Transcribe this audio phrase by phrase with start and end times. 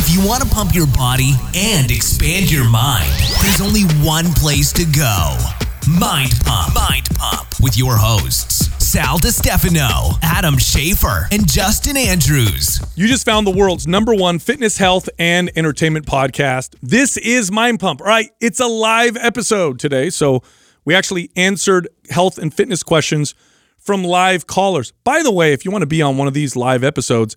[0.00, 3.10] If you want to pump your body and expand your mind,
[3.42, 5.36] there's only one place to go
[5.90, 6.72] Mind Pump.
[6.72, 12.78] Mind Pump with your hosts, Sal DiStefano, Adam Schafer, and Justin Andrews.
[12.94, 16.76] You just found the world's number one fitness, health, and entertainment podcast.
[16.80, 18.00] This is Mind Pump.
[18.00, 20.10] All right, it's a live episode today.
[20.10, 20.44] So
[20.84, 23.34] we actually answered health and fitness questions
[23.78, 24.92] from live callers.
[25.02, 27.34] By the way, if you want to be on one of these live episodes,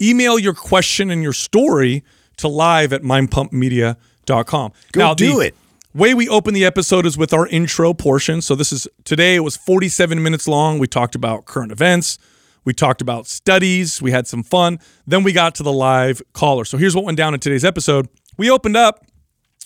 [0.00, 2.04] email your question and your story
[2.38, 4.72] to live at mindpumpmedia.com.
[4.92, 5.54] Go now, do the it.
[5.94, 8.40] Way we open the episode is with our intro portion.
[8.42, 10.78] So this is today it was 47 minutes long.
[10.78, 12.18] We talked about current events,
[12.64, 14.78] we talked about studies, we had some fun.
[15.06, 16.64] Then we got to the live caller.
[16.64, 18.08] So here's what went down in today's episode.
[18.36, 19.04] We opened up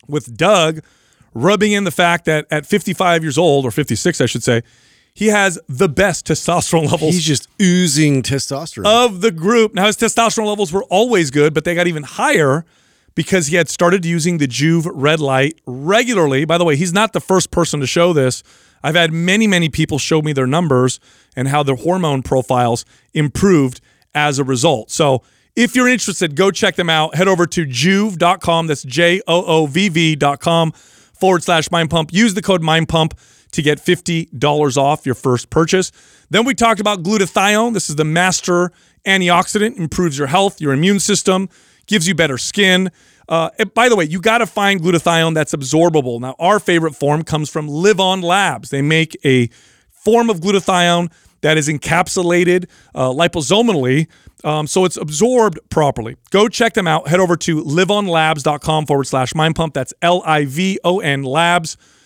[0.08, 0.80] with Doug
[1.34, 4.62] rubbing in the fact that at 55 years old or 56 I should say,
[5.14, 8.86] he has the best testosterone levels He's just oozing testosterone.
[8.86, 9.74] of the group.
[9.74, 12.64] Now his testosterone levels were always good, but they got even higher
[13.14, 16.44] because he had started using the Joovv red light regularly.
[16.46, 18.42] By the way, he's not the first person to show this.
[18.82, 20.98] I've had many, many people show me their numbers
[21.36, 23.80] and how their hormone profiles improved
[24.14, 24.90] as a result.
[24.90, 25.22] So
[25.54, 27.14] if you're interested, go check them out.
[27.14, 28.66] Head over to joovv.com.
[28.66, 32.12] That's J O O V V.com forward slash mind pump.
[32.12, 33.14] Use the code mind pump
[33.52, 35.92] to get $50 off your first purchase.
[36.30, 37.74] Then we talked about glutathione.
[37.74, 38.72] This is the master
[39.06, 41.48] antioxidant, improves your health, your immune system,
[41.86, 42.90] gives you better skin.
[43.28, 46.20] Uh, by the way, you got to find glutathione that's absorbable.
[46.20, 48.70] Now, our favorite form comes from LivOn Labs.
[48.70, 49.48] They make a
[49.90, 54.06] form of glutathione that is encapsulated uh, liposomally,
[54.44, 56.16] um, so it's absorbed properly.
[56.30, 57.08] Go check them out.
[57.08, 59.74] Head over to livonlabs.com forward slash mind pump.
[59.74, 62.01] That's L I V O N labs.com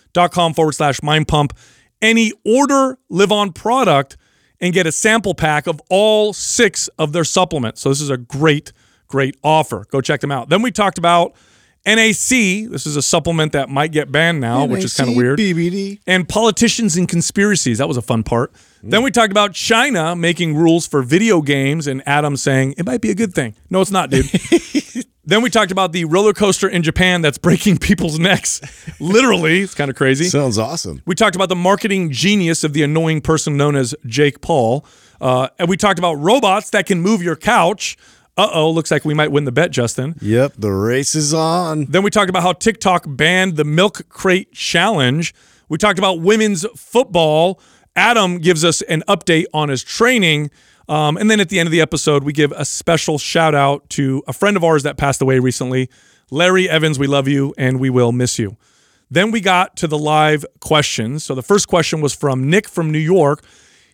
[0.55, 1.57] forward slash mind pump.
[2.03, 4.17] Any order LivOn product
[4.61, 7.81] and get a sample pack of all six of their supplements.
[7.81, 8.73] So this is a great,
[9.09, 9.87] great offer.
[9.91, 10.49] Go check them out.
[10.49, 11.35] Then we talked about
[11.87, 12.29] NAC.
[12.69, 16.01] This is a supplement that might get banned now, which is kind of weird BBD.
[16.07, 17.79] and politicians and conspiracies.
[17.79, 18.53] That was a fun part.
[18.83, 23.01] Then we talked about China making rules for video games, and Adam saying it might
[23.01, 23.55] be a good thing.
[23.71, 24.27] No, it's not, dude.
[25.27, 28.61] then we talked about the roller coaster in Japan that's breaking people's necks.
[29.01, 30.25] Literally, it's kind of crazy.
[30.27, 31.03] Sounds awesome.
[31.05, 34.87] We talked about the marketing genius of the annoying person known as Jake Paul.
[35.21, 37.97] Uh, and we talked about robots that can move your couch.
[38.39, 40.15] Uh oh, looks like we might win the bet, Justin.
[40.21, 41.87] Yep, the race is on.
[41.87, 45.35] Then we talked about how TikTok banned the milk crate challenge.
[45.71, 47.61] We talked about women's football.
[47.97, 50.51] Adam gives us an update on his training.
[50.89, 53.89] Um, and then at the end of the episode, we give a special shout out
[53.91, 55.91] to a friend of ours that passed away recently,
[56.31, 56.99] Larry Evans.
[56.99, 58.57] We love you and we will miss you.
[59.11, 61.25] Then we got to the live questions.
[61.25, 63.45] So the first question was from Nick from New York.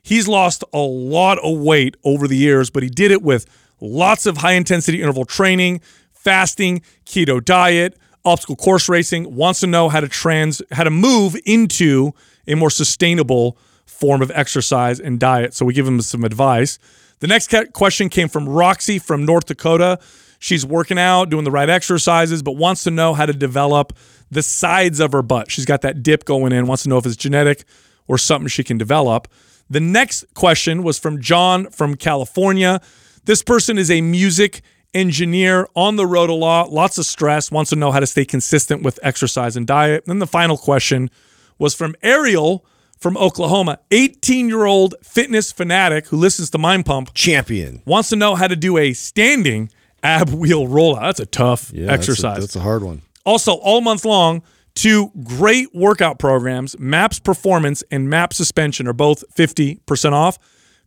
[0.02, 3.46] He's lost a lot of weight over the years, but he did it with
[3.80, 5.80] lots of high intensity interval training,
[6.12, 9.34] fasting, keto diet, obstacle course racing.
[9.34, 12.12] Wants to know how to trans how to move into
[12.46, 15.54] a more sustainable form of exercise and diet.
[15.54, 16.78] So we give him some advice.
[17.20, 19.98] The next question came from Roxy from North Dakota.
[20.38, 23.92] She's working out, doing the right exercises, but wants to know how to develop
[24.30, 25.50] the sides of her butt.
[25.50, 27.64] She's got that dip going in, wants to know if it's genetic
[28.08, 29.28] or something she can develop.
[29.70, 32.80] The next question was from John from California.
[33.24, 34.62] This person is a music
[34.94, 38.24] engineer on the road a lot, lots of stress, wants to know how to stay
[38.24, 40.04] consistent with exercise and diet.
[40.04, 41.10] And then the final question
[41.58, 42.66] was from Ariel
[43.02, 47.82] from Oklahoma, 18 year old fitness fanatic who listens to Mind Pump, Champion.
[47.84, 49.68] wants to know how to do a standing
[50.02, 51.00] ab wheel rollout.
[51.02, 52.38] That's a tough Yeah, that's a- exercise.
[52.40, 53.02] That's a, hard one.
[53.26, 54.42] Also, all month long,
[54.74, 60.38] two great workout programs, MAPS Performance and MAPS Suspension, are both 50% off.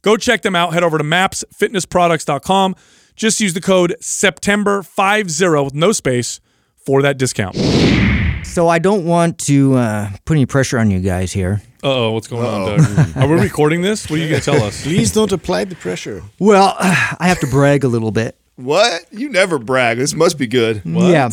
[0.02, 0.74] Go check them out.
[0.74, 2.76] Head over to mapsfitnessproducts.com.
[3.16, 6.40] Just use the code September50 with no space
[6.76, 7.56] for that discount.
[8.46, 11.62] So I don't want to uh, put any pressure on you guys here.
[11.84, 13.18] Uh oh, what's going on, Doug?
[13.18, 14.10] Are we recording this?
[14.10, 14.82] What are you going to tell us?
[14.84, 16.24] Please don't apply the pressure.
[16.40, 18.38] Well, I have to brag a little bit.
[18.56, 19.06] What?
[19.12, 19.98] You never brag.
[19.98, 20.82] This must be good.
[20.86, 21.12] What?
[21.12, 21.30] Yeah.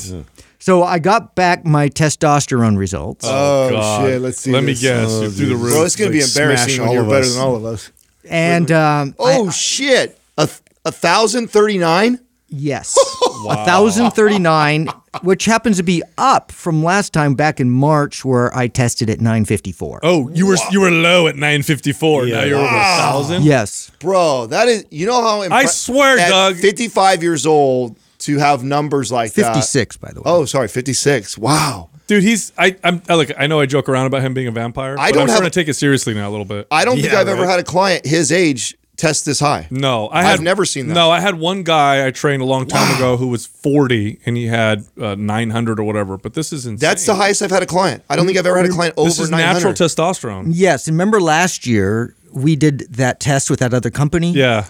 [0.59, 3.25] So I got back my testosterone results.
[3.29, 4.05] Oh, God.
[4.06, 4.20] shit.
[4.20, 4.53] Let's see.
[4.53, 5.08] Let me guess.
[5.11, 5.61] Oh, You're through the dude.
[5.62, 5.75] roof.
[5.75, 7.91] Well, it's going to be embarrassing when all you're better than all of us.
[8.29, 10.19] and um, Oh, I- shit.
[10.38, 10.49] A,
[10.85, 12.19] a thousand thirty nine?
[12.53, 12.97] Yes,
[13.49, 14.89] a thousand thirty nine,
[15.23, 19.21] which happens to be up from last time back in March, where I tested at
[19.21, 20.01] nine fifty four.
[20.03, 22.27] Oh, you were you were low at 954.
[22.27, 23.43] Now you're over thousand.
[23.45, 23.91] Yes.
[23.99, 26.57] Bro, that is, you know how impre- I swear, at Doug.
[26.57, 29.55] 55 years old to have numbers like that.
[29.55, 30.25] 56, by the way.
[30.27, 31.39] Oh, sorry, 56.
[31.39, 31.89] Wow.
[32.09, 33.31] Dude, he's I I'm I look.
[33.39, 34.97] I know I joke around about him being a vampire.
[34.99, 36.67] I but don't I'm have- starting to take it seriously now a little bit.
[36.71, 39.67] I don't think I've ever had a client his age test this high.
[39.71, 40.94] No, I I've never seen that.
[40.94, 44.37] No, I had one guy I trained a long time ago who was 40 and
[44.37, 46.17] he had uh, 900 or whatever.
[46.19, 46.79] But this is insane.
[46.89, 48.05] That's the highest I've had a client.
[48.09, 49.55] I don't think I've ever had a client over This is 900.
[49.55, 50.44] natural testosterone.
[50.50, 54.33] Yes, remember last year we did that test with that other company.
[54.33, 54.67] Yeah,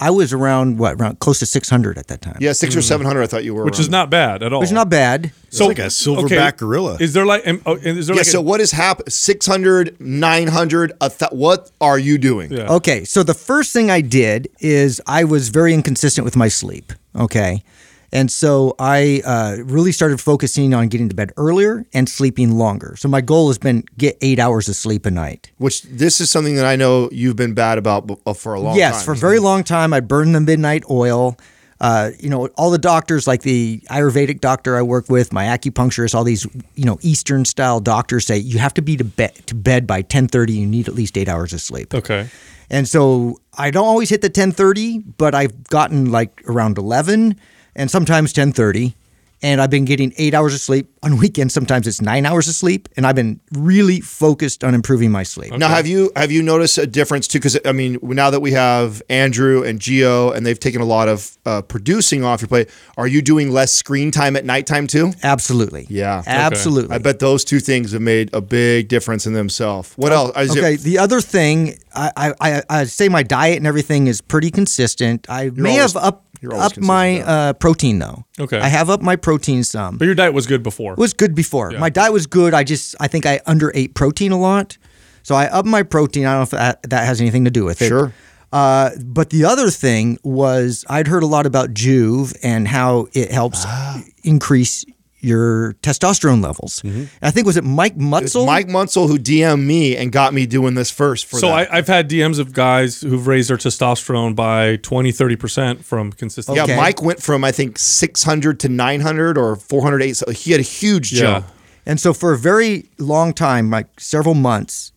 [0.00, 2.38] I was around what around close to 600 at that time.
[2.40, 2.82] yeah, six or hmm.
[2.82, 3.22] seven hundred.
[3.22, 3.64] I thought you were.
[3.64, 3.80] which around.
[3.80, 4.60] is not bad at all.
[4.60, 5.32] which is not bad.
[5.50, 6.96] so like a silverback gorilla.
[6.98, 7.42] Is there like?
[7.66, 8.20] oh, Is there Yeah.
[8.20, 9.12] like a- so what has happened?
[9.12, 12.50] 600, 900, a th- What are you doing?
[12.50, 12.72] Yeah.
[12.72, 16.92] Okay, so the first thing I did is I was very inconsistent with my sleep.
[17.14, 17.62] Okay.
[18.12, 22.96] And so I uh, really started focusing on getting to bed earlier and sleeping longer.
[22.96, 25.52] So my goal has been get eight hours of sleep a night.
[25.58, 28.76] Which this is something that I know you've been bad about uh, for a long
[28.76, 28.98] yes, time.
[28.98, 31.38] Yes, for a very long time, I burned the midnight oil.
[31.80, 36.14] Uh, you know, all the doctors, like the Ayurvedic doctor I work with, my acupuncturist,
[36.14, 39.54] all these, you know, Eastern style doctors say you have to be to bed to
[39.54, 40.52] bed by ten thirty.
[40.52, 41.94] You need at least eight hours of sleep.
[41.94, 42.28] Okay.
[42.70, 47.36] And so I don't always hit the 1030, but I've gotten like around 11
[47.74, 48.96] and sometimes 1030.
[49.42, 51.54] And I've been getting eight hours of sleep on weekends.
[51.54, 52.90] Sometimes it's nine hours of sleep.
[52.98, 55.50] And I've been really focused on improving my sleep.
[55.56, 57.38] Now, have you have you noticed a difference too?
[57.38, 61.08] Because I mean, now that we have Andrew and Geo, and they've taken a lot
[61.08, 62.68] of uh, producing off your plate,
[62.98, 65.14] are you doing less screen time at nighttime too?
[65.22, 65.86] Absolutely.
[65.88, 66.18] Yeah.
[66.18, 66.30] Okay.
[66.32, 66.94] Absolutely.
[66.94, 69.94] I bet those two things have made a big difference in themselves.
[69.96, 70.36] What else?
[70.36, 70.76] Is it- Okay.
[70.76, 75.24] The other thing, I, I, I, I say my diet and everything is pretty consistent.
[75.30, 78.24] I may always- have up you're up my uh, protein though.
[78.38, 78.58] Okay.
[78.58, 79.98] I have up my protein some.
[79.98, 80.92] But your diet was good before.
[80.94, 81.70] It was good before.
[81.72, 82.54] My diet was good.
[82.54, 84.78] I just I think I underate protein a lot,
[85.22, 86.24] so I up my protein.
[86.26, 87.88] I don't know if that, that has anything to do with it.
[87.88, 88.12] Sure.
[88.52, 93.30] Uh, but the other thing was I'd heard a lot about Joovv and how it
[93.30, 94.02] helps Ah.
[94.24, 94.84] increase
[95.20, 96.82] your testosterone levels.
[96.82, 98.24] And I think was it Mike Mm-hmm.
[98.24, 98.46] It's Mutzel?
[98.46, 101.26] Mike Mutzel who DM'd me and got me doing this first.
[101.26, 101.70] For so that.
[101.72, 106.56] I, I've had DMs of guys who've raised their testosterone by 20, 30% from consistent.
[106.56, 106.76] yeah.
[106.76, 110.16] Mike went from I think 600 to 900 or 408.
[110.16, 111.20] So he had a huge Yeah.
[111.20, 111.46] jump.
[111.86, 114.92] And so for a very long time, like several months,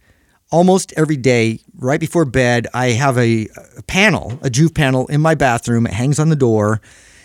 [0.51, 3.47] almost every day, right before bed, I have a,
[3.77, 5.85] a panel, a Joovv panel in my bathroom.
[5.87, 6.81] It hangs on the door,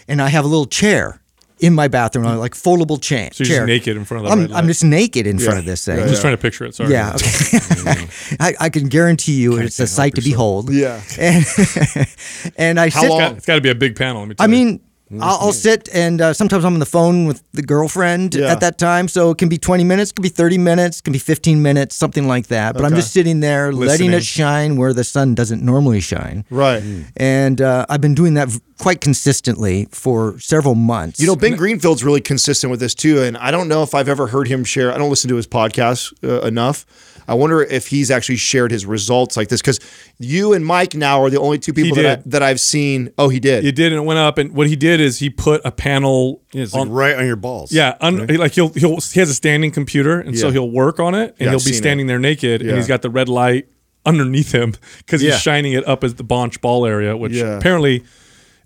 [0.07, 1.21] and I have a little chair
[1.61, 3.67] in my bathroom, a like foldable cha- So you're just chair.
[3.67, 4.59] naked in front of the I'm, red light.
[4.59, 5.99] I'm just naked in front of this thing.
[6.01, 6.75] I'm just trying to picture it.
[6.75, 6.91] Sorry.
[6.93, 7.19] Yeah, okay.
[7.79, 8.35] Mm-hmm.
[8.43, 10.71] I, I can guarantee you it's a sight to behold.
[10.73, 11.01] Yeah.
[11.19, 11.45] and,
[12.57, 13.11] and I How sit.
[13.11, 14.21] long- It's got to be a big panel.
[14.23, 14.65] Let me tell I you.
[14.67, 18.53] mean, I'll, I'll sit and uh, sometimes I'm on the phone with the girlfriend Yeah.
[18.53, 19.09] at that time.
[19.09, 21.63] So it can be 20 minutes, it can be 30 minutes, it can be 15
[21.63, 22.75] minutes, something like that.
[22.75, 23.01] But I'm Okay.
[23.01, 24.13] just sitting there letting Listening.
[24.13, 26.45] it shine where the sun doesn't normally shine.
[26.51, 26.83] Right.
[27.17, 31.21] And uh, I've been doing that v- quite consistently for several months.
[31.21, 34.09] You know, Ben Greenfield's really consistent with this too, and I don't know if I've
[34.09, 34.93] ever heard him share.
[34.93, 36.87] I don't listen to his podcast uh, enough.
[37.29, 39.79] I wonder if he's actually shared his results like this because
[40.19, 43.13] you and Mike now are the only two people that, I, that I've seen.
[43.19, 43.63] Oh, he did.
[43.63, 44.39] He did, and it went up.
[44.39, 47.71] And what he did is he put a panel It's like right on your balls.
[47.71, 51.15] Yeah, un, like he'll he'll he has a standing computer, and so he'll work on
[51.15, 52.69] it, and Yeah, he'll I've be seen standing there naked, Yeah.
[52.71, 53.69] and he's got the red light
[54.07, 55.33] underneath him because Yeah.
[55.33, 57.59] he's shining it up as the bonch ball area, which Yeah.
[57.59, 58.05] apparently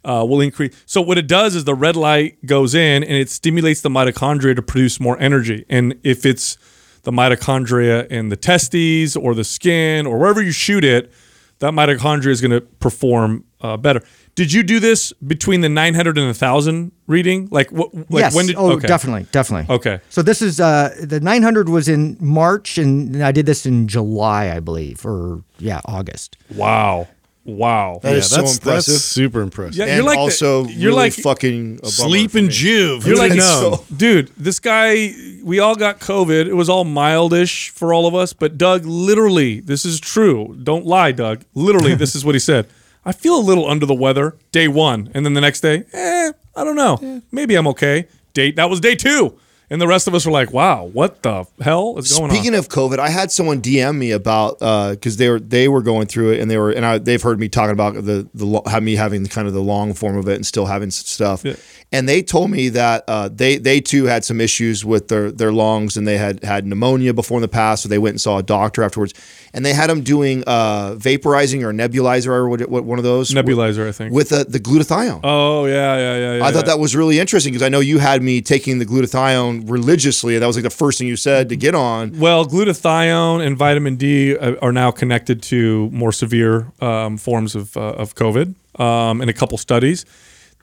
[0.05, 0.75] uh, will increase.
[0.87, 4.55] So what it does is the red light goes in and it stimulates the mitochondria
[4.57, 6.59] to produce more energy, and if it's
[7.03, 11.13] the mitochondria in the testes or the skin or wherever you shoot it,
[11.59, 14.03] that mitochondria is going to perform uh, better.
[14.35, 17.49] Did you do this between the 900 and the 1000 reading?
[17.51, 17.95] Like what?
[17.95, 18.35] Like yes.
[18.35, 18.57] when did?
[18.57, 18.87] oh, okay.
[18.87, 19.73] definitely, definitely.
[19.75, 20.01] Okay.
[20.09, 24.51] So this is uh, the 900 was in March, and I did this in July,
[24.51, 26.37] I believe, or yeah, August.
[26.55, 27.09] Wow.
[27.45, 28.01] Wow.
[28.05, 28.95] yeah That is so that's, impressive.
[28.95, 29.77] That's super impressive.
[29.77, 32.49] Yeah, and you're like the- also you're really like- fucking a bummer Sleep and.
[32.49, 33.05] Joovv.
[33.07, 36.47] You're like, would've dude, this guy, we all got COVID.
[36.47, 38.33] It was all mildish for all of us.
[38.33, 40.57] But Doug, literally, this is true.
[40.63, 41.45] Don't lie, Doug.
[41.55, 42.69] Literally, this is what he said.
[43.05, 45.11] I feel a little under the weather day one.
[45.15, 47.23] And then the next day, eh, I don't know.
[47.33, 48.07] Maybe I'm okay.
[48.35, 49.37] Date, that was day two.
[49.73, 52.31] And the rest of us were like, wow, what the hell is going Speaking on?
[52.31, 56.09] Speaking of COVID, I had someone DM me about because they were they were going
[56.09, 58.97] through it and they were and I, they've heard me talking about the the me
[58.97, 61.43] having kind of the long form of it and still having stuff.
[61.43, 61.55] Yeah.
[61.91, 65.53] And they told me that uh, they they too had some issues with their their
[65.53, 68.39] lungs and they had had pneumonia before in the past, so they went and saw
[68.39, 69.15] a doctor afterwards.
[69.55, 73.31] And they had them doing uh, vaporizing or nebulizer or what, what one of those
[73.33, 74.15] Nebulizer, I think.
[74.15, 75.21] with the, the glutathione.
[75.23, 76.37] oh, yeah, yeah, yeah.
[76.37, 76.73] yeah I thought yeah.
[76.73, 80.39] that was really interesting because I know you had me taking the glutathione religiously.
[80.39, 82.19] That was like the first thing you said to get on.
[82.19, 87.77] Well, glutathione and vitamin D uh, are now connected to more severe um, forms of,
[87.77, 90.05] uh, of COVID um, in a couple studies.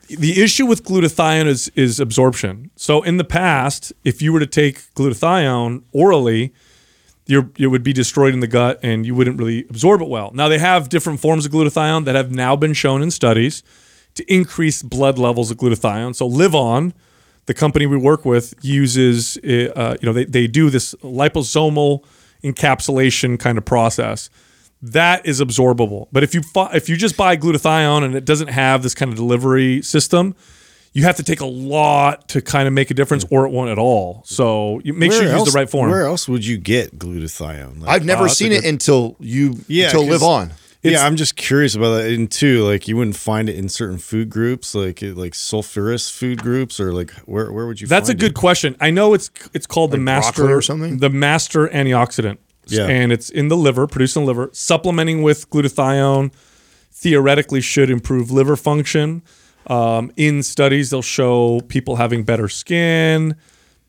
[0.08, 2.70] The issue with glutathione is, is absorption.
[2.74, 6.52] So, in the past, if you were to take glutathione orally,
[7.26, 10.32] you're, it would be destroyed in the gut and you wouldn't really absorb it well.
[10.34, 13.62] Now, they have different forms of glutathione that have now been shown in studies
[14.14, 16.16] to increase blood levels of glutathione.
[16.16, 16.92] So, LivOn,
[17.46, 22.04] the company we work with, uses, uh, you know, they, they do this liposomal
[22.44, 24.30] encapsulation kind of process.
[24.82, 26.08] That is absorbable.
[26.12, 29.10] But if you fi- if you just buy glutathione and it doesn't have this kind
[29.10, 30.34] of delivery system,
[30.92, 33.70] you have to take a lot to kind of make a difference, or it won't
[33.70, 34.22] at all.
[34.24, 35.90] So you make sure you Where use the right form.
[35.90, 37.80] Where else would you get glutathione?
[37.80, 40.52] Like, I've never Oh, that's a seen it until you Yeah, until 'cause- LivOn.
[40.82, 42.10] Yeah, I'm just curious about that.
[42.10, 46.42] And two, like you wouldn't find it in certain food groups, like like sulfurous food
[46.42, 47.86] groups, or like where where would you?
[47.86, 48.34] That's a good It?
[48.34, 48.76] question.
[48.80, 50.98] I know it's it's called the master or something?
[50.98, 52.38] The master antioxidant.
[52.66, 52.86] Yeah.
[52.86, 54.48] and it's in the liver, produced in the liver.
[54.52, 56.32] Supplementing with glutathione
[56.92, 59.22] theoretically should improve liver function.
[59.66, 63.34] Um, in studies, they'll show people having better skin,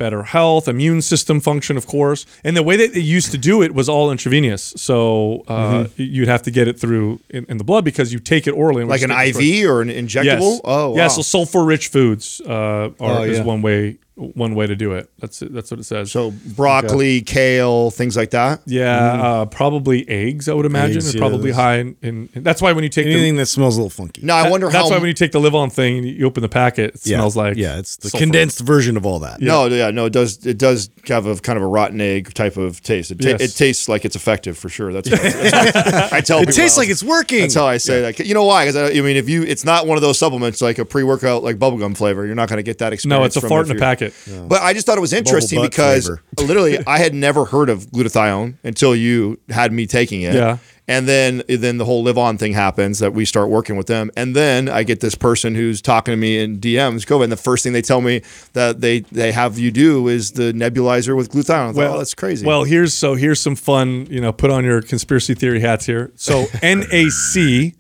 [0.04, 2.22] better health, immune system function, of course.
[2.46, 4.64] And the way that they used to do it was all intravenous.
[4.88, 6.02] So uh, Mm-hmm.
[6.16, 8.84] you'd have to get it through in, in the blood because you take it orally.
[8.84, 10.54] Like an IV or an injectable?
[10.56, 10.62] Yes.
[10.64, 11.08] Oh, yeah.
[11.08, 13.98] So sulfur-rich foods uh, are Oh, is one way
[14.36, 15.10] one way to do it.
[15.20, 15.40] That's.
[15.40, 16.12] That's what it says.
[16.12, 18.62] So broccoli, kale, things like that.
[18.66, 18.98] yeah,
[19.42, 20.48] uh, probably eggs.
[20.48, 22.90] I would imagine Eggs, are probably those- high in, in, in- That's why when you
[22.90, 24.22] take Anything the, that smells a little funky.
[24.24, 24.96] No, I wonder that's how.
[24.96, 27.18] why when you take the LivOn thing, and you open the packet, it yeah.
[27.18, 28.24] smells like yeah, it's the sulfur.
[28.24, 29.42] condensed version of all that.
[29.42, 30.46] no, yeah, no, it does.
[30.46, 33.12] It does have a kind of a rotten egg type of taste.
[33.12, 33.42] It, ta- Yes.
[33.42, 34.92] it tastes like it's effective for sure.
[34.94, 37.42] That's, that's I tell It people tastes like it's working.
[37.42, 38.20] That's how I say that.
[38.20, 38.66] You know why?
[38.66, 41.44] Because I, I mean, if you, it's not one of those supplements like a pre-workout
[41.44, 42.26] like bubblegum flavor.
[42.26, 43.20] You're not going to get that experience.
[43.20, 43.80] No, it's a from fart if in a
[44.26, 44.50] you're- packet.
[44.50, 48.56] But I just thought it was interesting because literally I had never heard of glutathione
[48.64, 50.34] until you had me taking it.
[50.34, 50.58] Yeah.
[50.88, 54.12] And then then the whole LivOn thing happens that we start working with them.
[54.18, 57.38] And then I get this person who's talking to me in DMs, COVID, and the
[57.38, 61.32] first thing they tell me that they they have you do is the nebulizer with
[61.32, 61.70] glutathione.
[61.70, 62.46] I thought, oh, that's crazy.
[62.46, 64.08] Well, here's so here's some fun.
[64.10, 66.12] You know, put on your conspiracy theory hats here.
[66.16, 67.76] So NAC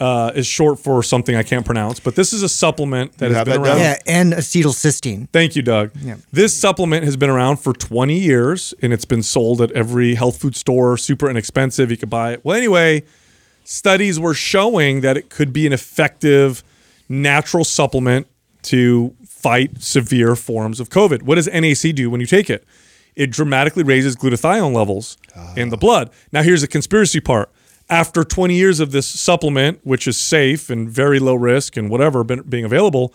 [0.00, 3.34] uh, is short for something I can't pronounce, but this is a supplement that You
[3.34, 3.78] has been that around.
[3.80, 5.28] Yeah, N-acetylcysteine.
[5.30, 5.92] Thank you, Doug.
[6.32, 10.38] This supplement has been around for 20 years and it's been sold at every health
[10.40, 11.90] food store, super inexpensive.
[11.90, 12.44] You could buy it.
[12.44, 13.02] Well, anyway,
[13.64, 16.64] studies were showing that it could be an effective
[17.08, 18.26] natural supplement
[18.62, 21.22] to fight severe forms of COVID.
[21.22, 22.64] What does NAC do when you take it?
[23.16, 25.18] It dramatically raises glutathione levels
[25.56, 26.10] in the blood.
[26.32, 27.50] Now, here's the conspiracy part.
[27.90, 32.22] After 20 years of this supplement, which is safe and very low risk and whatever
[32.22, 33.12] being available,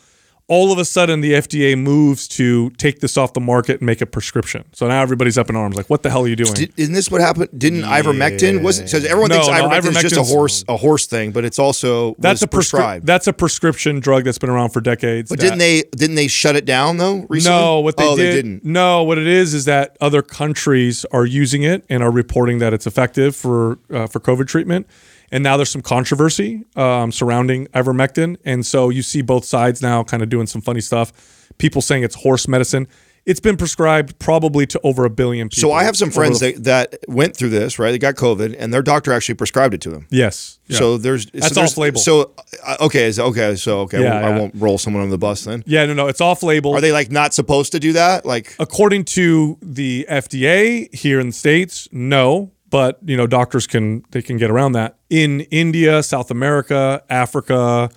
[0.47, 4.01] all of a sudden the FDA moves to take this off the market and make
[4.01, 4.63] a prescription.
[4.73, 6.53] So now everybody's up in arms, like, what the hell are you doing?
[6.53, 7.49] Did, isn't this what happened?
[7.57, 8.89] Didn't ivermectin was it?
[8.89, 11.57] So everyone No, thinks no, ivermectin is just a horse a horse thing, but it's
[11.57, 13.05] also that's a prescri- prescribed.
[13.07, 15.29] That's a prescription drug that's been around for decades.
[15.29, 17.25] but that- didn't they didn't they shut it down though?
[17.27, 17.57] Recently?
[17.57, 18.27] No, what they oh, did.
[18.27, 18.63] they didn't.
[18.63, 22.73] No, what it is is that other countries are using it and are reporting that
[22.73, 24.87] it's effective for uh, for COVID treatment.
[25.35, 30.01] And now there's some controversy um, surrounding ivermectin, and so you see both sides now
[30.01, 31.11] kind of doing some funny stuff.
[31.57, 32.87] People saying it's horse medicine.
[33.25, 35.69] It's been prescribed probably to over a billion people.
[35.69, 37.91] So I have some friends the- that, that went through this, right?
[37.91, 40.07] They got COVID, and their doctor actually prescribed it to them.
[40.09, 40.57] yes.
[40.67, 40.77] Yeah.
[40.77, 41.99] So there's That's so there's- off-label.
[41.99, 42.33] So
[42.65, 45.17] uh, okay, is okay, so okay, Yeah, I, won't, I won't roll someone on the
[45.17, 45.63] bus then.
[45.67, 46.73] yeah, no, no, it's off label.
[46.75, 48.25] Are they like not supposed to do that?
[48.25, 54.03] Like According to the FDA here in the states, no, but you know doctors can
[54.11, 54.97] they can get around that.
[55.09, 57.89] In India, South America, Africa,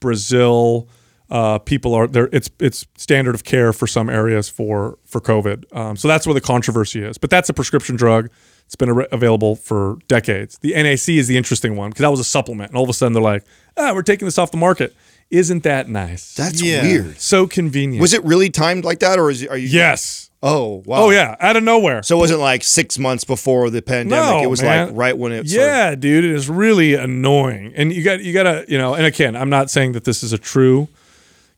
[0.00, 0.88] Brazil,
[1.30, 2.28] uh, people are there.
[2.32, 5.64] It's it's standard of care for some areas for for COVID.
[5.76, 7.18] Um, so that's where the controversy is.
[7.18, 8.30] But that's a prescription drug.
[8.66, 10.58] It's been ar- available for decades.
[10.58, 12.92] The NAC is the interesting one because that was a supplement, and all of a
[12.92, 13.44] sudden they're like,
[13.76, 14.94] ah, we're taking this off the market.
[15.30, 16.34] Isn't that nice?
[16.34, 16.82] that's Yeah.
[16.82, 17.20] weird.
[17.20, 18.00] so convenient.
[18.00, 19.68] Was it really timed like that, or is are you?
[19.68, 20.27] Yes.
[20.42, 21.04] Oh wow.
[21.04, 22.02] Oh yeah, out of nowhere.
[22.02, 24.24] So it wasn't like six months before the pandemic.
[24.24, 24.88] No, it was man.
[24.88, 25.46] like right when it.
[25.46, 27.72] Yeah, dude, it is really annoying.
[27.74, 30.22] And you got you got to, you know, and again, I'm not saying that this
[30.22, 30.88] is a true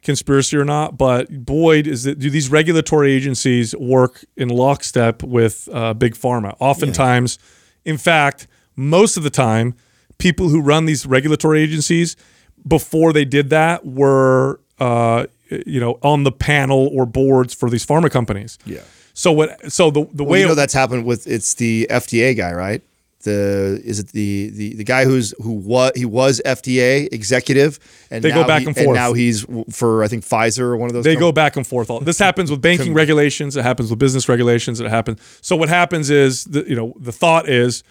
[0.02, 5.68] conspiracy or not, but Boyd is that do these regulatory agencies work in lockstep with
[5.72, 6.56] uh, big pharma?
[6.58, 7.38] Oftentimes,
[7.84, 8.46] in fact,
[8.76, 9.74] most of the time,
[10.18, 12.16] people who run these regulatory agencies
[12.66, 15.26] before they did that were, uh,
[15.66, 18.58] you know, on the panel or boards for these pharma companies.
[18.64, 18.80] Yeah.
[19.14, 19.72] So what?
[19.72, 22.52] So the the Well, way you know it- that's happened with it's the FDA guy,
[22.52, 22.82] right?
[23.22, 27.78] The is it the the the guy who's who was he was FDA executive
[28.10, 28.94] and They go back he- and forth.
[28.94, 31.04] now he's for I think Pfizer or one of those.
[31.04, 31.90] They com- go back and forth.
[31.90, 33.56] All this happens with banking regulations.
[33.58, 34.80] It happens with business regulations.
[34.80, 35.20] It happens.
[35.42, 37.82] So what happens is, the, you know, the thought is,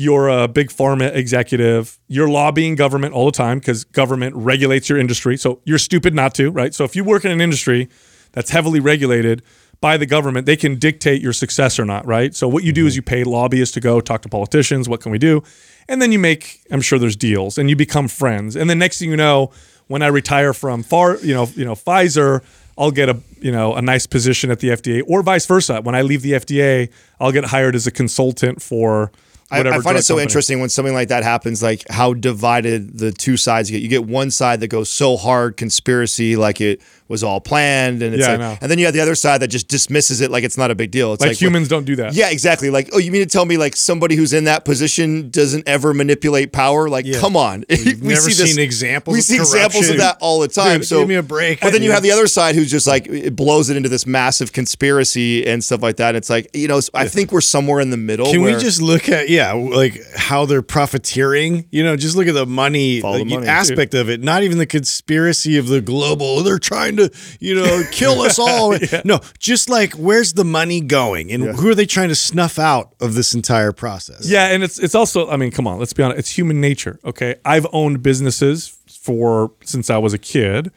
[0.00, 1.98] you're a big pharma executive.
[2.08, 5.36] You're lobbying government all the time because government regulates your industry.
[5.36, 6.74] So you're stupid not to, right?
[6.74, 7.86] So if you work in an industry
[8.32, 9.42] that's heavily regulated,
[9.82, 12.34] by the government, they can dictate your success or not, right?
[12.34, 12.98] So what you do is mm-hmm.
[12.98, 14.88] you pay lobbyists to go talk to politicians.
[14.88, 15.42] What can we do?
[15.88, 18.56] And then you make, I'm sure there's deals, and you become friends.
[18.56, 19.50] And then next thing you know,
[19.86, 22.42] when I retire from far, you know, you know, Pfizer,
[22.76, 25.80] I'll get a you know a nice position at the FDA, or vice versa.
[25.82, 29.10] When I leave the FDA, I'll get hired as a consultant for
[29.50, 29.60] I.
[29.60, 30.22] I find it so company.
[30.22, 33.82] interesting when something like that happens, like how divided the two sides get.
[33.82, 36.80] You get one side that goes so hard conspiracy, like it
[37.10, 39.48] was all planned, and it's Yeah, like, and then you have the other side that
[39.48, 41.12] just dismisses it like it's not a big deal.
[41.12, 42.14] It's Like, like, humans don't do that.
[42.14, 42.70] Yeah, exactly.
[42.70, 45.92] Like, oh, you mean to tell me like somebody who's in that position doesn't ever
[45.92, 46.88] manipulate power?
[46.88, 47.64] Like, come on.
[47.68, 50.78] We've never seen examples We of see examples of that all the time.
[50.78, 51.60] Dude, so give me a break.
[51.60, 54.06] But then you have the other side who's just like it blows it into this
[54.06, 56.14] massive conspiracy and stuff like that.
[56.14, 58.30] It's like you know, I think we're somewhere in the middle.
[58.30, 61.66] Can we just look at yeah, like how they're profiteering?
[61.70, 64.22] You know, just look at the money, the money, aspect of it.
[64.22, 66.20] Not even the conspiracy of the global.
[66.20, 66.99] Oh, they're trying to,
[67.40, 68.76] you know, kill us all.
[69.04, 72.94] No, just like where's the money going, and who are they trying to snuff out
[73.00, 74.28] of this entire process?
[74.28, 76.98] Yeah, and it's it's also I mean, come on, let's be honest, it's human nature.
[77.04, 77.36] Okay.
[77.44, 80.70] I've owned businesses for since I was a kid.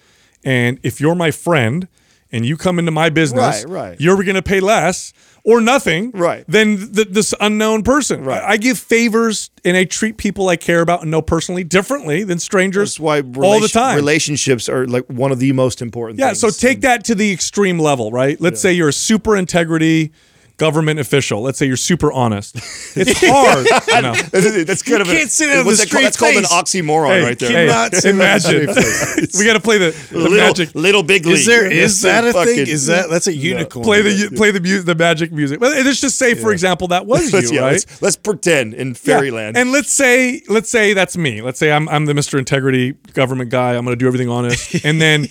[0.46, 1.88] And if you're my friend
[2.32, 4.01] and you come into my business, Right, right.
[4.01, 5.13] you're gonna pay less
[5.45, 6.45] or nothing Right.
[6.47, 8.23] than th- this unknown person.
[8.23, 8.41] Right.
[8.41, 12.39] I, give favors and I treat people I care about and know personally differently than
[12.39, 13.95] strangers That's why all the time.
[13.97, 16.19] relationships are like one of the most important.
[16.19, 16.39] Yeah, things.
[16.39, 18.39] so take that to the extreme level, right?
[18.39, 20.12] Let's say you're a super integrity
[20.57, 21.41] government official.
[21.41, 22.55] Let's say you're super honest.
[22.95, 23.65] It's hard.
[23.91, 24.13] I know.
[24.65, 26.03] that's kind of can't say that with what's a that called?
[26.05, 27.50] That's straight called an oxymoron Hey, right there.
[27.50, 28.67] hey, Cannot say that imagine.
[28.67, 30.75] with a straight we got to play the, the little, magic.
[30.75, 31.38] little big league.
[31.39, 32.67] Is there is that a Fucking- thing?
[32.67, 33.83] Is that that's a unicorn?
[33.83, 35.60] Play the play the mu- the magic music.
[35.60, 37.72] Well, let's just say, for example, that was Let's, you, yeah, right?
[37.72, 38.93] let's, let's pretend in Yeah.
[38.93, 39.57] fairyland.
[39.57, 41.41] And let's say let's say that's me.
[41.41, 42.38] Let's say I'm I'm the Mr.
[42.38, 43.75] Integrity government guy.
[43.75, 44.86] I'm going to do everything honest.
[44.86, 45.27] and then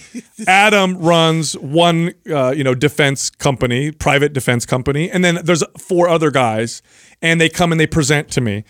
[0.49, 6.09] Adam runs one uh, you know defense company, private defense company, and then there's four
[6.09, 6.83] other guys
[7.21, 8.65] and they come and they present to me.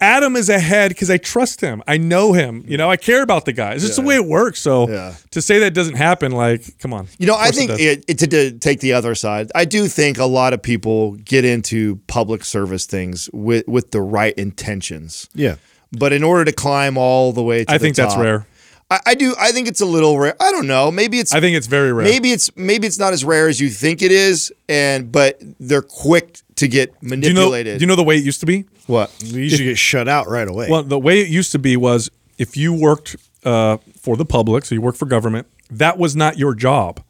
[0.00, 1.82] Adam is ahead because I trust him.
[1.86, 2.64] I know him.
[2.66, 3.74] You know, I care about the guy.
[3.74, 4.60] It's just the way it works.
[4.60, 5.14] So Yeah.
[5.30, 7.06] to say that doesn't happen, like, come on.
[7.18, 10.18] You know, I think it, it, to, to take the other side, I do think
[10.18, 15.28] a lot of people get into public service things with with the right intentions.
[15.32, 15.56] Yeah.
[15.92, 18.46] But in order to climb all the way to I the think that's rare.
[18.94, 19.34] I, I do.
[19.38, 20.36] I think it's a little rare.
[20.40, 20.90] I don't know.
[20.90, 21.34] Maybe it's.
[21.34, 22.04] I think it's very rare.
[22.06, 25.82] maybe it's maybe it's not as rare as you think it is, and but they're
[25.82, 27.16] quick to get do you know?
[27.16, 27.78] manipulated.
[27.78, 28.64] Do you know the way it used to be?
[28.86, 29.10] what?
[29.22, 30.68] You should get shut out right away.
[30.70, 34.64] Well, the way it used to be was if you worked uh, for the public,
[34.64, 37.02] so you worked for government, that was not your job.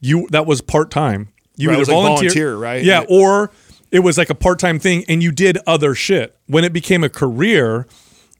[0.00, 1.28] You that was part time.
[1.56, 2.82] You Right, either was like volunteer, volunteer, right?
[2.82, 3.06] Yeah, Yeah.
[3.16, 3.50] or
[3.90, 6.36] it was like a part time thing, and you did other shit.
[6.46, 7.86] When it became a career,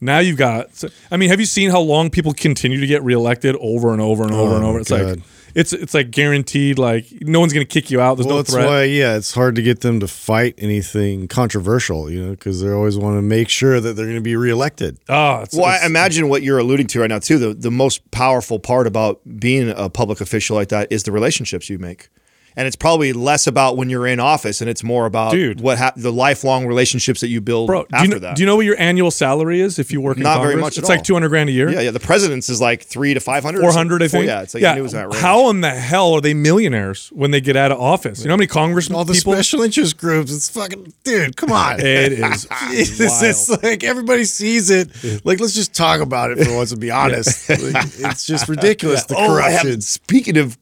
[0.03, 0.75] now you've got.
[0.77, 4.03] so- I mean, have you seen how long people continue to get reelected over and
[4.03, 4.81] over and over and Oh, over?
[4.81, 5.05] It's God.
[5.07, 5.19] like
[5.55, 6.79] it's it's like guaranteed.
[6.79, 8.17] Like no one's gonna kick you out.
[8.17, 8.67] There's well, no that's threat.
[8.67, 12.71] why, yeah, it's hard to get them to fight anything controversial, you know, because they
[12.71, 14.97] always want to make sure that they're going to be reelected.
[15.11, 17.39] Oh, it's, Well, I imagine what you're alluding to right now too.
[17.39, 21.69] The the most powerful part about being a public official like that is the relationships
[21.69, 22.09] you make.
[22.57, 25.61] And it's probably less about when you're in office, and it's more about Dude.
[25.61, 28.37] what hap- the lifelong relationships that you build Bro, do after you, know, that.
[28.37, 30.63] do you know what your annual salary is if you work in Not very Congress?
[30.63, 31.05] much at It's like all.
[31.05, 31.71] 200 grand a year.
[31.71, 31.91] yeah, yeah.
[31.91, 33.61] The president's is like three to five hundred.
[33.63, 34.27] 400, I think.
[34.27, 35.17] Yeah, it's like I knew it was that range.
[35.23, 38.21] How in the hell are they millionaires when they get out of office?
[38.21, 39.33] You know how many congressmen All the people?
[39.33, 41.77] special interest groups, it's fucking, dude, come on.
[41.81, 42.47] it is.
[42.75, 43.25] It's, wild.
[43.25, 44.91] it's like everybody sees it.
[45.25, 47.49] Like, let's just talk about it for once and be honest.
[47.63, 49.05] Like, it's just ridiculous.
[49.05, 49.71] The oh, I corruption.
[49.73, 50.59] have, speaking of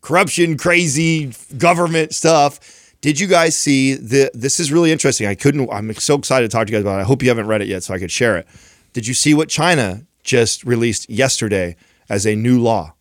[0.00, 2.60] corruption, crazy government stuff.
[3.00, 4.30] Did you guys see the?
[4.34, 5.26] This is really interesting.
[5.28, 5.68] I couldn't.
[5.70, 7.02] I'm so excited to talk to you guys about it.
[7.02, 8.46] I hope you haven't read it yet, so I could share it.
[8.92, 11.76] Did you see what China just released yesterday
[12.08, 12.94] as a new law?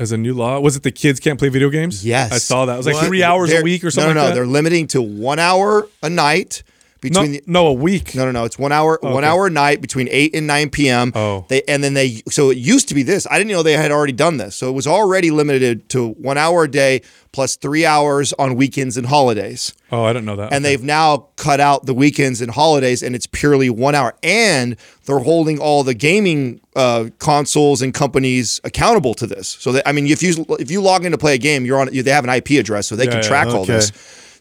[0.00, 2.04] As a new law, was it the kids can't play video games?
[2.04, 2.32] Yes.
[2.32, 2.74] I saw that.
[2.74, 3.06] It was like What?
[3.06, 4.34] three hours a They're- week or something No, no, like no.
[4.34, 6.64] They're limiting to one hour a night
[7.04, 7.42] No, between the.
[7.46, 8.14] no, a week.
[8.14, 8.44] No, no, no.
[8.44, 11.12] It's one hour, one hour a night between eight and nine p.m.
[11.14, 11.44] Oh.
[11.48, 12.22] they and then they.
[12.30, 13.26] So it used to be this.
[13.30, 14.56] I didn't know they had already done this.
[14.56, 18.96] So it was already limited to one hour a day plus three hours on weekends
[18.96, 19.72] and holidays.
[19.90, 20.52] Oh, I didn't know that.
[20.52, 20.76] And Okay.
[20.76, 24.14] they've now cut out the weekends and holidays, and it's purely one hour.
[24.22, 29.48] And they're holding all the gaming uh, consoles and companies accountable to this.
[29.60, 31.80] So that I mean, if you if you log in to play a game, you're
[31.80, 31.88] on.
[31.92, 33.92] They have an IP address, so they Yeah, can yeah, track all this.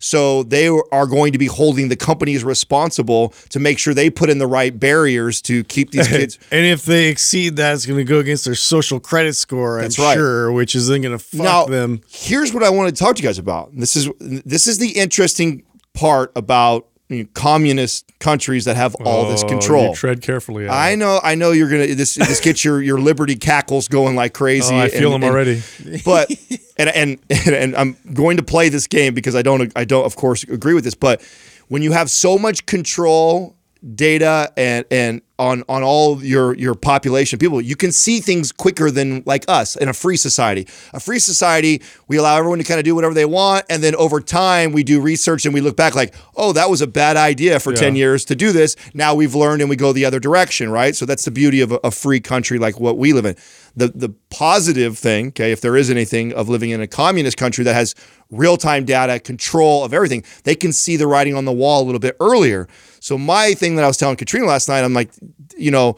[0.03, 4.29] So they are going to be holding the companies responsible to make sure they put
[4.29, 6.37] in the right barriers to keep these kids.
[6.51, 9.83] and if they exceed that, it's going to go against their social credit score, I'm
[9.83, 10.15] That's right.
[10.15, 12.01] sure, which is then going to fuck now, them.
[12.09, 13.71] here's what I want to talk to you guys about.
[13.73, 15.63] This is this is the interesting
[15.93, 19.89] part about you know, communist countries that have all this Oh, control.
[19.89, 20.67] you tread carefully.
[20.69, 24.33] I know, I know you're gonna this this gets your your liberty cackles going like
[24.33, 24.73] crazy.
[24.73, 25.61] Oh, I feel and- them and- already.
[26.05, 26.31] But
[26.77, 30.15] and, and and I'm going to play this game because I don't I don't of
[30.15, 30.95] course agree with this.
[30.95, 31.21] But
[31.69, 37.37] when you have so much control, data and and on on all your your population
[37.37, 40.65] people you can see things quicker than like us in a free society.
[40.93, 43.93] A free society we allow everyone to kind of do whatever they want and then
[43.95, 47.17] over time we do research and we look back like oh that was a bad
[47.17, 48.75] idea for 10 years to do this.
[48.93, 50.95] Now we've learned and we go the other direction right?
[50.95, 53.35] So that's the beauty of a, a free country like what we live in.
[53.75, 57.65] The the positive thing okay if there is anything of living in a communist country
[57.65, 57.95] that has
[58.29, 61.99] real-time data control of everything they can see the writing on the wall a little
[61.99, 62.67] bit earlier
[63.03, 65.09] so my thing that I was telling Katrina last night, I'm like,
[65.57, 65.97] you know,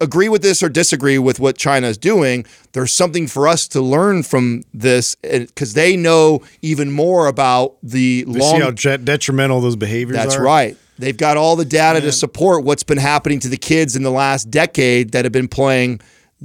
[0.00, 2.44] agree with this or disagree with what China is doing.
[2.72, 8.24] There's something for us to learn from this because they know even more about the
[8.26, 8.56] You long.
[8.56, 10.42] see how de- detrimental those behaviors That's are?
[10.42, 10.76] right.
[10.98, 14.12] They've got all the data to support what's been happening to the kids in the
[14.12, 16.00] last decade that have been playing.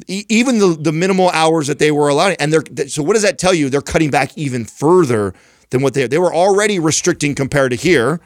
[0.07, 3.03] e- Even the, the minimal hours that they were allowing, and they're so.
[3.03, 3.69] What does that tell you?
[3.69, 5.35] They're cutting back even further
[5.71, 8.21] than what they they were already restricting compared to here.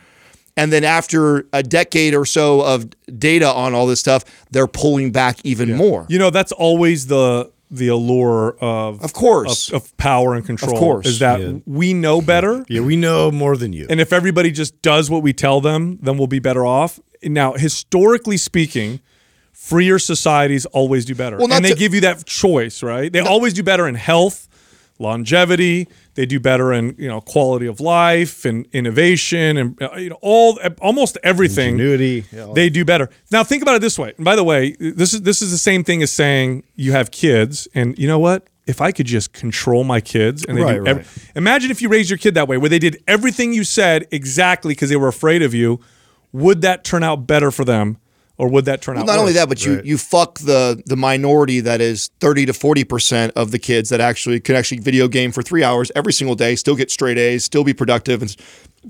[0.56, 2.88] And then after a decade or so of
[3.20, 6.06] data on all this stuff, they're pulling back even more.
[6.10, 9.70] You know, that's always the the allure of Of course.
[9.70, 10.74] of, of power and control.
[10.74, 11.08] Of course.
[11.08, 11.54] is that Yeah.
[11.66, 13.88] we know better, Yeah, we know more than you.
[13.90, 17.00] and if everybody just does what we tell them, then we'll be better off.
[17.24, 19.00] Now, historically speaking,
[19.54, 23.12] freer societies always do better, Well, and they to- give you that choice, right?
[23.12, 24.48] They always do better in health,
[25.04, 25.88] longevity.
[26.16, 30.18] They do better in you know quality of life and innovation and uh, you know
[30.22, 31.74] all almost everything.
[31.74, 32.26] Ingenuity.
[32.32, 33.10] Yeah, they do better.
[33.32, 34.14] Now think about it this way.
[34.18, 37.12] And by the way, this is this is the same thing as saying you have
[37.12, 38.48] kids, and you know what?
[38.66, 41.32] If I could just control my kids, and they Right, do every- right.
[41.36, 44.72] imagine if you raised your kid that way, where they did everything you said exactly
[44.74, 45.80] because they were afraid of you.
[46.32, 47.98] Would that turn out better for them,
[48.38, 49.06] or would that turn out?
[49.06, 52.84] Not only that, but you you fuck the the minority that is thirty to forty
[52.84, 56.36] percent of the kids that actually can actually video game for three hours every single
[56.36, 58.36] day, still get straight A's, still be productive, and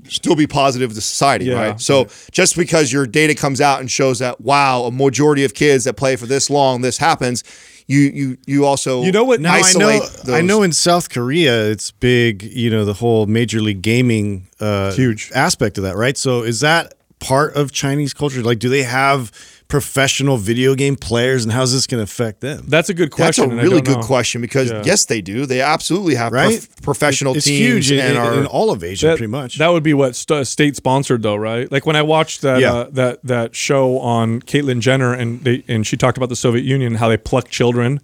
[0.08, 1.54] still be positive to society, Yeah.
[1.68, 1.80] right?
[1.80, 5.84] So just because your data comes out and shows that wow, a majority of kids
[5.84, 7.44] that play for this long, this happens,
[7.86, 10.30] you you you also You know what- Now I know, those.
[10.30, 14.90] I know in South Korea it's big, you know, the whole major league gaming uh,
[14.92, 15.30] Huge.
[15.34, 16.16] aspect of that, right?
[16.16, 18.42] So is that part of Chinese culture?
[18.42, 19.30] Like, do they have
[19.68, 22.64] professional video game players, and how's this going to affect them?
[22.68, 23.24] That's a good question.
[23.26, 23.58] That's a question.
[23.58, 24.06] and I really good know.
[24.06, 24.82] question because Yeah.
[24.84, 25.46] yes, they do.
[25.46, 26.68] They absolutely have prof- Right?
[26.82, 27.58] professional it's teams
[27.88, 29.56] huge in, and in- are in all of Asia, That, pretty much.
[29.58, 31.70] That would be what st- state sponsored though, right?
[31.72, 32.72] Like when I watched that Yeah.
[32.74, 36.64] uh, that that show on Caitlyn Jenner and they and she talked about the Soviet
[36.64, 38.00] Union how they pluck children,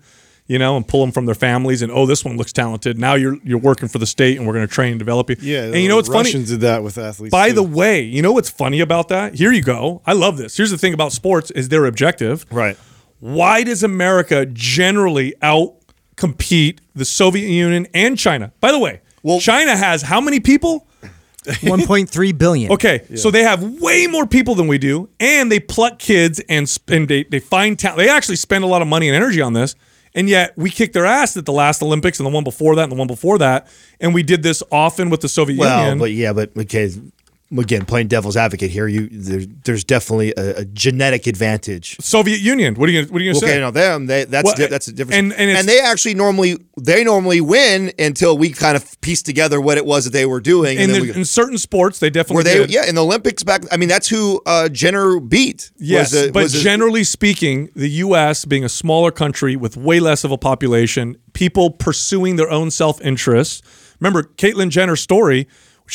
[0.50, 2.98] you know, and pull them from their families and oh this one looks talented.
[2.98, 5.36] Now you're you're working for the state and we're going to train and develop you.
[5.40, 6.24] yeah, and you know what's funny?
[6.28, 7.30] Russians did that with athletes.
[7.30, 7.54] By too.
[7.54, 9.34] the way, you know what's funny about that?
[9.36, 10.02] Here you go.
[10.04, 10.56] I love this.
[10.56, 12.46] Here's the thing about sports is they're objective.
[12.50, 12.76] right.
[13.20, 15.74] Why does America generally out
[16.16, 18.50] compete the Soviet Union and China?
[18.60, 20.88] By the way, Well- China has how many people?
[21.44, 22.72] 1.3 billion.
[22.72, 26.68] Okay, so they have way more people than we do, and they pluck kids and
[26.68, 27.98] sp- and they, they find talent.
[27.98, 29.74] They actually spend a lot of money and energy on this,
[30.14, 32.84] and yet we kicked their ass at the last Olympics and the one before that
[32.84, 33.68] and the one before that,
[34.00, 35.98] and we did this often with the Soviet Well, Union.
[35.98, 36.90] but yeah, but okay.
[37.58, 41.96] Again, playing devil's advocate here, you there, there's definitely a, a genetic advantage.
[42.00, 42.76] Soviet Union.
[42.76, 43.60] What are you what are you gonna Okay, say?
[43.60, 45.18] no, them they, that's Well, di- that's a difference.
[45.18, 49.60] and- and it's- they actually normally they normally win until we kind of piece together
[49.60, 50.76] what it was that they were doing.
[50.78, 52.70] in, and then we, in certain sports, they definitely were they did.
[52.70, 53.62] yeah in the Olympics back?
[53.72, 55.72] I mean, that's who uh, Jenner beat.
[55.76, 58.44] Yes, was a- but was a- generally speaking, the U.S.
[58.44, 63.00] being a smaller country with way less of a population, people pursuing their own self
[63.00, 63.60] interests.
[63.98, 65.48] Remember, Caitlyn Jenner's story.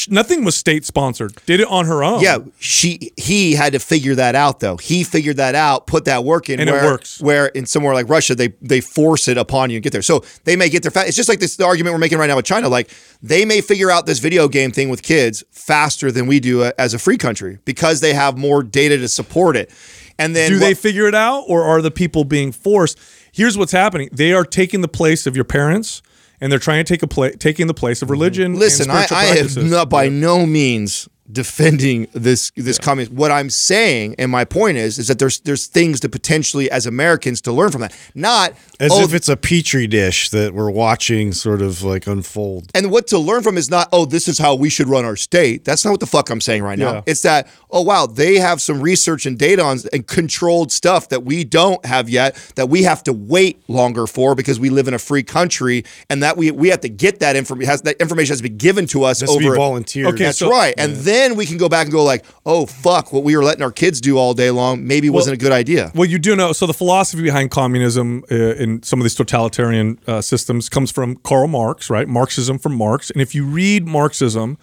[0.10, 1.36] Nothing was state sponsored.
[1.46, 2.22] Did it on her own.
[2.22, 4.78] Yeah, she he had to figure that out though.
[4.78, 7.22] He figured that out, put that work in, And it works.
[7.22, 10.02] Where in somewhere like Russia, they they force it upon you and get there.
[10.02, 11.08] So they may get there fast.
[11.08, 12.70] It's just like this the argument we're making right now with China.
[12.70, 12.90] Like
[13.22, 16.72] they may figure out this video game thing with kids faster than we do uh,
[16.78, 19.72] as a free country because they have more data to support it.
[20.18, 22.98] And then Do they figure it out, or are the people being forced?
[23.34, 26.02] Here's what's happening: they are taking the place of your parents,
[26.42, 28.14] and they're trying to take a pla- taking the place of mm-hmm.
[28.14, 28.60] religion.
[28.60, 29.72] Listen, I, spiritual I have practices.
[29.72, 33.12] not by no means defending this this comment.
[33.12, 36.86] What I'm saying, and my point is, is that there's there's things to potentially as
[36.86, 37.96] Americans to learn from that.
[38.14, 42.72] Not As oh, if it's a petri dish that we're watching sort of like unfold.
[42.76, 45.16] And what to learn from is not, oh, this is how we should run our
[45.16, 45.66] state.
[45.66, 46.94] That's not what the fuck I'm saying right now.
[46.94, 47.02] Yeah.
[47.06, 51.24] It's that, oh, wow, they have some research and data on and controlled stuff that
[51.24, 54.94] we don't have yet, that we have to wait longer for because we live in
[54.94, 57.70] a free country and that we we have to get that information.
[57.70, 60.14] Has that information has to be given to us Has to be over volunteered.
[60.14, 60.74] Okay, That's so- right.
[60.78, 63.44] And then then we can go back and go like, oh fuck, what we were
[63.44, 65.92] letting our kids do all day long maybe wasn't a good idea.
[65.96, 66.52] Well, you do know.
[66.52, 71.16] So the philosophy behind communism uh, in some of these totalitarian uh, systems comes from
[71.18, 72.08] Karl Marx, right?
[72.08, 73.10] Marxism from Marx.
[73.10, 74.58] And if you read Marxism,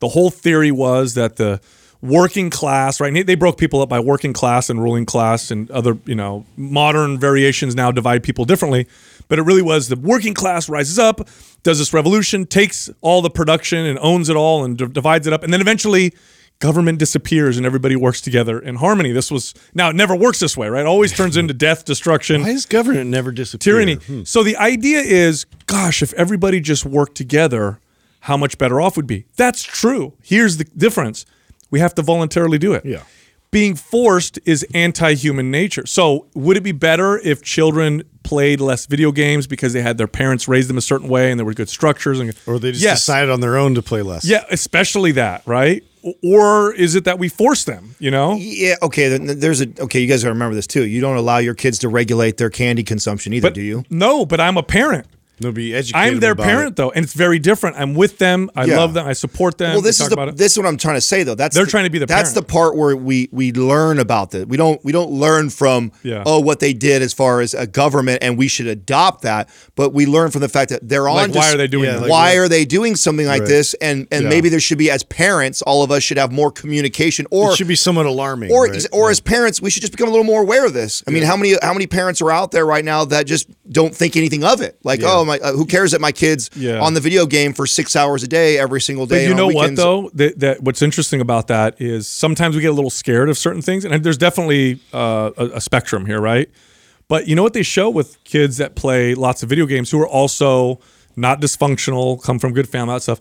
[0.00, 1.60] the whole theory was that the
[2.02, 3.14] working class, right?
[3.14, 6.44] and They broke people up by working class and ruling class, and other, you know,
[6.56, 8.88] modern variations now divide people differently.
[9.32, 11.26] But it really was the working class rises up,
[11.62, 15.32] does this revolution, takes all the production and owns it all and d- divides it
[15.32, 16.12] up, and then eventually
[16.58, 19.10] government disappears and everybody works together in harmony.
[19.10, 20.82] This was now it never works this way, right?
[20.82, 23.72] It always turns into death, destruction, Why does government never disappear?
[23.72, 23.94] tyranny.
[23.94, 24.24] Hmm.
[24.24, 27.80] So the idea is, gosh, if everybody just worked together,
[28.20, 29.24] how much better off would be.
[29.36, 30.12] That's true.
[30.22, 31.24] Here's the difference:
[31.70, 32.84] we have to voluntarily do it.
[32.84, 33.04] Yeah.
[33.52, 35.84] Being forced is anti-human nature.
[35.84, 40.06] So would it be better if children played less video games because they had their
[40.08, 42.82] parents raise them a certain way and there were good structures and Or they just
[42.82, 43.00] Yes.
[43.00, 44.24] decided on their own to play less.
[44.24, 45.84] yeah, especially that, right?
[46.24, 47.94] Or is it that we force them?
[47.98, 49.08] You know, Yeah, okay.
[49.08, 50.00] then There's a okay.
[50.00, 50.86] You guys gotta remember this too.
[50.86, 53.84] You don't allow your kids to regulate their candy consumption either, but do you?
[53.90, 55.06] No, but I'm a parent.
[55.40, 55.96] They'll be educated.
[56.14, 56.76] I'm their about parent it.
[56.76, 57.76] though, and it's very different.
[57.76, 58.48] I'm with them.
[58.54, 58.76] I Yeah.
[58.76, 59.06] love them.
[59.06, 59.72] I support them.
[59.72, 61.34] Well, this talk is the about this is what I'm trying to say though.
[61.34, 62.46] That's They're the- trying to be the That's parent.
[62.46, 64.48] the part where we we learn about that.
[64.48, 66.22] We don't we don't learn from Yeah.
[66.26, 69.48] oh what they did as far as a government and we should adopt that.
[69.74, 71.16] But we learn from the fact that they're on.
[71.16, 73.40] Like, to why s- are they doing Yeah, like- why are they doing something like
[73.40, 73.48] Right.
[73.48, 73.74] this?
[73.80, 74.28] And and Yeah.
[74.28, 77.56] maybe there should be as parents, all of us should have more communication or It
[77.56, 78.52] should be somewhat alarming.
[78.52, 78.86] or right?
[78.92, 81.02] or as parents, we should just become a little more aware of this.
[81.08, 83.94] I mean, how many how many parents are out there right now that just don't
[83.96, 84.76] think anything of it?
[84.84, 86.80] Like, oh my, uh, who cares that my kids Yeah.
[86.80, 89.24] on the video game for six hours a day every single day?
[89.24, 90.10] But you know what though?
[90.14, 93.62] That, that what's interesting about that is sometimes we get a little scared of certain
[93.62, 96.48] things, and there's definitely uh, a, a spectrum here, right?
[97.08, 100.00] But you know what they show with kids that play lots of video games who
[100.00, 100.80] are also
[101.16, 103.20] not dysfunctional, come from good family, that stuff.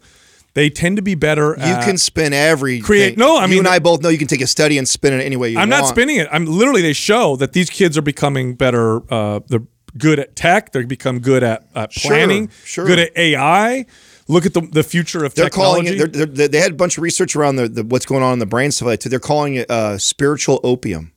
[0.53, 1.55] They tend to be better.
[1.57, 4.27] You can spin every create- no, I you mean- and I both know you can
[4.27, 5.83] take a study and spin it any way you I'm want.
[5.83, 6.27] not spinning it.
[6.29, 9.01] I'm literally they show that these kids are becoming better.
[9.13, 9.63] Uh, they're
[9.97, 10.71] good at tech.
[10.71, 12.49] They become good at, at planning.
[12.63, 12.85] sure.
[12.85, 13.85] Good at AI.
[14.27, 16.03] Look at the the future of They're calling technology.
[16.03, 16.13] it.
[16.13, 18.39] They're, they're, they had a bunch of research around the, the what's going on in
[18.39, 19.09] the brain stuff like that.
[19.09, 21.11] They're calling it uh, spiritual opium.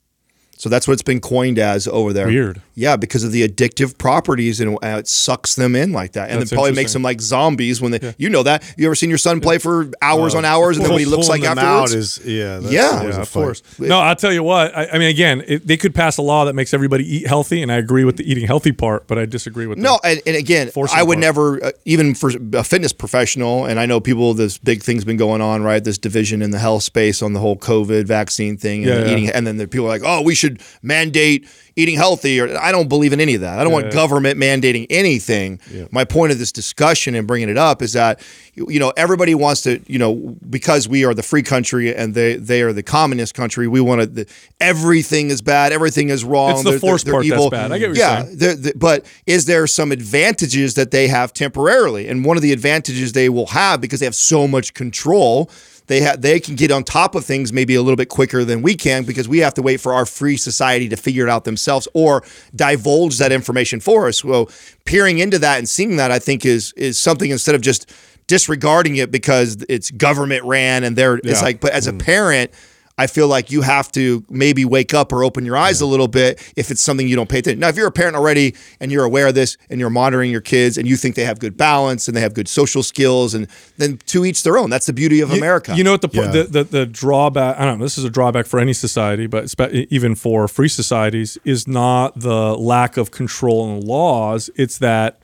[0.57, 2.27] So that's what it's been coined as over there.
[2.27, 2.61] Weird.
[2.75, 6.41] Yeah, because of the addictive properties and uh, it sucks them in like that, and
[6.41, 8.15] That's then probably makes them like zombies when they.
[8.19, 8.63] You know that.
[8.77, 11.29] You ever seen your son play for hours on hours, and then what he looks
[11.29, 11.93] like them afterwards?
[11.93, 12.59] Out is, yeah.
[12.59, 12.83] That's Yeah.
[12.99, 13.41] always Yeah, a of fight.
[13.43, 13.63] course.
[13.79, 14.75] No, I'll tell you what.
[14.77, 17.61] I, I mean, again, it, they could pass a law that makes everybody eat healthy,
[17.63, 20.23] and I agree with the eating healthy part, but I disagree with No, the- and,
[20.27, 21.21] and again, Forcing I would part.
[21.21, 25.17] never, uh, even for a fitness professional, and I know people, this big thing's been
[25.17, 25.83] going on, right?
[25.83, 29.13] This division in the health space on the whole COVID vaccine thing and Yeah, yeah.
[29.17, 30.44] eating, and then the people are like, oh, we should
[30.83, 33.59] mandate eating healthy, or I don't believe in any of that.
[33.59, 35.59] I don't want government mandating anything.
[35.91, 38.21] My point of this discussion and bringing it up is that
[38.55, 40.15] you know everybody wants to, you know,
[40.49, 43.67] because we are the free country and they they are the communist country.
[43.67, 44.07] We want to.
[44.07, 44.27] The,
[44.61, 45.73] everything is bad.
[45.73, 46.53] Everything is wrong.
[46.53, 47.73] It's the they're- they're- force they're part that's bad.
[47.73, 48.37] I get what you're yeah, saying.
[48.63, 52.09] there- but is there some advantages that they have temporarily?
[52.09, 55.51] And one of the advantages they will have because they have so much control,
[55.87, 58.63] they have they can get on top of things maybe a little bit quicker than
[58.63, 61.45] we can because we have to wait for our free society to figure it out
[61.45, 62.23] themselves or
[62.55, 64.25] divulge that information for us.
[64.25, 64.51] Well,
[64.85, 67.93] peering into that and seeing that, I think is is something instead of just
[68.27, 71.61] disregarding it because it's government ran and they're it's like.
[71.61, 72.03] But as a mm.
[72.03, 72.51] parent.
[72.97, 76.07] I feel like you have to maybe wake up or open your eyes a little
[76.07, 77.59] bit if it's something you don't pay attention.
[77.59, 80.41] Now, if you're a parent already and you're aware of this and you're monitoring your
[80.41, 83.49] kids and you think they have good balance and they have good social skills, and
[83.79, 84.71] then to each their own.
[84.71, 85.75] That's the beauty of America.
[85.77, 86.29] You know what the, Yeah.
[86.29, 87.59] the the the drawback?
[87.59, 87.85] I don't know.
[87.85, 89.53] This is a drawback for any society, but
[89.91, 94.51] even for free societies, is not the lack of control and laws.
[94.55, 95.19] It's that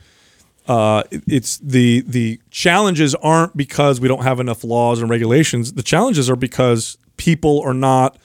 [0.67, 5.75] uh, it's the the challenges aren't because we don't have enough laws and regulations.
[5.75, 8.17] The challenges are because people are not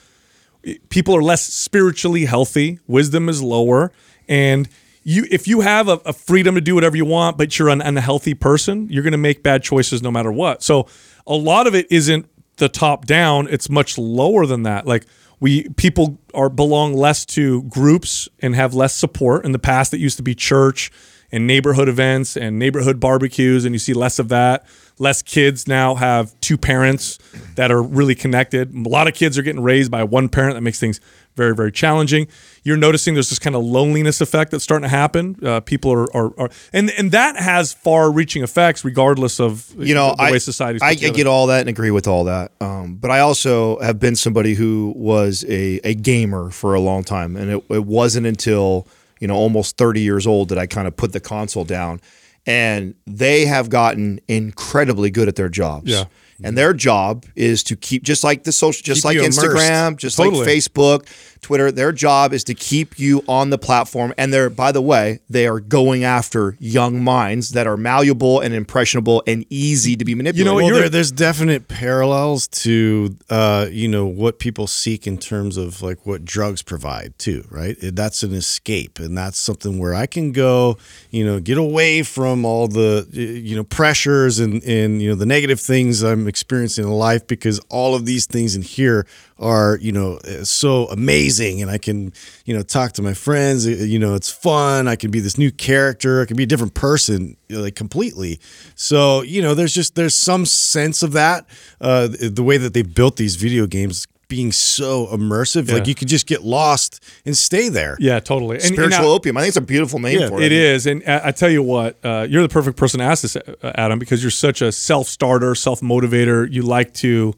[0.88, 3.92] people are less spiritually healthy wisdom is lower
[4.30, 4.70] and
[5.04, 7.82] you if you have a, a freedom to do whatever you want but you're an
[7.82, 10.64] unhealthy person you're going to make bad choices no matter what.
[10.64, 10.88] So
[11.28, 14.88] a lot of it isn't the top down it's much lower than that.
[14.88, 15.06] Like
[15.42, 19.44] we people are belong less to groups and have less support.
[19.44, 20.90] In the past it used to be church
[21.34, 24.66] and neighborhood events and neighborhood barbecues and you see less of that
[24.98, 27.20] less kids now have two parents
[27.56, 30.62] that are really connected a lot of kids are getting raised by one parent that
[30.62, 31.00] makes things
[31.36, 32.28] very very challenging
[32.64, 36.16] you're noticing there's this kind of loneliness effect that's starting to happen uh, people are,
[36.16, 40.32] are, are and and that has far reaching effects regardless of you know, the I,
[40.32, 42.52] way society's I, I get all that and agree with all that.
[42.60, 47.04] Um, but I also have been somebody who was a, a gamer for a long
[47.04, 47.36] time.
[47.36, 48.88] And it, it wasn't until,
[49.20, 52.02] you know, almost 30 years old that I kind of put the console down.
[52.46, 55.90] And they have gotten incredibly good at their jobs.
[55.90, 56.06] Yeah.
[56.44, 59.40] and their job is to keep just like the social, just Keep like you immersed.
[59.40, 60.40] Instagram, just Totally.
[60.46, 61.08] like Facebook,
[61.46, 61.72] Twitter.
[61.72, 65.46] Their job is to keep you on the platform, and they're by the way, they
[65.46, 70.52] are going after young minds that are malleable and impressionable and easy to be manipulated.
[70.52, 75.20] what, well, you're- there, there's definite parallels to uh, you know what people seek in
[75.20, 77.78] terms of like what drugs provide too, right?
[77.80, 80.78] That's an escape, and that's something where I can go,
[81.12, 85.28] you know, get away from all the you know pressures and and you know the
[85.28, 89.06] negative things I'm experiencing in life because all of these things in here
[89.38, 92.14] are you know uh, so amazing, and I can
[92.46, 93.66] you know talk to my friends.
[93.68, 94.88] uh, You know, it's fun.
[94.88, 96.22] I can be this new character.
[96.22, 98.40] I can be a different person, you know, like completely.
[98.76, 101.46] So you know, there's just there's some sense of that.
[101.82, 106.08] Uh, the way that they built these video games being so immersive, like you could
[106.08, 107.96] just get lost and stay there.
[108.00, 108.56] Yeah, totally.
[108.56, 109.38] And, and spiritual opium.
[109.38, 110.46] I think it's a beautiful name Yeah, for it.
[110.46, 113.22] It is, and I I tell you what, uh, you're the perfect person to ask
[113.22, 116.52] this, uh, Adam, because you're such a self-starter, self-motivator.
[116.52, 117.36] You like to,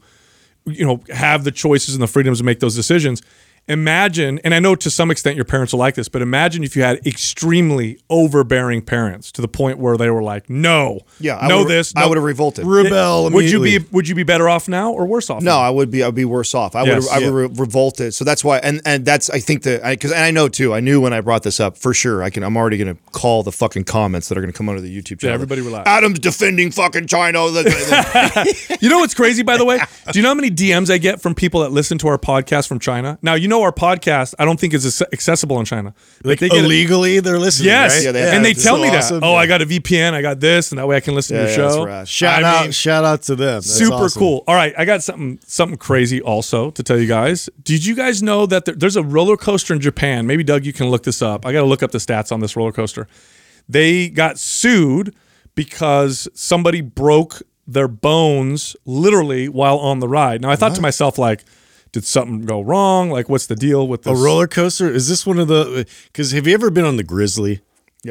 [0.70, 3.22] you know, have the choices and the freedoms to make those decisions.
[3.68, 6.74] Imagine, and I know to some extent your parents will like this, but imagine if
[6.74, 11.48] you had extremely overbearing parents to the point where they were like, "No, Yeah, I
[11.48, 12.64] know this." I would have revolted.
[12.66, 13.30] Rebel.
[13.30, 13.78] Would you be.
[13.92, 15.42] Would you be better off now or worse off?
[15.42, 15.60] No, now?
[15.60, 16.02] I would be.
[16.02, 16.74] I'd be worse off.
[16.74, 17.04] I Yes.
[17.04, 17.12] would.
[17.22, 18.14] I would re- revolted.
[18.14, 18.58] So that's why.
[18.58, 19.28] And and that's.
[19.30, 20.72] I think that because and I know too.
[20.72, 22.22] I knew when I brought this up for sure.
[22.22, 22.42] I can.
[22.42, 24.94] I'm already going to call the fucking comments that are going to come under the
[25.02, 25.34] YouTube channel.
[25.34, 25.88] everybody relax.
[25.88, 27.38] Adam's defending fucking China.
[28.80, 29.78] You know what's crazy, by the way?
[30.12, 32.68] Do you know how many DMs I get from people that listen to our podcast
[32.68, 33.18] from China?
[33.22, 35.94] Now, you know our podcast, I don't think is accessible in China.
[36.24, 37.20] like they get it- illegally?
[37.20, 37.68] They're listening.
[37.68, 37.96] Yes.
[37.96, 38.04] right?
[38.04, 38.98] Yeah, they and they tell So me that.
[38.98, 39.20] awesome.
[39.24, 41.44] Oh, I got a VPN, I got this, and that way I can listen Yeah,
[41.46, 41.84] to yeah, your that's show.
[41.84, 42.08] rad.
[42.08, 42.62] Shout I out!
[42.64, 43.54] mean, shout out to them.
[43.56, 44.18] That's super awesome.
[44.20, 44.44] cool.
[44.46, 47.48] All right, I got something something crazy also to tell you guys.
[47.62, 50.26] Did you guys know that there, there's a roller coaster in Japan?
[50.26, 51.46] Maybe Doug, you can look this up.
[51.46, 53.06] I got to look up the stats on this roller coaster.
[53.68, 55.14] They got sued
[55.54, 60.40] because somebody broke their bones literally while on the ride.
[60.40, 61.44] Now I thought to myself like,
[61.92, 63.10] did something go wrong?
[63.10, 64.18] Like, what's the deal with this?
[64.18, 64.90] A roller coaster?
[64.90, 65.86] Is this one of the?
[66.06, 67.60] Because have you ever been on the Grizzly?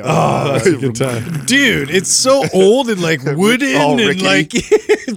[0.03, 1.23] Ah, oh, that's a good time.
[1.45, 4.51] Dude, it's so old and like wooden all and like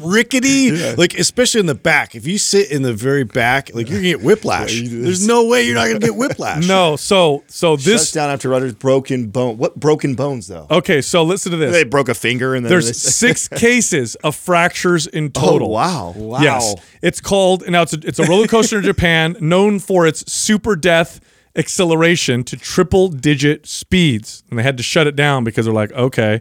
[0.00, 0.70] rickety.
[0.96, 2.14] Like especially in the back.
[2.14, 4.80] If you sit in the very back, like you're gonna get whiplash.
[4.80, 6.66] There's no way you're not gonna get whiplash.
[6.68, 8.12] No, so so Shuts this.
[8.12, 9.56] down after Rutgers broken bone.
[9.58, 10.66] What broken bones though?
[10.70, 11.72] Okay, so listen to this.
[11.72, 15.70] They broke a finger and then There's six cases of fractures in Oh, total.
[15.70, 16.12] wow.
[16.16, 16.40] Wow.
[16.40, 17.82] Yes, it's called now.
[17.82, 21.20] It's a, it's a roller coaster in Japan, known for its super death
[21.56, 25.92] acceleration to triple digit speeds, and they had to shut it down because they're like,
[25.92, 26.40] okay,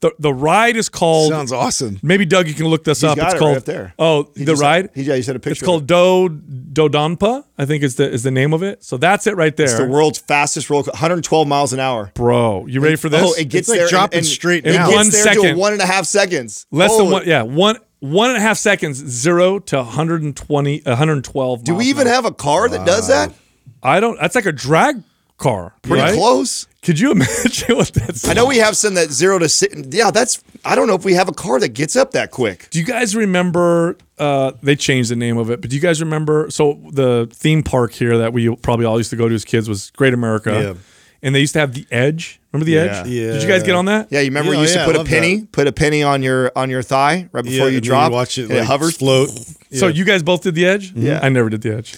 [0.00, 1.30] the the ride is called.
[1.32, 1.98] Sounds awesome.
[2.02, 3.16] Maybe Doug, you can look this up.
[3.16, 3.94] got it's it called right up there.
[3.98, 4.90] Oh, He the just- ride.
[4.94, 6.28] he- yeah, he sent a picture It's called Do
[6.72, 7.44] Dodonpa.
[7.56, 8.82] I think is the is the name of it.
[8.84, 12.10] So that's it right there, It's the world's fastest roller, 112 miles an hour.
[12.14, 12.66] bro.
[12.66, 13.22] You ready for this?
[13.24, 14.90] Oh, it gets like there dropping and, and straight it down.
[14.90, 15.58] gets One there to second.
[15.58, 16.66] one and a half seconds.
[16.70, 17.22] Less than one.
[17.26, 21.64] Yeah, one one and a half seconds, zero to 120, 112.
[21.64, 22.14] Do miles we an even hour.
[22.14, 23.32] have a car that does that?
[23.84, 24.18] I don't.
[24.20, 25.02] That's like a drag
[25.38, 25.74] car.
[25.82, 26.14] Pretty right?
[26.14, 26.66] close.
[26.82, 28.26] Could you imagine what that's?
[28.28, 29.74] I know we have some that zero to six.
[29.90, 30.42] Yeah, that's.
[30.64, 32.68] I don't know if we have a car that gets up that quick.
[32.70, 33.96] Do you guys remember?
[34.18, 36.50] Uh, they changed the name of it, but do you guys remember?
[36.50, 39.68] So the theme park here that we probably all used to go to as kids
[39.68, 40.74] was Great America, Yeah.
[41.22, 42.40] and they used to have the Edge.
[42.52, 43.06] Remember the Edge?
[43.08, 43.32] Yeah.
[43.32, 44.08] Did you guys get on that?
[44.10, 45.52] Yeah, you remember Yeah, you used yeah, to put I a love penny, that.
[45.52, 48.12] put a penny on your on your thigh right before you and drop.
[48.12, 48.96] watch it, and like, it hovers.
[48.96, 49.30] float.
[49.72, 50.92] So you guys both did the Edge?
[50.94, 51.18] Yeah.
[51.22, 51.96] I never did the Edge.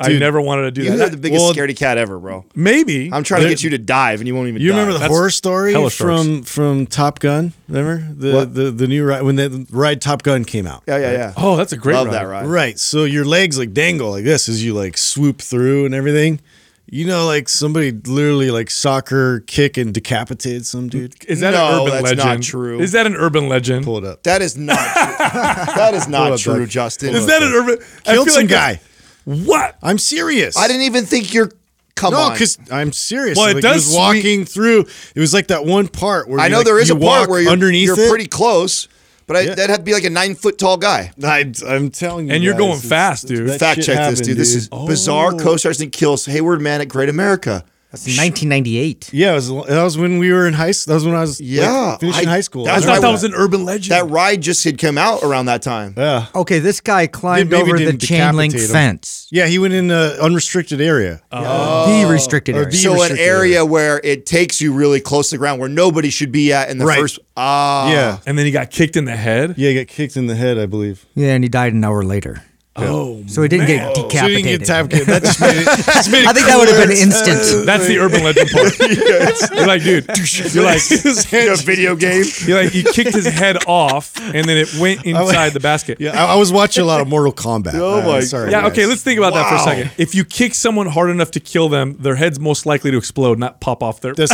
[0.00, 1.08] I never wanted to do You that.
[1.08, 2.44] are the biggest well- scaredy cat ever, bro.
[2.54, 4.60] Maybe I'm trying to get you to dive, and you won't even.
[4.62, 7.52] You remember the That's horror story from from Top Gun?
[7.68, 8.54] Remember the What?
[8.54, 10.82] the the new ride when the ride Top Gun came out?
[10.86, 11.32] Yeah, yeah, yeah.
[11.36, 12.14] Oh, that's a great Love ride.
[12.14, 12.46] that ride.
[12.46, 12.78] Right.
[12.78, 16.40] So your legs like dangle like this as you like swoop through and everything.
[16.86, 21.14] You know, like somebody literally like soccer kick and decapitated some dude.
[21.26, 22.18] Is that No, an urban that's legend?
[22.40, 22.78] not true.
[22.78, 23.84] Is that an urban legend?
[23.86, 24.22] Pull it up.
[24.24, 24.76] That is not.
[24.76, 24.84] true.
[25.76, 27.14] that is not true, Justin.
[27.14, 27.78] Is that an urban?
[28.06, 28.72] I Killed feel some like guy.
[28.74, 28.90] that's-
[29.24, 29.76] What?
[29.82, 30.56] I'm serious.
[30.56, 31.50] I didn't even think you're.
[31.96, 32.32] Come No, on.
[32.32, 33.38] because I'm serious.
[33.38, 34.86] Well, it like, does he was walking through.
[35.14, 36.98] It was like that one part where I you, know like, there is you a
[36.98, 38.08] part walk where you're underneath You're it.
[38.10, 38.88] pretty close,
[39.28, 39.54] but I, Yeah.
[39.54, 41.12] that'd have to be like a nine foot tall guy.
[41.22, 43.48] I, I'm telling you, And you're guys, going it's- fast, dude.
[43.48, 44.36] that Fact shit check this, happened, dude.
[44.38, 45.34] This is bizarre.
[45.34, 45.38] Oh.
[45.38, 47.64] Co-stars and kills Hayward Man at Great America.
[47.94, 49.10] That's 1998.
[49.12, 50.90] Yeah, it was, that was when we were in high school.
[50.92, 52.64] That was when I was like, Yeah, finishing I- high school.
[52.64, 53.92] that I was thought right that was an urban legend.
[53.92, 55.94] That ride just had come out around that time.
[55.96, 56.26] yeah.
[56.34, 58.68] Okay, this guy climbed maybe over the chain link him.
[58.68, 59.28] fence.
[59.30, 61.22] Yeah, he went in an unrestricted area.
[61.30, 62.70] The restricted area.
[62.70, 65.68] the- So an restricted area where it takes you really close to the ground, where
[65.68, 66.98] nobody should be at in the Right.
[67.00, 67.18] first.
[67.36, 68.18] Ah, yeah.
[68.26, 69.54] and then he got kicked in the head.
[69.56, 71.04] Yeah, he got kicked in the head, I believe.
[71.14, 72.42] yeah, and he died an hour later.
[72.76, 74.36] Oh, so he didn't get So you decapitated.
[74.42, 75.06] didn't get decapitated.
[75.06, 75.64] That just made it.
[75.94, 77.66] Just made it I think that would have been instant.
[77.66, 78.76] that's the urban legend part.
[79.56, 80.06] You're like, dude,
[80.54, 82.24] you're like, His head- A video game.
[82.46, 86.00] you're like, he kicked his head off, and then it went inside the basket.
[86.00, 87.74] Yeah, I, I was watching a lot of Mortal Kombat.
[87.74, 88.50] Oh Uh, my sorry.
[88.50, 88.72] Yeah, guys.
[88.72, 89.64] okay, let's think about that for a Wow.
[89.64, 89.90] second.
[89.96, 93.38] If you kick someone hard enough to kill them, their head's most likely to explode,
[93.38, 94.14] not pop off their.
[94.14, 94.32] That's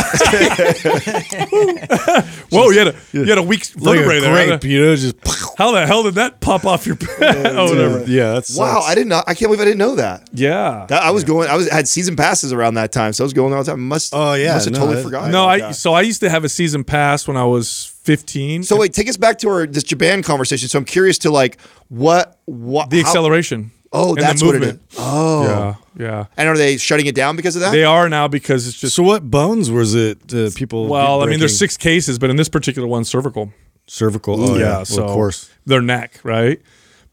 [2.49, 4.47] Whoa, you had a you had a weak like vertebrae a there.
[4.47, 5.15] grape, you know, just
[5.57, 6.97] How the hell did that pop off your?
[7.21, 8.03] oh, whatever.
[8.07, 8.30] yeah.
[8.33, 9.23] That's Wow, I did not.
[9.27, 10.29] I can't believe I didn't know that.
[10.33, 10.85] Yeah.
[10.89, 11.49] That I was going.
[11.49, 13.87] I was had season passes around that time, so I was going all the time.
[13.87, 14.13] Must.
[14.15, 15.31] Oh, yeah, Must have no, totally that- forgot.
[15.31, 15.75] no, I that.
[15.75, 18.63] so I used to have a season pass when I was 15.
[18.63, 20.69] So wait, take us back to our this Japan conversation.
[20.69, 21.57] So I'm curious to like
[21.89, 23.71] what what the how- acceleration.
[23.93, 24.79] Oh, and the that's what it is.
[24.97, 25.75] Oh, Yeah,
[26.05, 26.25] yeah.
[26.37, 27.71] and are they shutting it down because of that?
[27.71, 28.95] They are now because it's just.
[28.95, 30.33] So what bones was it?
[30.33, 30.87] Uh, people.
[30.87, 33.51] well, I mean, there's six cases, but in this particular one, cervical.
[33.87, 34.41] cervical.
[34.41, 35.49] Oh yeah, Well, so of course.
[35.65, 36.61] their neck, right?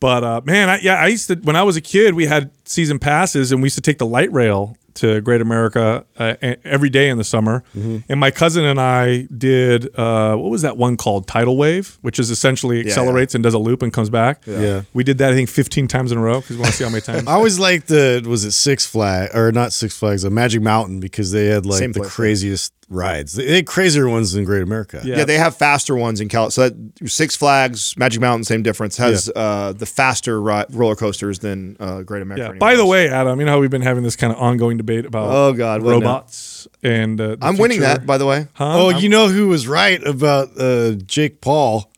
[0.01, 2.51] But uh, man, I, yeah, I used to when I was a kid, we had
[2.65, 6.35] season passes, and we used to take the light rail to Great America uh,
[6.65, 7.63] every day in the summer.
[7.77, 7.99] Mm-hmm.
[8.09, 11.27] And my cousin and I did uh, what was that one called?
[11.27, 14.43] Tidal wave, which is essentially accelerates and does a loop and comes back.
[14.47, 14.83] Yeah.
[14.95, 16.85] we did that I think 15 times in a row because we want to see
[16.85, 17.25] how many times.
[17.29, 21.01] I always liked the was it Six Flags or not Six Flags, a Magic Mountain
[21.01, 22.15] because they had like Same the place, yeah.
[22.15, 23.35] craziest rides.
[23.35, 25.01] They had crazier ones than Great America.
[25.05, 25.19] Yeah.
[25.19, 26.51] Yeah, they have faster ones in Cal.
[26.51, 28.97] So that Six Flags, Magic Mountain, same difference.
[28.97, 32.53] Has uh, the faster ri- roller coasters than uh, Great America.
[32.55, 32.59] Yeah.
[32.59, 34.88] By the way, Adam, you know how we've been having this kind of ongoing debate
[35.07, 35.95] about Oh, God, what now?
[35.99, 38.07] robots and uh, I'm winning that.
[38.07, 38.85] By the way, Huh?
[38.85, 41.91] Oh, you know who was right about uh, Jake Paul?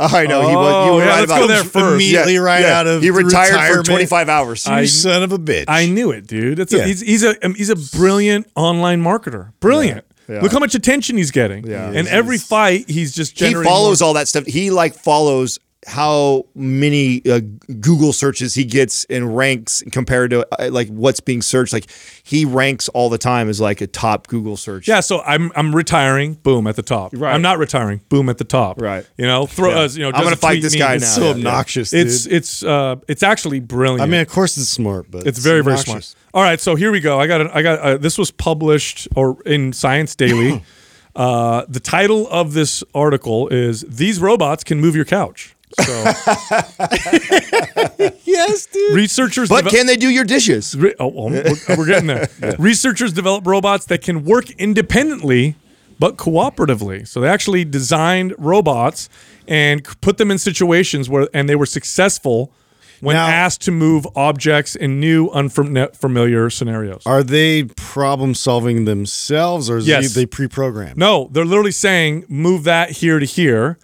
[0.00, 0.86] oh, I know he was.
[0.86, 1.94] You Oh, were yeah, right let's about go there first.
[1.94, 3.86] Immediately right out of he retired retirement.
[3.86, 4.66] for 25 hours.
[4.66, 5.64] I, You son of a bitch.
[5.68, 6.58] I knew it, dude.
[6.60, 9.52] It's a, he's he's a um, he's a brilliant online marketer.
[9.60, 10.04] Brilliant.
[10.28, 10.42] Yeah.
[10.42, 11.66] Look how much attention he's getting.
[11.66, 11.90] Yeah.
[11.90, 14.44] And every fight, he's just he follows more- all that stuff.
[14.46, 15.58] He like follows
[15.88, 17.40] how many uh,
[17.80, 21.72] Google searches he gets and ranks compared to uh, like what's being searched.
[21.72, 21.86] Like
[22.22, 24.86] he ranks all the time as like a top Google search.
[24.86, 26.34] Yeah, so I'm I'm retiring.
[26.34, 27.12] Boom at the top.
[27.14, 27.32] Right.
[27.34, 28.02] I'm not retiring.
[28.10, 28.80] Boom at the top.
[28.80, 29.06] Right.
[29.16, 29.78] You know, throw Yeah.
[29.80, 29.96] us.
[29.96, 30.78] You know, I'm gonna fight this me.
[30.78, 31.22] guy It's now.
[31.22, 31.92] so Yeah, obnoxious.
[31.92, 32.32] It's dude.
[32.34, 34.02] it's uh it's actually brilliant.
[34.02, 36.08] I mean, of course it's smart, but It's very very obnoxious.
[36.08, 36.24] smart.
[36.34, 37.18] All right, so here we go.
[37.18, 37.50] I got it.
[37.54, 40.62] I got uh, this was published or in Science Daily.
[41.16, 46.04] uh, the title of this article is "These robots can move your couch." So
[48.24, 48.94] Yes, dude.
[48.94, 50.76] researchers, But deve- can they do your dishes?
[50.76, 52.28] Re- oh, oh, we're, oh, we're getting there.
[52.58, 55.56] Researchers develop robots that can work independently
[55.98, 57.06] but cooperatively.
[57.08, 59.08] So they actually designed robots
[59.48, 62.52] and put them in situations where, and they were successful
[63.00, 67.02] when Now- asked to move objects in new, unfamiliar scenarios.
[67.06, 70.14] Are they problem solving themselves, or is Yes.
[70.14, 70.96] they pre-programmed?
[70.96, 73.78] No, they're literally saying move that here to here,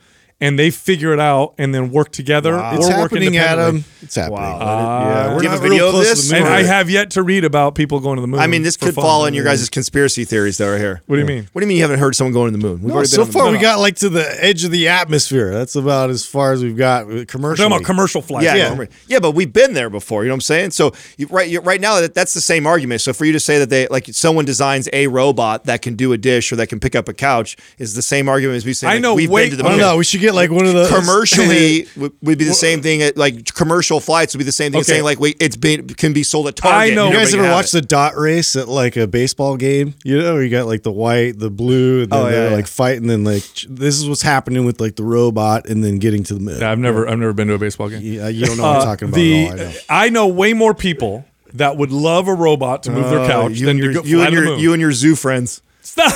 [0.44, 3.80] and they figure it out and then work together or It's work happening, independently.
[3.80, 3.84] Adam.
[4.02, 4.38] It's happening.
[4.38, 6.22] Uh, yeah, we're Do you not video real of close this?
[6.24, 6.52] to the And moon.
[6.54, 8.40] I have yet to read about people going to the moon.
[8.40, 9.02] I mean, this could fun.
[9.02, 11.00] fall in your guys' conspiracy theories that are here.
[11.06, 11.48] What do you mean?
[11.52, 12.80] What do you mean you haven't heard someone going to the moon?
[12.82, 13.54] We've No, already been so the far moon.
[13.54, 15.50] we got like to the edge of the atmosphere.
[15.52, 17.64] That's about as far as we've got uh, commercial.
[17.64, 18.44] talking about commercial flights.
[18.44, 18.74] Yeah, Yeah.
[18.78, 20.24] yeah, yeah, but we've been there before.
[20.24, 20.70] You know what I'm saying?
[20.72, 23.00] So you, right, you, right now, that, that's the same argument.
[23.00, 26.12] So for you to say that they like someone designs a robot that can do
[26.12, 28.74] a dish or that can pick up a couch is the same argument as we
[28.74, 28.86] say.
[28.88, 29.84] I like, know we've way- been to the I don't moon.
[29.86, 29.96] Oh, know.
[29.98, 33.02] We should get like one of those Commercially would, would be the same thing.
[33.02, 34.80] At, like commercial flights would be the same thing.
[34.80, 34.94] as Okay.
[34.96, 36.92] saying like we, it's been can be sold at Target.
[36.92, 39.94] I know- You guys ever can watch the dot race at like a baseball game?
[40.04, 42.50] You know, where you got like the white, the blue, and then Oh, yeah, they're
[42.50, 42.56] yeah.
[42.56, 46.22] like fighting, and like this is what's happening with like the robot, and then getting
[46.24, 46.60] to the moon.
[46.60, 48.00] Yeah, I've never I've never been to a baseball game.
[48.02, 49.54] Yeah, you don't know what I'm Uh, talking about the at all.
[49.60, 49.72] I know.
[49.88, 51.24] I know way more people
[51.54, 54.02] that would love a robot to move their Uh, couch You than and your go
[54.02, 54.58] you and to the your moon.
[54.60, 55.62] you and your zoo friends.
[55.94, 56.12] Stop.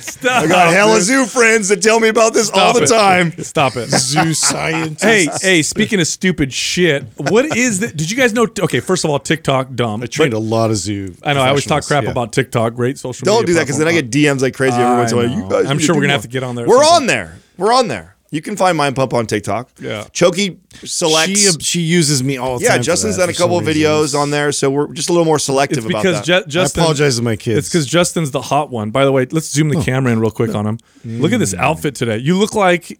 [0.00, 0.42] Stop.
[0.42, 2.88] I got hella zoo friends that tell me about this all the it.
[2.88, 3.30] time.
[3.38, 3.90] Stop it.
[3.90, 5.04] Zoo scientist.
[5.04, 7.96] Hey, hey, speaking of stupid shit, what is that?
[7.96, 8.48] Did you guys know?
[8.58, 10.02] Okay, first of all, TikTok, dumb.
[10.02, 11.14] I trained a lot of zoo.
[11.22, 12.10] I know, I always talk crap yeah.
[12.10, 13.38] about TikTok, great social media.
[13.38, 15.30] Don't do that because then I get DMs like crazy every once in a while.
[15.30, 17.38] You guys I'm sure we're gonna have to get on there We're on there.
[17.56, 18.11] We're on there.
[18.32, 19.70] You can find Mind Pump on TikTok.
[19.78, 20.04] Yeah.
[20.12, 21.38] Choky selects.
[21.38, 22.78] She she uses me all the yeah, time.
[22.78, 23.82] for Justin's that done a couple of reason.
[23.82, 26.44] videos on there, so we're just a little more selective It's about because that.
[26.44, 26.80] Ju- Justin.
[26.80, 27.58] I apologize to my kids.
[27.58, 28.90] It's because Justin's the hot one.
[28.90, 30.78] By the way, let's zoom the camera in real quick on him.
[31.04, 32.16] Look at this outfit today.
[32.16, 32.98] You look like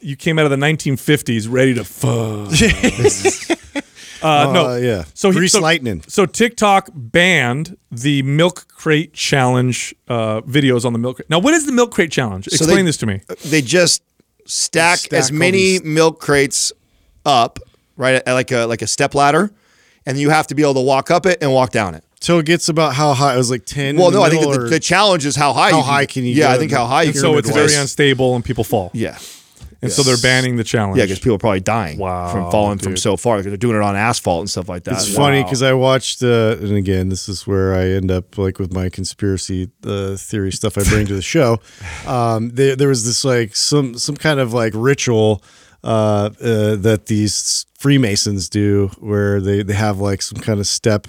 [0.00, 2.50] you came out of the 1950s, ready to fuck.
[4.22, 5.04] uh, no, Uh, yeah.
[5.14, 6.02] So he- Grease so, lightning.
[6.08, 11.30] So TikTok banned the milk crate challenge uh, videos on the milk crate.
[11.30, 12.46] Now, what is the milk crate challenge?
[12.46, 13.20] So Explain they- this to me.
[13.46, 14.02] they just
[14.46, 16.72] stack, Stack as many these- milk crates
[17.24, 17.58] up,
[17.96, 19.50] right, at like a like a step ladder,
[20.04, 22.04] and you have to be able to walk up it and walk down it.
[22.20, 23.34] so it gets about how high?
[23.34, 23.96] It was like ten.
[23.96, 25.70] Well, no, I think the, the challenge is how high.
[25.70, 26.54] How you high can you Yeah, go?
[26.54, 27.20] I think how high you can.
[27.20, 28.90] so it's very unstable and people fall.
[28.94, 29.18] Yeah.
[29.86, 30.98] And so they're banning the challenge.
[30.98, 33.76] Yeah, because people are probably dying Wow, from falling from so far because they're doing
[33.76, 34.94] it on asphalt and stuff like that.
[34.94, 38.58] It's funny because I watched, uh, and again, this is where I end up like
[38.58, 41.60] with my conspiracy uh, theory stuff I bring to the show.
[42.06, 45.42] Um, there, there was this like some some kind of like ritual
[45.82, 51.06] uh, uh, that these Freemasons do, where they they have like some kind of step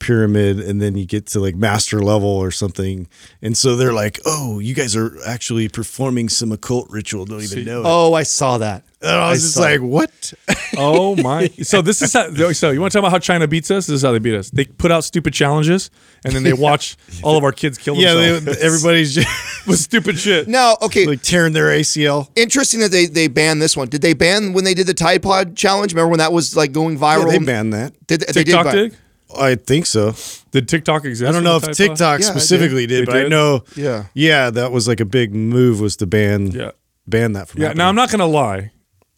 [0.00, 3.06] pyramid and then you get to like master level or something
[3.42, 7.64] and so they're like oh you guys are actually performing some occult ritual don't even
[7.64, 7.84] know it.
[7.86, 8.82] Oh, I saw that.
[9.02, 10.32] and i was just saw like what
[10.76, 11.48] Oh my!
[11.62, 12.30] So this is how.
[12.52, 13.86] So you want to talk about how China beats us?
[13.86, 14.50] This is how they beat us.
[14.50, 15.90] They put out stupid challenges,
[16.24, 19.78] and then they watch all of our kids kill yeah themselves they, everybody's just with
[19.78, 20.46] stupid shit.
[20.48, 23.88] Now, okay, like tearing their acl interesting that they they banned this one.
[23.88, 25.92] Did they ban when they did the Tide Pod challenge?
[25.92, 27.32] Remember when that was like going viral?
[27.32, 28.96] yeah, they banned that Did, they TikTok ban- did.
[29.38, 30.14] I think so.
[30.50, 31.28] Did TikTok exist?
[31.28, 33.28] I don't know if for the Tide TikTok Yeah, I specifically did, They but I
[33.28, 33.64] know.
[33.76, 34.06] Yeah.
[34.14, 36.48] yeah, that was like a big move was to ban.
[36.50, 36.72] Yeah.
[37.06, 37.62] ban that from.
[37.62, 37.72] Yeah.
[37.72, 38.72] Now I'm not gonna lie.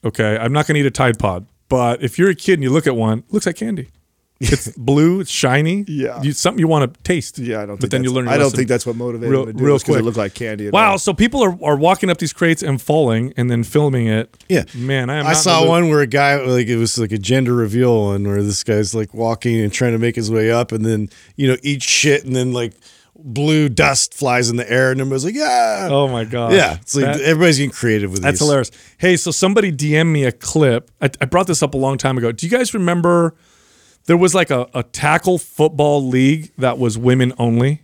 [0.04, 2.70] Okay, I'm not gonna eat a Tide Pod, but if you're a kid and you
[2.70, 3.88] look at one, it looks like candy.
[4.42, 5.20] It's blue.
[5.20, 5.84] It's shiny.
[5.86, 6.20] Yeah.
[6.22, 7.38] you, something you want to taste.
[7.38, 7.76] Yeah, I don't.
[7.76, 8.28] But think then you that's- learn.
[8.28, 10.00] I don't think that's what motivated real, them to do real quick.
[10.00, 10.68] It looked like candy.
[10.70, 10.92] Wow.
[10.92, 10.98] all.
[10.98, 14.36] So people are, are walking up these crates and falling and then filming it.
[14.48, 14.64] Yeah.
[14.74, 15.26] Man, I am.
[15.26, 18.42] I saw one where a guy like it was like a gender reveal one where
[18.42, 21.56] this guy's like walking and trying to make his way up and then you know
[21.62, 22.72] eats shit and then like
[23.24, 26.52] blue dust flies in the air and everybody's like yeah Oh my god.
[26.54, 28.24] yeah it's like That- everybody's getting creative with this.
[28.24, 28.48] That's these.
[28.48, 28.70] hilarious.
[28.98, 30.90] Hey, so somebody DM me a clip.
[31.00, 32.32] I, I brought this up a long time ago.
[32.32, 33.34] Do you guys remember
[34.06, 37.82] there was like a, a tackle football league that was women only?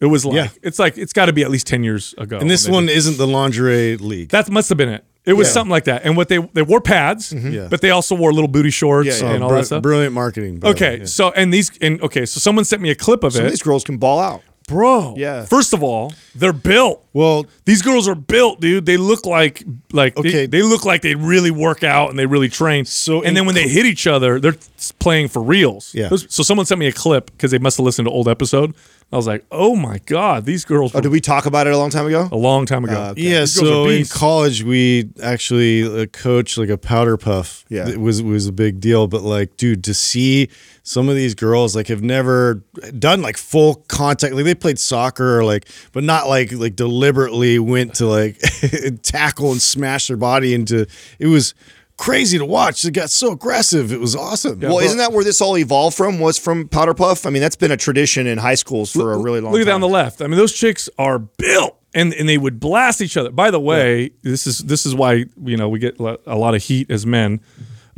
[0.00, 0.48] It was like Yeah.
[0.62, 2.38] it's like it's got to be at least ten years ago.
[2.38, 4.28] And this one did- isn't the lingerie league.
[4.30, 5.04] that must have been it.
[5.24, 5.52] It was Yeah.
[5.54, 6.04] something like that.
[6.06, 7.50] And what they they wore pads, mm-hmm.
[7.50, 7.66] Yeah.
[7.68, 9.82] but they also wore little booty shorts and all that stuff.
[9.82, 10.60] Brilliant marketing.
[10.64, 13.48] Okay, so and these and okay, so someone sent me a clip of Some of
[13.48, 14.42] it, these girls can ball out.
[14.68, 15.14] Bro.
[15.16, 15.44] Yeah.
[15.44, 17.04] First of all, they're built.
[17.12, 18.86] well, These girls are built, dude.
[18.86, 20.46] They look like like Okay.
[20.46, 22.84] they, look like they really work out and they really train.
[22.84, 24.54] So and then when they hit each other, they're
[25.00, 25.92] playing for reals.
[25.94, 26.10] Yeah.
[26.10, 28.74] So someone sent me a clip because they must have listened to old episode.
[29.10, 31.78] I was like, oh my god, these girls Oh, did we talk about it a
[31.78, 32.28] long time ago?
[32.30, 33.00] a long time ago.
[33.00, 33.22] Uh, okay.
[33.22, 37.64] Yeah, These girls are so in college we actually uh, coached like a powder puff.
[37.70, 37.88] Yeah.
[37.88, 39.06] it was was a big deal.
[39.06, 40.50] But like, dude, to see
[40.82, 42.62] some of these girls like have never
[42.98, 47.58] done like full contact, like they played soccer or like, but not like like deliberately
[47.58, 48.38] went to like
[49.02, 50.86] tackle and smash their body into.
[51.18, 51.54] It was
[51.98, 52.84] crazy to watch.
[52.84, 53.92] It got so aggressive.
[53.92, 54.60] It was awesome.
[54.60, 56.18] well, isn't that where this all evolved from?
[56.18, 57.26] Was from powder puff?
[57.26, 59.52] I mean, that's been a tradition in high schools for a really long time.
[59.52, 59.74] Look at that time.
[59.74, 60.22] on the left.
[60.22, 63.30] I mean, those chicks are built, and and they would blast each other.
[63.30, 66.62] By the way, this is this is why you know we get a lot of
[66.62, 67.40] heat as men.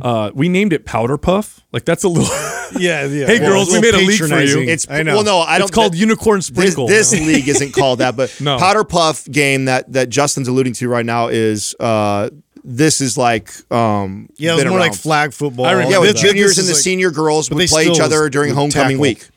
[0.01, 1.61] Uh, we named it Powder Puff.
[1.71, 2.33] Like that's a little.
[2.81, 3.27] yeah, yeah.
[3.27, 4.61] Hey, girls, we made a league for you.
[4.61, 5.13] It's I know.
[5.17, 5.67] well, no, I don't.
[5.67, 6.87] it's called th- Unicorn this, Sprinkle.
[6.87, 8.57] this league isn't called that, but No.
[8.57, 12.31] powder puff game that that Justin's alluding to right now is uh
[12.63, 15.65] this is like um Yeah, it was been more like flag football.
[15.65, 16.21] I remember yeah, with that.
[16.21, 19.01] juniors and the like- senior girls would play each other during homecoming tackle.
[19.01, 19.27] week.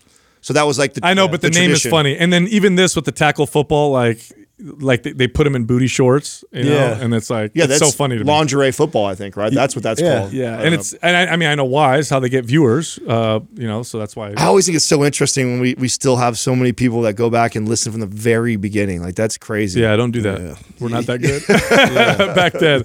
[0.41, 1.89] So that was like the I know, but the, name tradition.
[1.89, 2.17] is funny.
[2.19, 4.21] And then even this with the tackle football, like
[4.61, 7.01] like they, they put them in booty shorts, you know, Yeah.
[7.01, 8.31] and it's like Yeah, it's that's so funny to me.
[8.31, 9.53] lingerie football, I think, right?
[9.53, 10.21] That's what that's Yeah.
[10.21, 10.33] called.
[10.33, 12.99] Yeah, and it's and I, I mean I know why is how they get viewers,
[13.09, 14.33] uh, you know, so that's why.
[14.37, 17.15] I always think it's so interesting when we, we still have so many people that
[17.15, 19.03] go back and listen from the very beginning.
[19.03, 19.81] Like that's crazy.
[19.81, 20.57] Yeah, don't do that.
[20.79, 21.43] We're not that good.
[22.35, 22.85] Back then,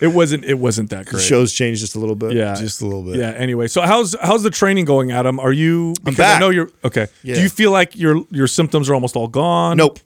[0.00, 0.44] it wasn't.
[0.46, 2.32] It wasn't that The show's changed just a little bit.
[2.32, 3.16] yeah, just a little bit.
[3.16, 3.30] Yeah.
[3.30, 5.38] Anyway, so how's how's the training going, Adam?
[5.38, 5.94] Are you?
[6.02, 6.40] Because I back.
[6.40, 7.06] know you're okay.
[7.22, 7.34] Yeah.
[7.36, 9.76] Do you feel like your your symptoms are almost all gone?
[9.76, 9.98] Nope.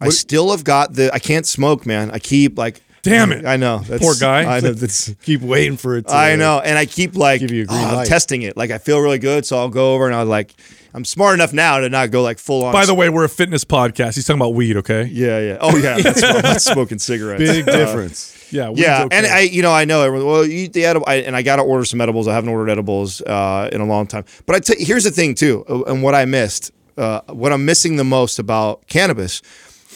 [0.00, 1.12] I still have got the.
[1.12, 2.10] I can't smoke, man.
[2.10, 2.82] I keep like.
[3.02, 3.46] Damn it.
[3.46, 3.78] I know.
[3.78, 4.44] That's, Poor guy.
[4.44, 4.74] I know.
[4.74, 5.08] That's.
[5.22, 6.06] Keep waiting for it.
[6.06, 8.08] To, I know, and I keep like Give you a green oh, I'm light.
[8.08, 8.58] testing it.
[8.58, 10.54] Like I feel really good, so I'll go over and I'll like.
[10.92, 12.72] I'm smart enough now to not go like full on.
[12.72, 14.16] By the way, we're a fitness podcast.
[14.16, 14.76] He's talking about weed.
[14.76, 15.04] Okay.
[15.04, 15.58] yeah, yeah.
[15.60, 17.40] Oh yeah, that's smoking cigarettes.
[17.40, 18.36] Big Uh, difference.
[18.52, 18.68] Yeah.
[18.68, 19.16] weed's yeah, okay.
[19.16, 20.26] and I, you know, I know everyone.
[20.26, 22.26] Well, you eat the edible, I, and I got to order some edibles.
[22.26, 24.24] I haven't ordered edibles uh, in a long time.
[24.46, 27.64] But I you, here's the thing too, uh, and what I missed, uh, what I'm
[27.64, 29.40] missing the most about cannabis.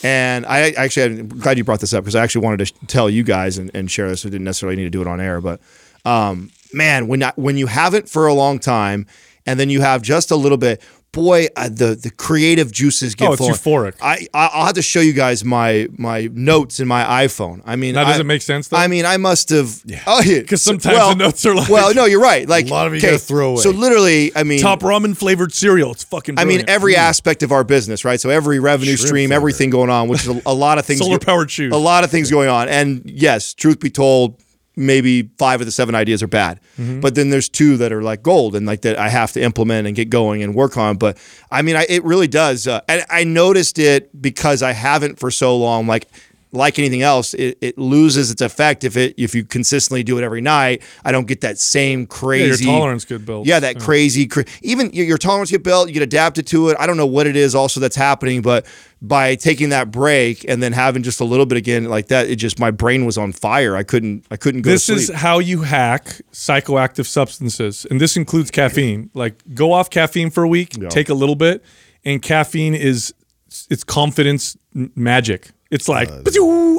[0.03, 3.09] And I actually, I'm glad you brought this up because I actually wanted to tell
[3.09, 4.25] you guys and, and share this.
[4.25, 5.61] I didn't necessarily need to do it on air, but
[6.03, 9.07] um, man, when I, when you have it for a long time,
[9.45, 10.81] and then you have just a little bit,
[11.15, 13.91] boy, uh, the the creative juices get Oh, it's flowing.
[13.91, 13.93] euphoric.
[14.01, 17.61] I I- I'll have to show you guys my my notes in my iPhone.
[17.65, 18.77] I mean, Now, does I- make sense, though?
[18.77, 19.81] I mean, I must have.
[20.05, 20.41] Oh, yeah.
[20.43, 22.47] 'Cause sometimes the notes are like- Well, no, you're right.
[22.55, 23.61] Like A lot of you gotta throw away.
[23.63, 25.91] So literally, I mean, top ramen flavored cereal.
[25.93, 26.35] It's fucking.
[26.37, 26.69] I mean, brilliant.
[26.69, 28.19] every aspect of our business, right?
[28.21, 29.33] So every revenue stream, flavor.
[29.33, 30.99] everything going on, which is a, a lot of things.
[31.05, 31.73] Solar powered shoes.
[31.73, 34.35] A lot of things going on, and yes, truth be told,
[34.75, 36.99] maybe five of the seven ideas are bad, Mm-hmm.
[36.99, 39.87] but then there's two that are like gold and like that I have to implement
[39.87, 40.97] and get going and work on.
[40.97, 41.17] But
[41.49, 45.31] I mean, I, it really does, uh, and I noticed it because I haven't for
[45.31, 45.87] so long.
[45.87, 46.07] Like
[46.55, 50.23] like anything else, it, it loses its effect if it if you consistently do it
[50.23, 50.81] every night.
[51.03, 53.45] I don't get that same Yeah, crazy your tolerance get built.
[53.45, 56.77] yeah, that crazy, cra- even your, your tolerance get built, you get adapted to it.
[56.79, 58.65] I don't know what it is also that's happening, but
[59.01, 62.37] by taking that break and then having just a little bit again like that, it
[62.37, 63.75] just my brain was on fire.
[63.75, 68.17] I couldn't, I couldn't go This to is how you hack psychoactive substances, and this
[68.17, 69.09] includes caffeine.
[69.13, 71.63] Like, go off caffeine for a week, take a little bit,
[72.03, 73.13] and caffeine is
[73.69, 75.51] it's confidence magic.
[75.75, 76.21] It's like, uh,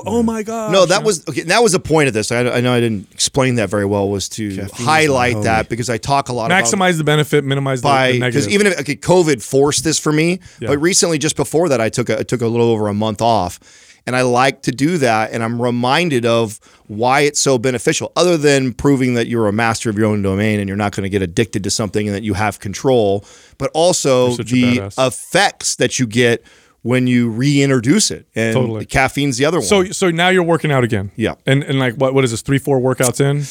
[0.07, 0.73] oh my god!
[0.73, 1.43] no, that was okay.
[1.43, 2.33] That was the point of this.
[2.33, 4.09] I, I know I didn't explain that very well.
[4.09, 7.83] Was to Caffeine's highlight that because I talk a lot about maximize the benefit, minimize
[7.83, 10.69] the, by the because even if okay, COVID forced this for me, Yeah.
[10.69, 13.21] but recently, just before that, I took a, I took a little over a month
[13.23, 13.61] off,
[14.07, 18.13] and I like to do that, and I'm reminded of why it's so beneficial.
[18.17, 21.03] Other than proving that you're a master of your own domain and you're not going
[21.03, 23.25] to get addicted to something and that you have control,
[23.59, 26.45] but also You're such a the effects that you get
[26.87, 28.87] when you reintroduce it, and Totally.
[28.87, 29.67] caffeine's the other one.
[29.67, 31.11] so so now you're working out again.
[31.17, 31.35] Yeah.
[31.45, 32.43] and and like what what is this?
[32.43, 33.43] Three four workouts in.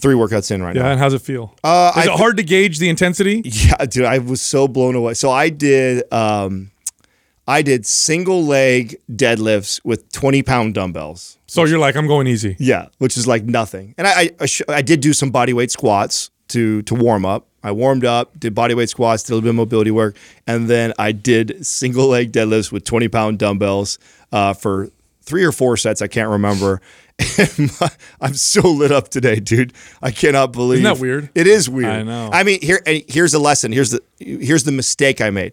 [0.00, 0.90] three workouts in right Yeah, now.
[0.92, 1.54] and how's it feel?
[1.64, 3.42] Uh, is I it hard to gauge the intensity?
[3.44, 5.14] Yeah, dude, I was so blown away.
[5.14, 6.70] So I did um
[7.48, 11.38] I did single leg deadlifts with 20 pound dumbbells.
[11.46, 12.56] So you're like, I'm going easy.
[12.58, 13.94] Yeah, which is like nothing.
[13.98, 17.24] And I I, I, sh- I did do some body weight squats to to warm
[17.24, 17.46] up.
[17.66, 20.68] I warmed up, did body weight squats, did a little bit of mobility work, and
[20.68, 23.98] then I did single leg deadlifts with 20 pound dumbbells
[24.30, 24.88] uh, for
[25.22, 26.00] three or four sets.
[26.00, 26.80] I can't remember.
[27.38, 27.90] And my-
[28.20, 29.72] I'm so lit up today, dude.
[30.00, 30.82] I cannot believe.
[30.84, 31.30] that weird?
[31.34, 31.90] It is weird.
[31.90, 32.30] I know.
[32.32, 33.72] I mean, here here's a lesson.
[33.72, 35.52] Here's the here's the mistake I made.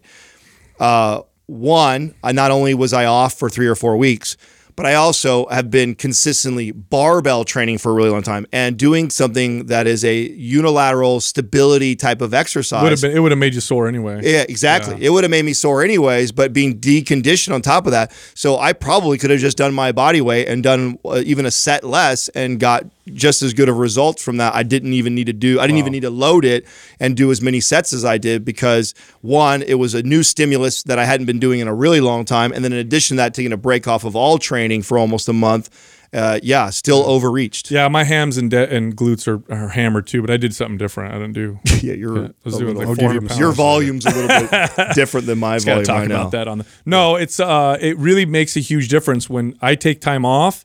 [0.78, 4.36] Uh, one, I not only was I off for three or four weeks,
[4.76, 9.10] but I also have been consistently barbell training for a really long time and doing
[9.10, 12.82] something that is a unilateral stability type of exercise.
[12.82, 14.20] Would have been it would have made you sore anyway.
[14.22, 15.04] Yeah, exactly.
[15.04, 18.12] It would have made me sore anyways, but being deconditioned on top of that.
[18.34, 21.50] So I probably could have just done my body weight and done uh, even a
[21.50, 24.54] set less and got just as good of results from that.
[24.54, 26.66] I didn't even need to do, I didn't even need to load it
[26.98, 30.82] and do as many sets as I did because one, it was a new stimulus
[30.84, 32.52] that I hadn't been doing in a really long time.
[32.52, 35.28] And then in addition to that, taking a break off of all training for almost
[35.28, 35.68] a month.
[36.14, 37.72] Uh, yeah, still overreached.
[37.72, 40.78] Yeah, my hams and de- and glutes are, are hammered too, but I did something
[40.78, 41.12] different.
[41.12, 41.58] I didn't do.
[41.82, 43.40] Yeah, you're, I was doing little- like give you 400 a pounds.
[43.40, 46.28] your volume's a little bit different than my Just volume talk right about now.
[46.30, 46.66] that on the.
[46.86, 50.62] No, it's uh, it really makes a huge difference when I take time off,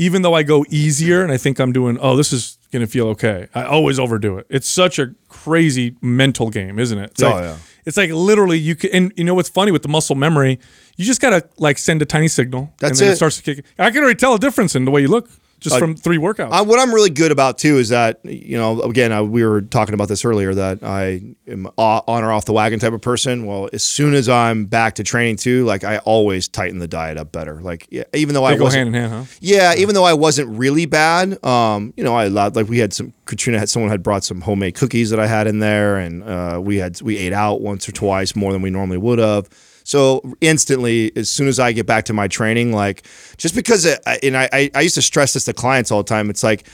[0.00, 1.98] even though I go easier and I think I'm doing.
[2.00, 3.48] Oh, this is gonna feel okay.
[3.54, 4.46] I always overdo it.
[4.48, 7.10] It's such a crazy mental game, isn't it?
[7.10, 7.56] It's Oh, like, yeah.
[7.84, 10.58] It's like literally you can, and you know what's funny with the muscle memory?
[10.96, 13.12] You just gotta like send a tiny signal, That's and then it.
[13.12, 13.16] it.
[13.16, 13.64] starts to kick.
[13.78, 15.28] I can already tell a difference in the way you look
[15.60, 16.50] just from three workouts.
[16.50, 19.60] I, what I'm really good about too is that you know again I, we were
[19.60, 23.46] talking about this earlier that I am on or off the wagon type of person.
[23.46, 27.18] Well, as soon as I'm back to training too, like I always tighten the diet
[27.18, 27.60] up better.
[27.60, 29.36] Like yeah, even though I go wasn't, hand in hand, huh?
[29.40, 32.92] yeah, even though I wasn't really bad, um, you know, I allowed like we had
[32.92, 36.22] some Katrina had someone had brought some homemade cookies that I had in there, and
[36.24, 39.48] uh, we had we ate out once or twice more than we normally would have.
[39.90, 43.04] So instantly, as soon as I get back to my training, like
[43.38, 46.30] just because, it, and I, I used to stress this to clients all the time.
[46.30, 46.64] It's like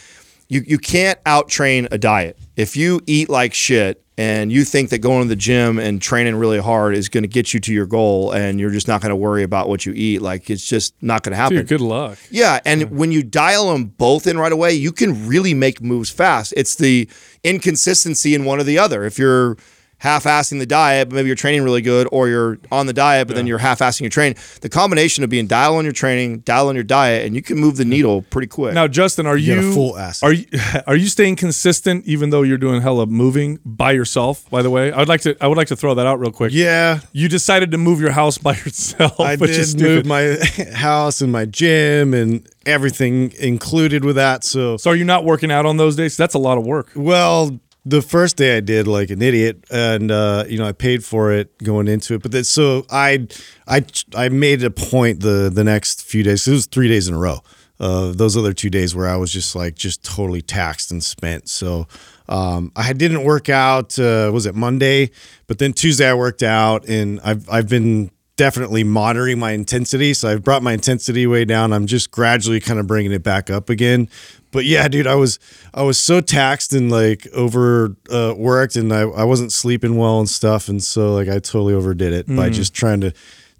[0.49, 2.39] you you can't out train a diet.
[2.57, 6.37] If you eat like shit and you think that going to the gym and training
[6.37, 9.09] really hard is going to get you to your goal, and you're just not going
[9.09, 11.57] to worry about what you eat, like it's just not going to happen.
[11.57, 12.19] Dude, good luck.
[12.31, 16.11] Yeah, and when you dial them both in right away, you can really make moves
[16.11, 16.53] fast.
[16.55, 17.09] It's the
[17.43, 19.05] inconsistency in one or the other.
[19.05, 19.57] If you're
[19.99, 23.35] half-assing the diet, but maybe you're training really good, or you're on the diet, but
[23.37, 24.37] then you're half-assing your training.
[24.61, 27.57] The combination of being dial on your training, dial on your diet, and you can
[27.59, 28.75] move the needle pretty quick.
[28.75, 30.23] Now, Justin, are get you a full ass.
[30.23, 30.45] Are you
[30.87, 34.49] are you staying consistent even though you're doing hella moving by yourself?
[34.51, 36.33] By the way, I would like to I would like to throw that out real
[36.33, 36.53] quick.
[36.53, 39.19] Yeah, You decided to move your house by yourself.
[39.21, 40.07] I which is did stupid.
[40.07, 44.45] move my house and my gym and everything included with that.
[44.45, 46.17] So, So are you not working out on those days?
[46.17, 46.91] That's a lot of work.
[46.97, 51.05] well, the first day I did like an idiot, and uh, you know I paid
[51.05, 52.23] for it going into it.
[52.23, 53.29] But then, so I,
[53.69, 53.85] I,
[54.15, 56.47] I made a point the the next few days.
[56.47, 57.39] It was three days in a row.
[57.79, 61.49] Uh, those other two days where I was just like just totally taxed and spent.
[61.49, 61.87] So
[62.29, 63.99] um, I didn't work out.
[63.99, 65.11] Uh, was it Monday?
[65.47, 70.13] But then Tuesday I worked out, and I've I've been definitely monitoring my intensity.
[70.13, 71.73] So I've brought my intensity way down.
[71.73, 74.09] I'm just gradually kind of bringing it back up again.
[74.57, 75.39] But yeah, dude, I was
[75.75, 80.27] I was so taxed and like overworked, uh, and I, I wasn't sleeping well and
[80.27, 83.13] stuff, and so like I totally overdid it by just trying to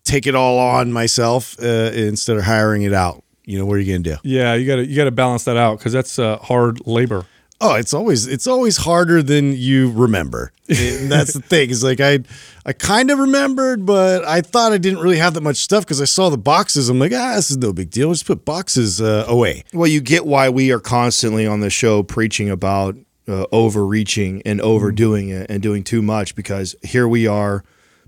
[0.05, 3.23] take it all on myself uh, instead of hiring it out.
[3.45, 4.17] You know what are you gonna do?
[4.25, 7.27] Yeah, you got to you got to balance that out because that's uh, hard labor.
[7.61, 10.53] Oh, it's always it's always harder than you remember.
[10.69, 11.71] And that's the thing.
[11.71, 12.19] Is like I
[12.67, 16.03] I kind of remembered, but I thought I didn't really have that much stuff because
[16.03, 16.89] I saw the boxes.
[16.89, 18.11] I'm like, ah, this is no big deal.
[18.11, 19.63] Just put boxes uh, away.
[19.73, 22.97] Well, you get why we are constantly on the show preaching about
[23.29, 27.63] uh, overreaching and overdoing it and doing too much because here we are.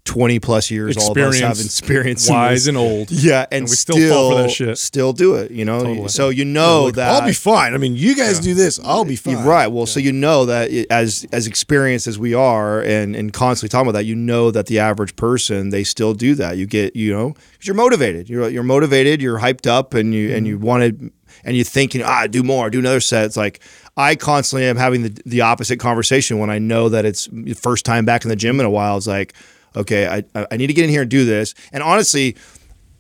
[0.05, 3.11] 20 plus years, all of us have Experience, experience, wise and old.
[3.11, 4.79] Yeah, and, And we still, still fall for that shit.
[4.79, 5.81] Still do it, you know.
[5.81, 6.09] Totally.
[6.09, 7.75] So you know Like, that I'll be fine.
[7.75, 9.45] I mean, you guys do this, I'll be fine.
[9.45, 9.67] Right.
[9.67, 13.71] Well, so you know that it, as as experienced as we are, and and constantly
[13.71, 16.57] talking about that, you know that the average person they still do that.
[16.57, 18.29] You get you know because you're motivated.
[18.31, 19.21] You're you're motivated.
[19.21, 20.47] You're hyped up, and you and Mm-hmm.
[20.47, 21.13] you wanted
[21.45, 23.25] and you thinking ah do more, do another set.
[23.27, 23.61] It's like
[23.97, 27.29] I constantly am having the the opposite conversation when I know that it's
[27.61, 28.97] first time back in the gym in a while.
[28.97, 29.35] It's like
[29.77, 31.55] okay, I I need to get in here and do this.
[31.73, 32.37] And honestly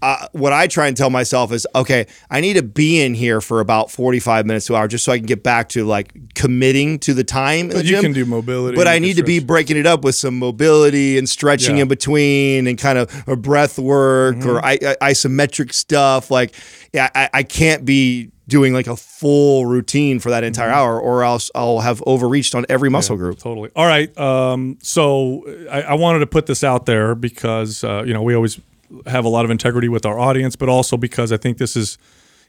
[0.00, 3.40] uh, what I try and tell myself is, okay, I need to be in here
[3.40, 6.34] for about 45 minutes to an hour just so I can get back to like
[6.34, 7.62] committing to the time.
[7.62, 8.02] in the But you gym.
[8.02, 11.28] can do mobility, But I need to be breaking it up with some mobility and
[11.28, 11.82] stretching Yeah.
[11.82, 14.48] in between and kind of a breath work Mm-hmm.
[14.48, 16.30] or I, I, isometric stuff.
[16.30, 16.54] Like,
[16.92, 20.78] yeah, I, I can't be doing like a full routine for that entire Mm-hmm.
[20.78, 23.38] hour or else I'll have overreached on every muscle group.
[23.38, 23.70] Totally.
[23.76, 24.16] All right.
[24.16, 28.34] Um, so I, I wanted to put this out there because uh, you know we
[28.34, 28.58] always
[29.06, 31.98] have a lot of integrity with our audience, but also because I think this is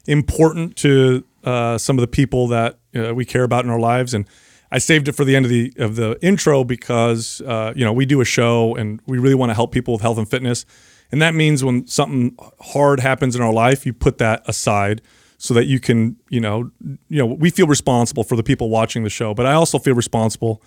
[0.06, 4.14] important to uh, some of the people that uh, we care about in our lives.
[4.14, 4.26] And
[4.72, 7.92] I saved it for the end of the of the intro because uh, you know
[7.92, 10.64] we do a show and we really want to help people with health and fitness,
[11.10, 15.02] and that means when something hard happens in our life, you put that aside
[15.38, 16.70] so that you can you know
[17.08, 19.94] you know we feel responsible for the people watching the show, but I also feel
[19.94, 20.62] responsible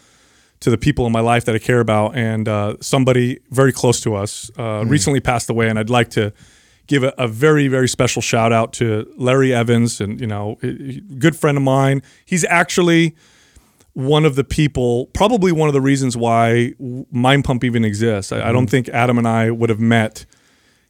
[0.63, 2.15] to the people in my life that I care about.
[2.15, 6.31] And uh, somebody very close to us uh, recently passed away, and I'd like to
[6.87, 10.67] give a, a very very special shout out to Larry Evans, and you know, a-
[10.67, 12.01] a good friend of mine.
[12.25, 13.15] He's actually
[13.93, 16.73] one of the people, probably one of the reasons why
[17.11, 18.31] Mind Pump even exists.
[18.31, 20.25] I, I don't think Adam and I would have met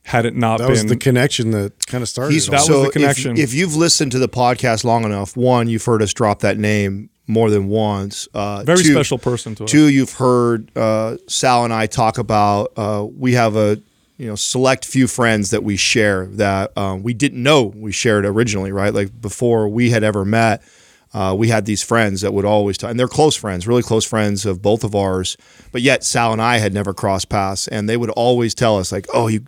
[0.05, 0.71] had it not That been.
[0.71, 2.33] was the connection that kind of started.
[2.33, 2.79] He's, That all.
[2.79, 3.33] was the connection.
[3.33, 6.57] If, if you've listened to the podcast long enough, one, you've heard us drop that
[6.57, 8.27] name more than once.
[8.33, 9.71] Uh, very two- special person to us.
[9.71, 12.73] Two, you've heard uh, Sal and I talk about.
[12.75, 13.81] Uh, we have a
[14.17, 18.25] you know select few friends that we share that um, we didn't know we shared
[18.25, 18.93] originally, right?
[18.93, 20.63] Like before we had ever met.
[21.15, 24.03] Uh, we had these friends that would always talk, and they're close friends, really close
[24.03, 25.37] friends of both of ours.
[25.71, 28.91] But yet Sal and I had never crossed paths, and they would always tell us
[28.91, 29.45] like, "Oh, you,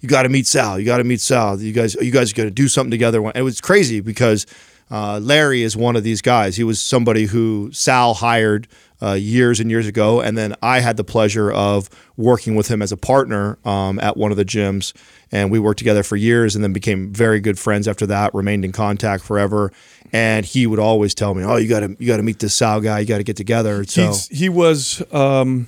[0.00, 0.76] you got to meet Sal.
[0.76, 1.60] You got to meet Sal.
[1.60, 4.44] You guys, you guys got to do something together." And it was crazy because
[4.90, 6.56] uh, Larry is one of these guys.
[6.56, 8.68] He was somebody who Sal hired
[9.02, 12.80] uh, years and years ago, and then I had the pleasure of working with him
[12.80, 14.92] as a partner um, at one of the gyms,
[15.32, 18.32] and we worked together for years, and then became very good friends after that.
[18.34, 19.72] Remained in contact forever,
[20.12, 22.54] and he would always tell me, "Oh, you got to you got to meet this
[22.54, 23.00] Sal guy.
[23.00, 25.66] You got to get together." So He's, he was um,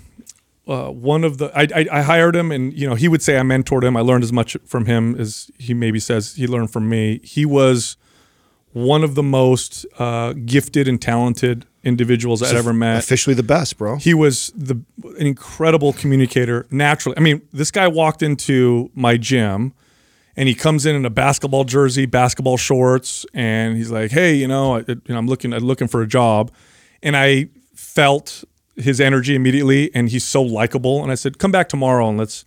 [0.67, 1.51] uh, one of the.
[1.55, 3.97] I, I, I hired him, and you know he would say I mentored him.
[3.97, 7.21] I learned as much from him as he maybe says he learned from me.
[7.23, 7.97] He was
[8.77, 12.99] one of the most uh, gifted and talented individuals I'd ever met.
[12.99, 13.97] officially the best, bro.
[13.97, 17.17] He was the an incredible communicator naturally.
[17.17, 19.73] I mean, this guy walked into my gym
[20.37, 24.47] and he comes in in a basketball jersey, basketball shorts, and he's like, "Hey, you
[24.47, 26.53] know, I, you know, I'm looking, I'm looking for a job,"
[27.03, 28.45] and I felt
[28.77, 31.03] his energy immediately, and he's so likable.
[31.03, 32.45] And I said, "Come back tomorrow and let's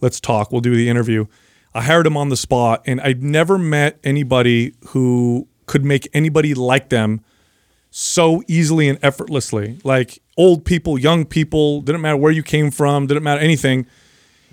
[0.00, 0.50] let's talk.
[0.50, 1.26] We'll do the interview."
[1.72, 6.54] I hired him on the spot, and I'd never met anybody who could make anybody
[6.54, 7.20] like them
[7.90, 9.78] so easily and effortlessly.
[9.84, 13.86] Like old people, young people, didn't matter where you came from, didn't matter anything.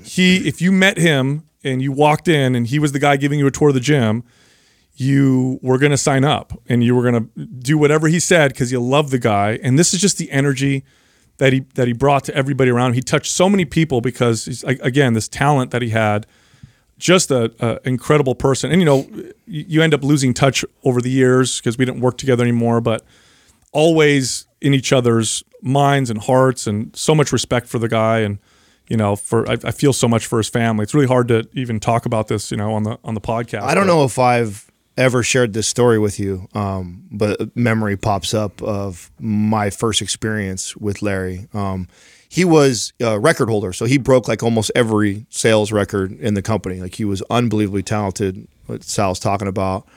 [0.03, 3.39] He, if you met him and you walked in and he was the guy giving
[3.39, 4.23] you a tour of the gym,
[4.95, 8.51] you were going to sign up and you were going to do whatever he said
[8.51, 9.59] because you love the guy.
[9.61, 10.83] And this is just the energy
[11.37, 12.91] that he that he brought to everybody around.
[12.91, 12.95] him.
[12.95, 16.25] He touched so many people because again this talent that he had
[16.97, 18.71] just a, a incredible person.
[18.71, 19.07] And you know,
[19.45, 23.03] you, end up losing touch over the years because we didn't work together anymore, but
[23.71, 28.19] always in each other's minds and hearts, and so much respect for the guy.
[28.19, 28.39] And
[28.87, 30.83] you know, for I, I feel so much for his family.
[30.83, 33.61] It's really hard to even talk about this, you know, on the on the podcast.
[33.61, 37.97] I don't but- know if I've ever shared this story with you, um, but memory
[37.97, 41.47] pops up of my first experience with Larry.
[41.53, 41.89] Um,
[42.35, 46.41] he was a record holder, so he broke like almost every sales record in the
[46.41, 46.81] company.
[46.81, 48.45] Like he was unbelievably talented.
[48.65, 49.87] What Sal's talking about.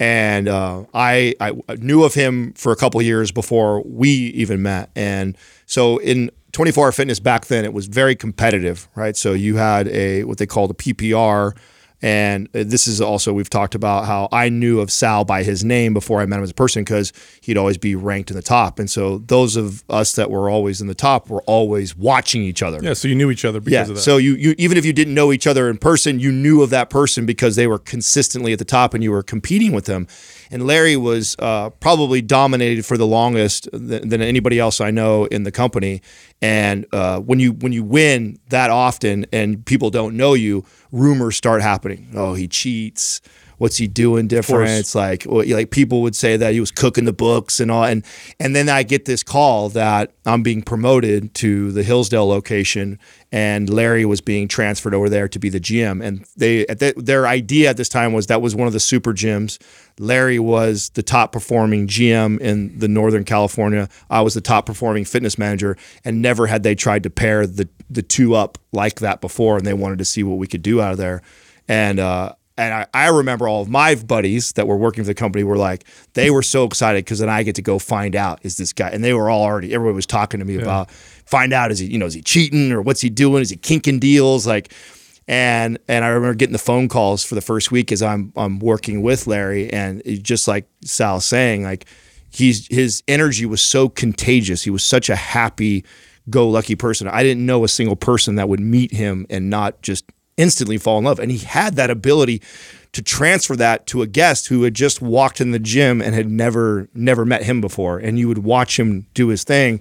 [0.00, 4.90] And uh, I, I knew of him for a couple years before we even met.
[4.96, 9.16] And so in 24 hour fitness back then, it was very competitive, right?
[9.16, 11.56] So you had a what they called a PPR,
[12.04, 15.94] And this is also we've talked about how I knew of Sal by his name
[15.94, 18.78] before I met him as a person because he'd always be ranked in the top.
[18.78, 22.62] And so those of us that were always in the top were always watching each
[22.62, 22.78] other.
[22.82, 23.82] Yeah, so you knew each other because Yeah.
[23.84, 24.02] of that.
[24.02, 26.68] So you, you even if you didn't know each other in person, you knew of
[26.70, 30.06] that person because they were consistently at the top and you were competing with them.
[30.54, 35.42] And Larry was uh, probably dominated for the longest than, anybody else I know in
[35.42, 36.00] the company.
[36.40, 41.34] And uh, when you when you win that often and people don't know you, rumors
[41.34, 42.12] start happening.
[42.14, 43.20] Oh, he cheats.
[43.58, 44.70] What's he doing different?
[44.70, 48.04] It's like like people would say that he was cooking the books and all, and
[48.40, 52.98] and then I get this call that I'm being promoted to the Hillsdale location,
[53.30, 56.04] and Larry was being transferred over there to be the GM.
[56.04, 58.80] And they at the, their idea at this time was that was one of the
[58.80, 59.58] super gyms.
[59.98, 63.88] Larry was the top performing GM in the Northern California.
[64.10, 67.68] I was the top performing fitness manager, and never had they tried to pair the
[67.88, 69.58] the two up like that before.
[69.58, 71.22] And they wanted to see what we could do out of there.
[71.68, 75.14] And uh, and I, I remember all of my buddies that were working for the
[75.14, 75.84] company were like
[76.14, 78.90] they were so excited because then I get to go find out is this guy
[78.90, 81.86] and they were all already everybody was talking to me about find out is he
[81.86, 83.42] you know is he cheating or what's he doing?
[83.42, 84.46] Is he kinking deals?
[84.46, 84.72] Like
[85.26, 88.58] and and I remember getting the phone calls for the first week as I'm I'm
[88.58, 91.86] working with Larry and just like Sal saying like
[92.30, 94.62] he's his energy was so contagious.
[94.62, 95.84] He was such a happy
[96.30, 97.08] go lucky person.
[97.08, 100.04] I didn't know a single person that would meet him and not just
[100.36, 102.42] instantly fall in love and he had that ability
[102.92, 106.30] to transfer that to a guest who had just walked in the gym and had
[106.30, 109.80] never never met him before and you would watch him do his thing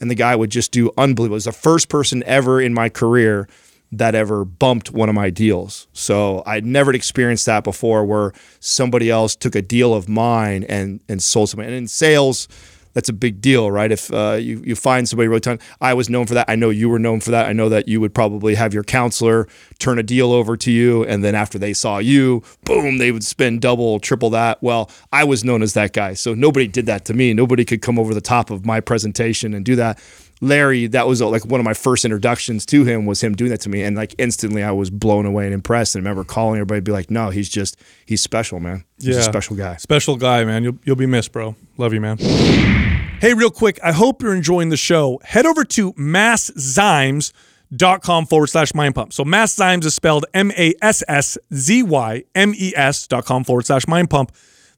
[0.00, 1.34] and the guy would just do unbelievable.
[1.34, 3.48] It was the first person ever in my career
[3.92, 5.86] that ever bumped one of my deals.
[5.92, 11.00] So I'd never experienced that before where somebody else took a deal of mine and
[11.08, 11.66] and sold something.
[11.66, 12.48] And in sales,
[12.94, 13.92] that's a big deal, right?
[13.92, 16.48] If uh, you you find somebody really ton, I was known for that.
[16.48, 17.46] I know you were known for that.
[17.46, 19.46] I know that you would probably have your counselor
[19.78, 23.24] turn a deal over to you, and then after they saw you, boom, they would
[23.24, 24.62] spend double, triple that.
[24.62, 27.34] Well, I was known as that guy, so nobody did that to me.
[27.34, 30.00] Nobody could come over the top of my presentation and do that.
[30.44, 33.50] Larry, that was uh, like one of my first introductions to him was him doing
[33.50, 35.94] that to me, and like instantly I was blown away and impressed.
[35.94, 37.76] And I remember calling everybody, be like, "No, he's just
[38.06, 38.84] he's special, man.
[39.00, 40.62] He's a special guy." Special guy, man.
[40.62, 41.56] You'll you'll be missed, bro.
[41.78, 42.18] Love you, man.
[42.18, 45.20] Hey, real quick, I hope you're enjoying the show.
[45.24, 49.12] Head over to masszymes.com forward slash mind pump.
[49.12, 53.44] So masszymes is spelled M A S S Z Y M E S dot com
[53.44, 54.32] forward slash mind pump.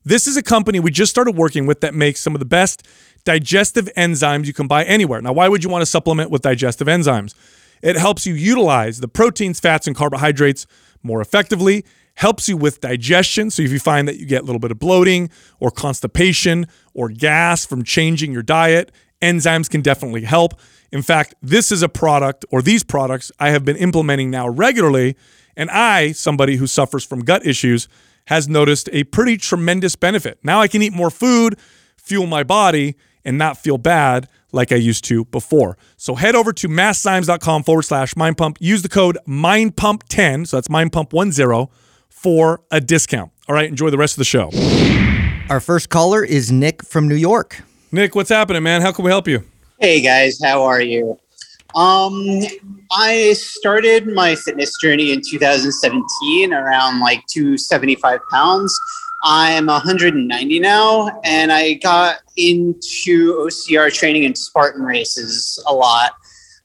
[0.07, 2.87] This is a company we just started working with that makes some of the best
[3.25, 5.21] digestive enzymes you can buy anywhere.
[5.21, 7.35] Now, why would you want to supplement with digestive enzymes?
[7.83, 10.69] It helps you utilize the proteins, fats, and carbohydrates
[11.03, 11.85] more effectively,
[12.15, 13.51] helps you with digestion.
[13.51, 15.29] So if you find that you get a little bit of bloating
[15.59, 20.61] or constipation or gas from changing your diet, enzymes can definitely help.
[20.93, 25.17] In fact, this is a product or these products I have been implementing now regularly.
[25.57, 27.89] And I, somebody who suffers from gut issues,
[28.27, 30.39] has noticed a pretty tremendous benefit.
[30.43, 31.59] Now I can eat more food,
[31.97, 35.77] fuel my body, and not feel bad like I used to before.
[35.97, 38.57] So head over to masszymes.com forward slash mindpump.
[38.61, 41.70] Use the code mindpump10, so that's mindpump10,
[42.09, 43.31] for a discount.
[43.49, 44.51] All right, enjoy the rest of the show.
[45.51, 47.62] Our first caller is Nick from New York.
[47.93, 48.81] Nick, what's happening, man?
[48.83, 49.45] How can we help you?
[49.79, 51.18] Hey guys, how are you?
[51.77, 52.41] Um,
[52.91, 58.81] I started my fitness journey in 2017 around like 275 pounds.
[59.22, 66.12] I'm 190 now, and I got into OCR training and Spartan races a lot.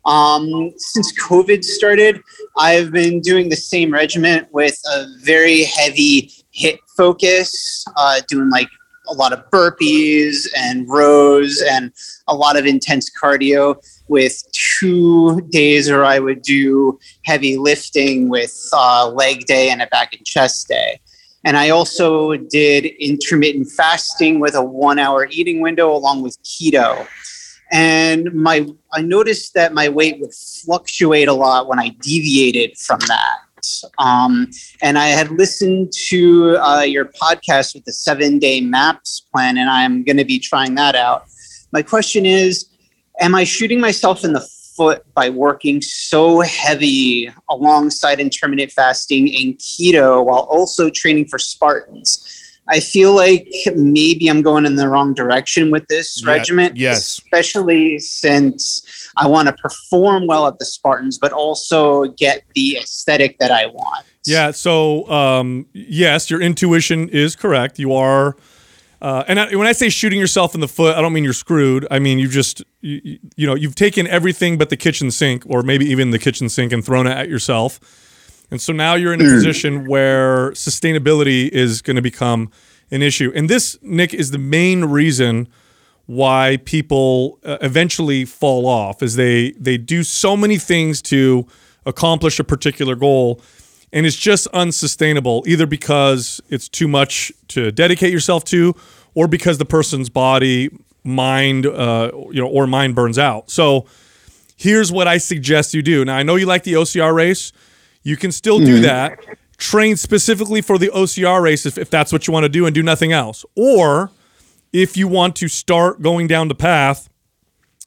[0.06, 2.22] Um, since COVID started,
[2.58, 8.70] I've been doing the same regiment with a very heavy HIIT focus, uh, doing like
[9.10, 11.92] a lot of burpees and rows and
[12.28, 13.76] a lot of intense cardio
[14.12, 19.88] with two days where I would do heavy lifting with uh, leg day and a
[19.88, 21.00] back and chest day.
[21.46, 27.08] And I also did intermittent fasting with a one hour eating window along with keto.
[27.72, 33.00] And my I noticed that my weight would fluctuate a lot when I deviated from
[33.08, 33.40] that.
[33.98, 34.52] Um,
[34.82, 39.70] and I had listened to uh, your podcast with the seven day MAPS plan, and
[39.70, 41.28] I'm going to be trying that out.
[41.72, 42.71] My question is
[43.22, 44.42] Am I shooting myself in the
[44.76, 52.28] foot by working so heavy alongside intermittent fasting and keto while also training for Spartans?
[52.68, 56.78] I feel like maybe I'm going in the wrong direction with this Yeah, regiment.
[56.78, 57.00] yes.
[57.00, 63.38] Especially since I want to perform well at the Spartans, but also get the aesthetic
[63.40, 64.06] that I want.
[64.26, 64.52] Yeah.
[64.52, 67.78] So, um, yes, your intuition is correct.
[67.78, 68.36] You are,
[69.02, 71.34] uh, and I, when I say shooting yourself in the foot, I don't mean you're
[71.34, 71.88] screwed.
[71.90, 75.44] I mean you've just, you, you- you know, you've taken everything but the kitchen sink,
[75.48, 77.80] or maybe even the kitchen sink, and thrown it at yourself.
[78.52, 82.52] And so now you're in a position where sustainability is going to become
[82.92, 83.32] an issue.
[83.34, 85.48] And this, Nick, is the main reason
[86.06, 91.48] why people uh, eventually fall off is they they do so many things to
[91.86, 93.40] accomplish a particular goal
[93.94, 98.76] and it's just unsustainable either because it's too much to dedicate yourself to
[99.14, 100.70] or because the person's body
[101.04, 103.50] mind uh, you know or mind burns out.
[103.50, 103.86] So
[104.56, 106.06] here's what i suggest you do.
[106.06, 107.52] Now i know you like the ocr race.
[108.04, 109.20] You can still do that.
[109.58, 112.74] Train specifically for the ocr race if, if that's what you want to do and
[112.74, 113.46] do nothing else.
[113.56, 114.12] Or
[114.74, 117.10] if you want to start going down the path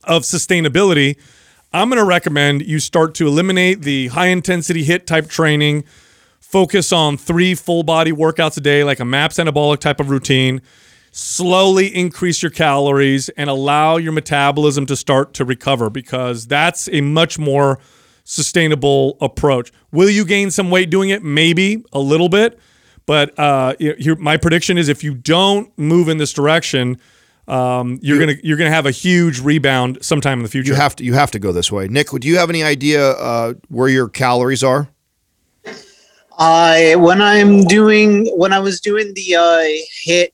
[0.05, 1.17] of sustainability,
[1.75, 5.83] I'm going to recommend you start to eliminate the high intensity HIIT type training,
[6.39, 10.63] focus on three full body workouts a day, like a MAPS anabolic type of routine.
[11.11, 17.01] Slowly increase your calories and allow your metabolism to start to recover because that's a
[17.01, 17.81] much more
[18.23, 19.73] sustainable approach.
[19.91, 21.25] Will you gain some weight doing it?
[21.25, 22.57] Maybe a little bit.
[23.05, 23.75] But uh,
[24.21, 27.01] my prediction is if you don't move in this direction,
[27.47, 30.73] um, you're gonna you're gonna have a huge rebound sometime in the future.
[30.73, 31.89] You have to you have to go this way.
[31.89, 34.89] Nick, do you have any idea uh, where your calories are?
[36.39, 40.31] I when I'm doing when I was doing the uh, HIIT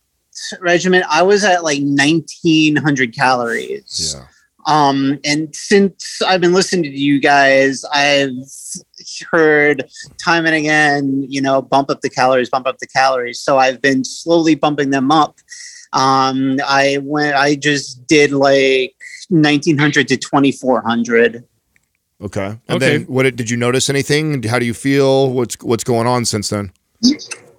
[0.60, 4.14] regimen, I was at like 1900 calories.
[4.14, 4.26] Yeah.
[4.66, 8.30] Um, and since I've been listening to you guys, I've
[9.30, 9.84] heard
[10.22, 13.40] time and again, you know, bump up the calories, bump up the calories.
[13.40, 15.38] So I've been slowly bumping them up.
[15.92, 18.94] Um, I went, I just did like
[19.28, 21.44] 1900 to 2400.
[22.22, 22.44] Okay.
[22.46, 22.98] And Okay.
[22.98, 24.42] then what did you notice anything?
[24.42, 25.30] How do you feel?
[25.30, 26.70] What's what's going on since then?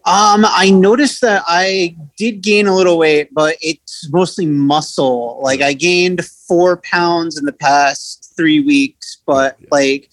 [0.05, 5.39] Um, I noticed that I did gain a little weight, but it's mostly muscle.
[5.43, 10.09] Like I gained four pounds in the past three weeks, but like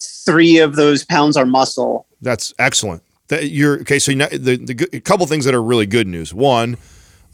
[0.00, 2.06] three of those pounds are muscle.
[2.20, 3.02] That's excellent.
[3.28, 3.98] That you're okay.
[3.98, 6.34] So you know, the the good- a couple things that are really good news.
[6.34, 6.76] One,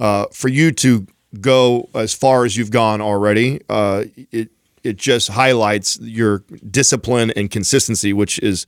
[0.00, 1.06] uh, for you to
[1.40, 4.50] go as far as you've gone already, uh, it
[4.84, 8.64] it just highlights your discipline and consistency, which is,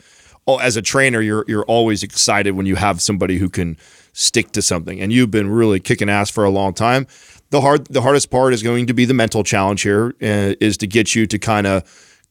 [0.47, 3.76] oh, as a trainer, you're you're always excited when you have somebody who can
[4.12, 7.07] stick to something, and you've been really kicking ass for a long time.
[7.51, 10.76] The hard the hardest part is going to be the mental challenge here, uh, is
[10.78, 11.83] to get you to kind of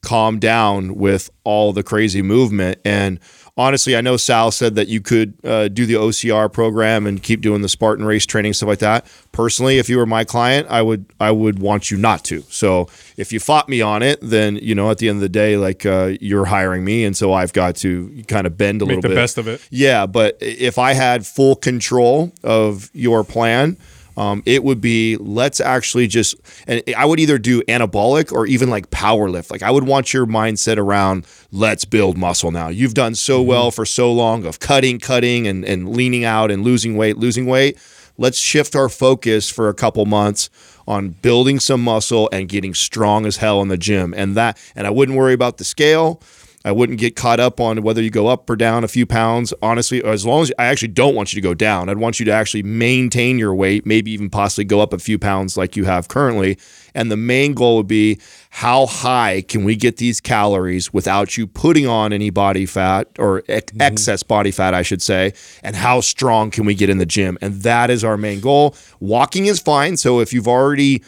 [0.02, 2.78] calm down with all the crazy movement.
[2.84, 3.18] And
[3.60, 7.42] honestly, I know Sal said that you could uh, do the OCR program and keep
[7.42, 9.06] doing the Spartan race training stuff like that.
[9.32, 12.40] Personally, if you were my client, I would I would want you not to.
[12.48, 15.28] So if you fought me on it, then you know at the end of the
[15.28, 18.86] day, like uh, you're hiring me, and so I've got to kind of bend a
[18.86, 19.14] Make little the bit.
[19.14, 19.60] best of it.
[19.70, 23.76] Yeah, but if I had full control of your plan,
[24.20, 26.34] um, it would be let's actually just,
[26.66, 29.50] and I would either do anabolic or even like power lift.
[29.50, 32.68] Like I would want your mindset around let's build muscle now.
[32.68, 36.62] You've done so well for so long of cutting, cutting, and, and leaning out and
[36.62, 37.78] losing weight, losing weight.
[38.18, 40.50] Let's shift our focus for a couple months
[40.86, 44.12] on building some muscle and getting strong as hell in the gym.
[44.14, 46.20] And that, and I wouldn't worry about the scale.
[46.62, 49.54] I wouldn't get caught up on whether you go up or down a few pounds.
[49.62, 52.26] Honestly, as long as I actually don't want you to go down, I'd want you
[52.26, 55.84] to actually maintain your weight, maybe even possibly go up a few pounds like you
[55.84, 56.58] have currently.
[56.94, 61.46] And the main goal would be how high can we get these calories without you
[61.46, 63.80] putting on any body fat or ex- mm-hmm.
[63.80, 65.32] excess body fat, I should say,
[65.62, 67.38] and how strong can we get in the gym?
[67.40, 68.76] And that is our main goal.
[68.98, 69.96] Walking is fine.
[69.96, 71.02] So if you've already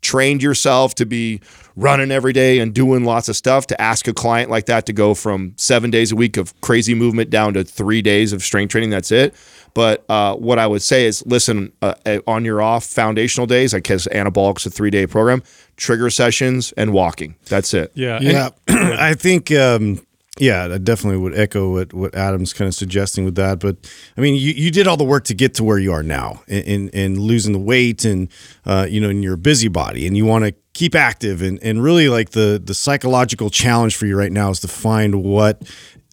[0.00, 1.40] trained yourself to be
[1.76, 4.92] running every day and doing lots of stuff to ask a client like that to
[4.92, 8.70] go from seven days a week of crazy movement down to three days of strength
[8.70, 9.34] training that's it
[9.74, 13.72] but uh, what i would say is listen uh, uh, on your off foundational days
[13.72, 15.42] like because anabolic's a three day program
[15.76, 18.18] trigger sessions and walking that's it Yeah.
[18.18, 19.50] and- Yeah, I think.
[19.52, 20.04] Um,
[20.38, 23.60] yeah, I definitely would echo what, what Adam's kind of suggesting with that.
[23.60, 23.76] But
[24.16, 26.42] I mean, you, you did all the work to get to where you are now,
[26.48, 28.28] and and, and losing the weight, and
[28.66, 31.82] uh, you know, and you're a busybody, and you want to keep active, and and
[31.82, 35.62] really like the the psychological challenge for you right now is to find what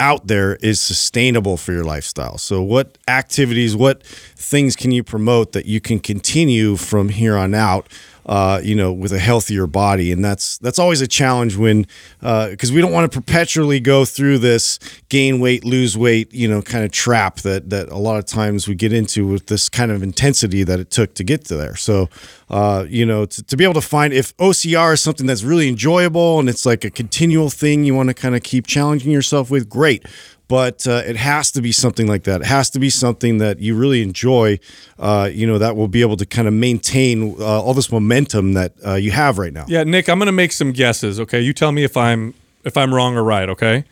[0.01, 2.37] out there is sustainable for your lifestyle.
[2.39, 7.53] So, what activities, what things can you promote that you can continue from here on
[7.53, 7.87] out?
[8.25, 11.87] Uh, you know, with a healthier body, and that's that's always a challenge when
[12.19, 16.61] because we don't want to perpetually go through this gain weight, lose weight, you know,
[16.61, 19.91] kind of trap that that a lot of times we get into with this kind
[19.91, 21.75] of intensity that it took to get to there.
[21.75, 22.09] So,
[22.49, 25.67] uh, you know, to, to be able to find if OCR is something that's really
[25.67, 29.49] enjoyable and it's like a continual thing you want to kind of keep challenging yourself
[29.49, 30.05] with, great
[30.51, 32.41] but uh, it has to be something like that.
[32.41, 34.59] It has to be something that you really enjoy.
[34.99, 38.51] Uh, you know that will be able to kind of maintain uh, all this momentum
[38.51, 39.63] that uh, you have right now.
[39.69, 41.21] Yeah, Nick, I'm going to make some guesses.
[41.21, 42.33] Okay, you tell me if I'm
[42.65, 43.47] if I'm wrong or right.
[43.47, 43.85] Okay,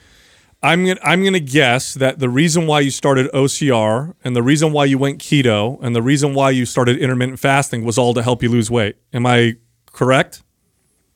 [0.61, 4.73] I'm gonna I'm gonna guess that the reason why you started OCR and the reason
[4.73, 8.21] why you went keto and the reason why you started intermittent fasting was all to
[8.21, 8.97] help you lose weight.
[9.13, 9.55] Am I
[9.93, 10.43] correct?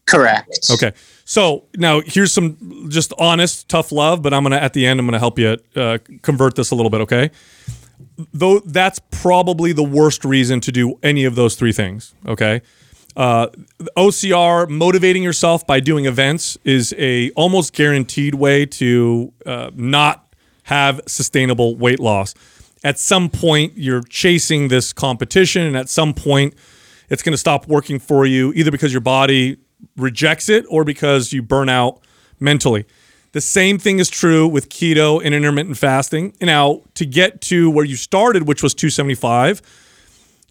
[0.05, 0.69] Correct.
[0.71, 0.93] Okay.
[1.25, 5.05] So now here's some just honest, tough love, but I'm gonna at the end I'm
[5.05, 7.01] gonna help you uh, convert this a little bit.
[7.01, 7.31] Okay.
[8.33, 12.13] Though that's probably the worst reason to do any of those three things.
[12.25, 12.61] Okay.
[13.15, 13.47] Uh,
[13.95, 21.01] OCR motivating yourself by doing events is a almost guaranteed way to uh, not have
[21.07, 22.33] sustainable weight loss.
[22.83, 26.55] At some point, you're chasing this competition, and at some point,
[27.09, 29.57] it's going to stop working for you, either because your body
[29.95, 32.01] rejects it or because you burn out
[32.39, 32.85] mentally.
[33.33, 36.35] The same thing is true with keto and intermittent fasting.
[36.39, 39.61] Now, to get to where you started, which was 275,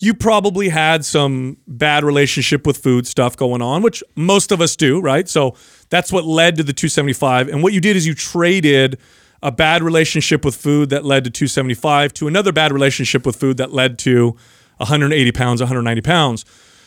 [0.01, 4.75] you probably had some bad relationship with food stuff going on, which most of us
[4.75, 5.29] do, right?
[5.29, 5.55] So
[5.91, 7.49] that's what led to the 275.
[7.49, 8.99] And what you did is you traded
[9.45, 13.59] a bad relationship with food that led to 275 to another bad relationship with food
[13.59, 14.37] that led to
[14.79, 16.45] 180 pounds, 190 pounds.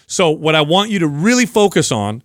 [0.08, 2.22] So what I want you to really focus on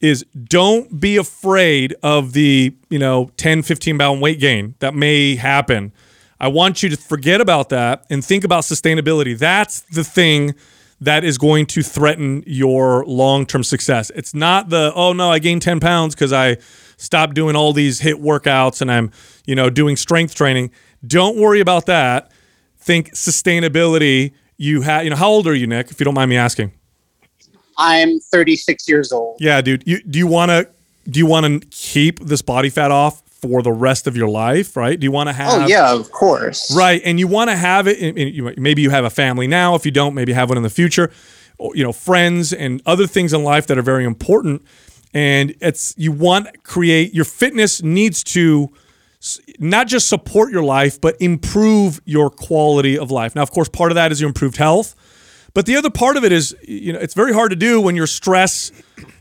[0.00, 5.36] is don't be afraid of the, you know, 10, 15 pound weight gain that may
[5.36, 5.92] happen.
[6.40, 9.38] I want you to forget about that and think about sustainability.
[9.38, 10.54] That's the thing
[11.00, 14.10] that is going to threaten your long term success.
[14.14, 16.56] It's not the, oh no, I gained 10 pounds because I
[16.96, 19.10] stopped doing all these HIIT workouts and I'm,
[19.46, 20.70] you know, doing strength training.
[21.06, 22.30] Don't worry about that.
[22.78, 24.32] Think sustainability.
[24.56, 26.72] You have, you know, how old are you, Nick, if you don't mind me asking?
[27.80, 29.38] I'm 36 years old.
[29.40, 29.82] Yeah, dude.
[29.86, 30.68] You, do you want to,
[31.10, 34.76] do you want to keep this body fat off for the rest of your life,
[34.76, 35.00] right?
[35.00, 35.62] Do you want to oh, have?
[35.62, 36.74] Oh yeah, of course.
[36.74, 37.98] Right, and you want to have it.
[37.98, 39.74] In, in, you, maybe you have a family now.
[39.74, 41.10] If you don't, maybe have one in the future.
[41.58, 44.62] Or, you know, friends and other things in life that are very important.
[45.12, 48.70] And it's you want create your fitness needs to
[49.58, 53.34] not just support your life, but improve your quality of life.
[53.34, 54.94] Now, of course, part of that is your improved health.
[55.52, 57.96] But the other part of it is, you know, it's very hard to do when
[57.96, 58.72] you're stressed,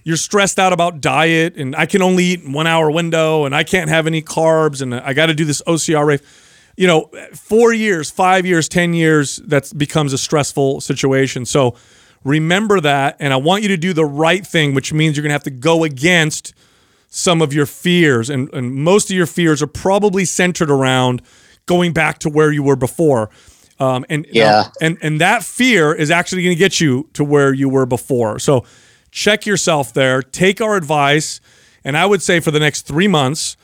[0.04, 3.56] you're stressed out about diet, and I can only eat in one hour window, and
[3.56, 6.22] I can't have any carbs, and I got to do this OCR rate.
[6.78, 11.46] You know, four years, five years, ten years, that becomes a stressful situation.
[11.46, 11.76] So
[12.24, 15.32] remember that, and I want you to do the right thing, which means you're to
[15.32, 16.54] have to go against
[17.10, 21.24] some of your fears, and, and most of your fears are probably centered around
[21.66, 23.30] going back to where you were before.
[23.80, 27.54] Um, and yeah, and and that fear is actually going to get you to where
[27.54, 28.38] you were before.
[28.40, 28.66] So
[29.12, 30.22] check yourself there.
[30.22, 31.40] Take our advice,
[31.84, 33.56] and I would say for the next three months,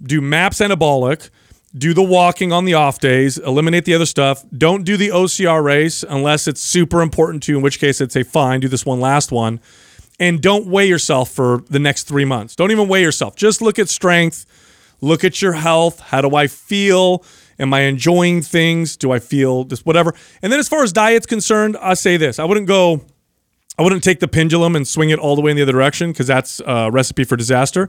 [0.00, 1.30] do MAPS anabolic,
[1.76, 4.44] do the walking on the off days, eliminate the other stuff.
[4.56, 7.58] Don't do the OCR race unless it's super important to you.
[7.58, 9.60] In which case, I'd say fine, do this one last one,
[10.20, 12.54] and don't weigh yourself for the next three months.
[12.54, 13.34] Don't even weigh yourself.
[13.34, 14.46] Just look at strength.
[15.00, 15.98] Look at your health.
[16.00, 17.24] How do I feel?
[17.58, 18.96] Am I enjoying things?
[18.96, 20.14] Do I feel this whatever?
[20.42, 23.04] And then as far as diet's concerned, I say this: I wouldn't go,
[23.78, 26.12] I wouldn't take the pendulum and swing it all the way in the other direction
[26.12, 27.88] because that's a recipe for disaster.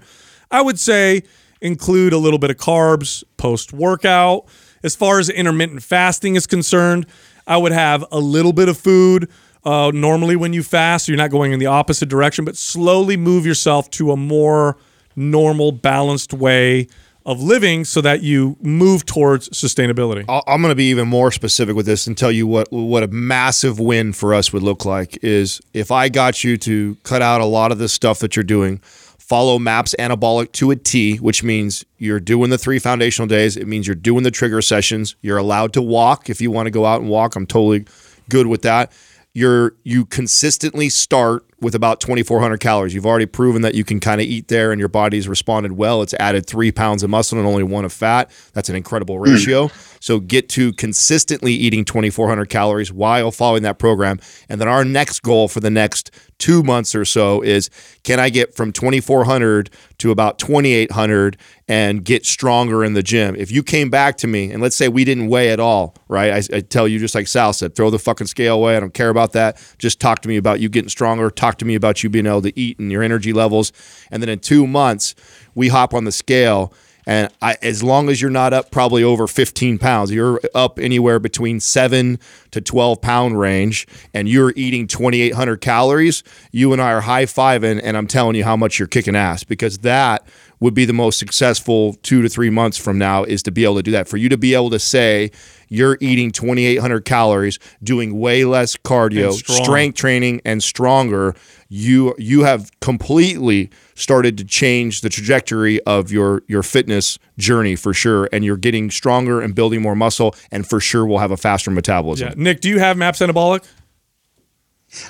[0.51, 1.23] I would say
[1.61, 4.45] include a little bit of carbs post workout.
[4.83, 7.07] As far as intermittent fasting is concerned,
[7.47, 9.29] I would have a little bit of food.
[9.63, 13.47] Uh, normally, when you fast, you're not going in the opposite direction, but slowly move
[13.47, 14.77] yourself to a more
[15.15, 16.87] normal, balanced way
[17.25, 20.25] of living so that you move towards sustainability.
[20.47, 23.07] I'm going to be even more specific with this and tell you what what a
[23.07, 27.41] massive win for us would look like is if I got you to cut out
[27.41, 28.77] a lot of the stuff that you're doing,
[29.17, 33.57] follow MAPS anabolic to a T, which means you're doing the three foundational days.
[33.57, 35.15] It means you're doing the trigger sessions.
[35.21, 37.35] You're allowed to walk if you want to go out and walk.
[37.35, 37.85] I'm totally
[38.29, 38.91] good with that.
[39.35, 42.93] You're you consistently start with about 2,400 calories.
[42.93, 46.01] You've already proven that you can kind of eat there and your body's responded well.
[46.01, 48.31] It's added three pounds of muscle and only one of fat.
[48.53, 49.23] That's an incredible hmm.
[49.23, 49.69] ratio.
[50.05, 54.19] So get to consistently eating 2,400 calories while following that program.
[54.47, 57.71] And then our next goal for the next two months or so is
[58.03, 61.37] can I get from 2,400 to about 2,800
[61.67, 63.35] and get stronger in the gym?
[63.35, 66.33] If you came back to me and let's say we didn't weigh at all, right?
[66.33, 68.77] I, I tell you, just like Sal said, throw the fucking scale away.
[68.77, 69.57] I don't care about that.
[69.79, 71.31] Just talk to me about you getting stronger.
[71.31, 73.71] Talk to me about you being able to eat and your energy levels.
[74.11, 75.15] And then in two months,
[75.55, 76.71] we hop on the scale.
[77.05, 81.19] And I, as long as you're not up probably over 15 pounds, you're up anywhere
[81.19, 82.19] between seven
[82.51, 87.79] to 12 pound range, and you're eating 2,800 calories, you and I are high fiving,
[87.83, 90.25] and I'm telling you how much you're kicking ass because that
[90.65, 93.75] would be the most successful two to three months from now is to be able
[93.75, 94.07] to do that.
[94.07, 95.29] For you to be able to say
[95.69, 101.35] you're eating 2,800 calories, doing way less cardio, strength training, and stronger,
[101.69, 107.93] you you have completely started to change the trajectory of your your fitness journey for
[107.93, 108.27] sure.
[108.33, 111.69] And you're getting stronger and building more muscle, and for sure will have a faster
[111.69, 112.29] metabolism.
[112.29, 112.43] Yeah.
[112.43, 113.63] Nick, do you have MAPS Anabolic?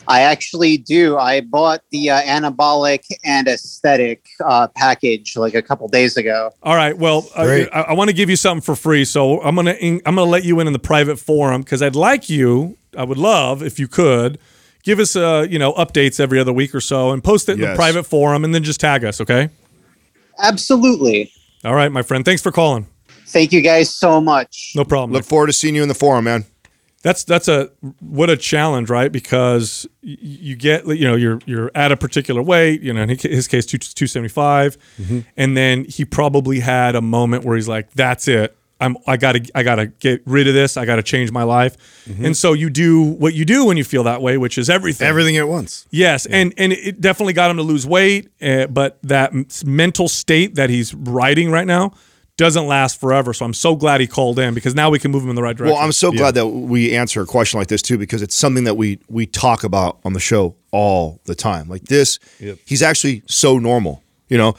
[0.07, 1.18] I actually do.
[1.18, 6.52] I bought the uh, anabolic and aesthetic uh, package like a couple days ago.
[6.64, 6.98] All right.
[6.98, 7.70] Well, uh, Great.
[7.72, 10.30] I, I want to give you something for free, so I'm gonna in, I'm gonna
[10.30, 12.78] let you in in the private forum because I'd like you.
[12.98, 14.40] I would love if you could
[14.84, 17.62] give us uh you know updates every other week or so and post it in
[17.62, 19.20] the private forum and then just tag us.
[19.20, 19.49] Okay.
[20.40, 21.32] Absolutely.
[21.64, 22.24] All right, my friend.
[22.24, 22.88] Thanks for calling.
[23.28, 24.74] Thank you guys so much.
[24.76, 25.12] No problem.
[25.12, 26.45] Look forward to seeing you in the forum, man.
[27.06, 27.69] That's that's a
[27.99, 29.11] what a challenge, right?
[29.11, 33.48] Because you get you know you're you're at a particular weight, you know, in his
[33.48, 34.07] case two two
[35.38, 39.48] and then he probably had a moment where he's like, "That's it, I'm I gotta
[39.53, 41.77] I gotta get rid of this, I gotta change my life,"
[42.07, 45.07] and so you do what you do when you feel that way, which is everything.
[45.07, 45.86] Everything at once.
[45.91, 49.32] Yes, and and it definitely got him to lose weight, uh, but that
[49.64, 51.94] mental state that he's riding right now
[52.38, 53.34] doesn't last forever.
[53.34, 55.44] So I'm so glad he called in because now we can move him in the
[55.44, 55.74] right direction.
[55.74, 58.66] Well, I'm so glad that we answer a question like this too, because it's something
[58.66, 61.70] that we we talk about on the show all the time.
[61.70, 62.20] Like this,
[62.66, 64.03] he's actually so normal.
[64.28, 64.56] You know,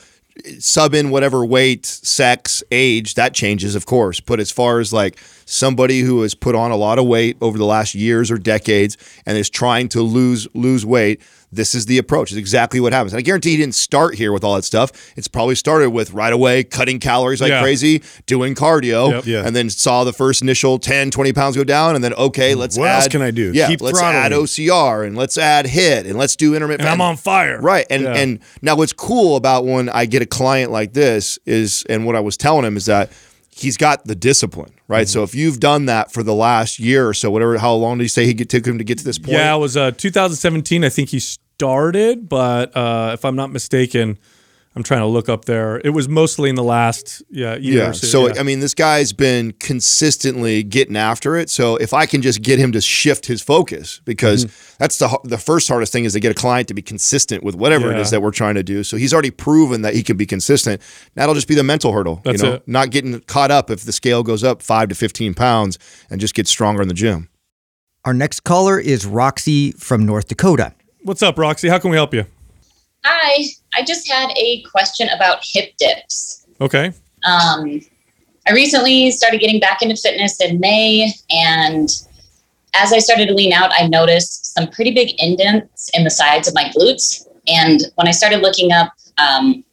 [0.59, 4.21] sub in whatever weight, sex, age that changes, of course.
[4.21, 7.59] But as far as like somebody who has put on a lot of weight over
[7.59, 8.97] the last years or decades
[9.27, 11.21] and is trying to lose lose weight.
[11.57, 12.31] This is the approach.
[12.31, 13.13] It's exactly what happens.
[13.13, 14.93] And I guarantee he didn't start here with all that stuff.
[15.17, 17.63] It's probably started with right away cutting calories like Yeah.
[17.63, 19.27] crazy, doing cardio, Yep.
[19.27, 19.43] Yeah.
[19.47, 22.79] and then saw the first initial 10, 20 pounds go down, and then okay, let's
[22.79, 23.51] What add, else can I do?
[23.55, 24.23] Yeah, Keep let's throttling.
[24.23, 26.83] add OCR and let's add HIIT and let's do intermittent.
[26.83, 27.61] and I'm on fire.
[27.61, 27.87] Right.
[27.91, 28.15] And Yeah.
[28.15, 32.15] and now what's cool about when I get a client like this is and what
[32.17, 33.11] I was telling him is that
[33.59, 35.07] he's got the discipline, right?
[35.07, 35.13] Mm-hmm.
[35.13, 38.05] So if you've done that for the last year or so, whatever how long did
[38.05, 39.33] he say he get, took him to get to this point?
[39.33, 40.85] Yeah, it was uh, 2017.
[40.85, 41.21] I think he
[41.59, 44.19] started, but uh, if I'm not mistaken,
[44.75, 45.81] I'm trying to look up there.
[45.83, 47.79] It was mostly in the last yeah year.
[47.85, 47.89] Yeah.
[47.89, 48.41] or so, So yeah.
[48.41, 51.49] I mean, this guy's been consistently getting after it.
[51.49, 54.75] So if I can just get him to shift his focus, because Mm-hmm.
[54.79, 57.55] that's the the first hardest thing is to get a client to be consistent with
[57.55, 58.03] whatever it Yeah.
[58.03, 58.85] is that we're trying to do.
[58.85, 60.83] So he's already proven that he can be consistent.
[61.15, 62.21] That'll just be the mental hurdle.
[62.23, 62.69] That's you know, it.
[62.69, 65.79] not getting caught up if the scale goes up five to fifteen pounds
[66.11, 67.31] and just get stronger in the gym.
[68.05, 70.75] Our next caller is Roxy from North Dakota.
[71.03, 71.69] What's up, Roxy?
[71.69, 72.27] How can we help you?
[73.05, 73.45] Hi,
[73.75, 76.47] I just had a question about hip dips.
[76.61, 76.93] Okay.
[77.25, 77.81] Um,
[78.49, 81.89] I recently started getting back into fitness in May, and
[82.75, 86.49] as I started to lean out, I noticed some pretty big indents in the sides
[86.49, 87.27] of my glutes.
[87.47, 89.65] And when I started looking up, um,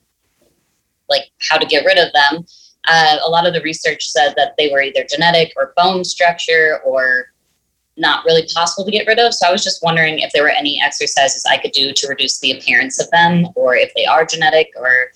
[1.09, 2.45] like how to get rid of them,
[2.87, 6.79] uh, a lot of the research said that they were either genetic or bone structure
[6.85, 7.32] or
[7.97, 9.33] not really possible to get rid of.
[9.33, 12.39] So I was just wondering if there were any exercises I could do to reduce
[12.39, 15.11] the appearance of them, or if they are genetic, or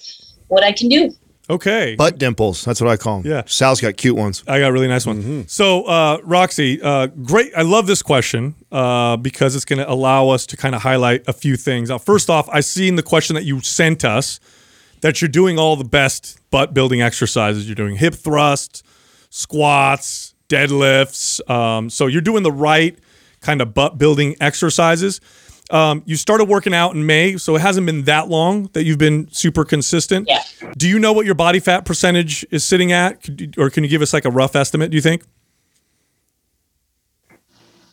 [0.47, 1.15] what I can do.
[1.49, 1.95] Okay.
[1.95, 2.65] Butt dimples.
[2.65, 3.31] That's what I call them.
[3.31, 3.43] Yeah.
[3.45, 4.43] Sal's got cute ones.
[4.47, 5.47] I got a really nice one.
[5.47, 7.53] So, uh, Roxy, uh, great.
[7.55, 11.23] I love this question uh, because it's going to allow us to kind of highlight
[11.27, 11.89] a few things.
[11.89, 14.41] Now, first off, I seen the question that you sent us
[15.01, 17.65] that you're doing all the best butt building exercises.
[17.67, 18.83] You're doing hip thrusts,
[19.29, 21.47] squats, deadlifts.
[21.49, 22.97] Um, so you're doing the right
[23.41, 25.21] kind of butt building exercises.
[25.69, 28.97] Um, you started working out in May, so it hasn't been that long that you've
[28.97, 30.27] been super consistent.
[30.27, 30.41] Yeah.
[30.77, 34.01] Do you know what your body fat percentage is sitting at, or can you give
[34.01, 34.91] us like a rough estimate?
[34.91, 35.23] Do you think?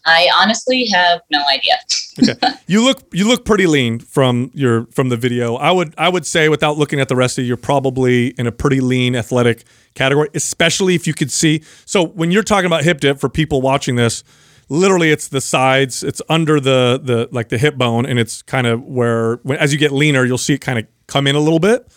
[0.06, 1.74] I honestly have no idea.
[2.22, 2.34] Okay.
[2.66, 5.56] you look you look pretty lean from your from the video.
[5.56, 8.46] I would I would say without looking at the rest of you, you're probably in
[8.46, 9.64] a pretty lean athletic
[9.94, 11.62] category, especially if you could see.
[11.86, 14.22] So when you're talking about hip dip for people watching this,
[14.68, 18.66] literally it's the sides, it's under the the like the hip bone, and it's kind
[18.66, 21.40] of where when, as you get leaner, you'll see it kind of come in a
[21.40, 21.90] little bit.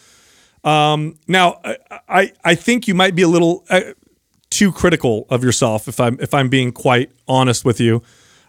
[0.63, 1.77] Um, now I,
[2.07, 3.81] I I think you might be a little uh,
[4.49, 8.01] too critical of yourself if I'm if I'm being quite honest with you.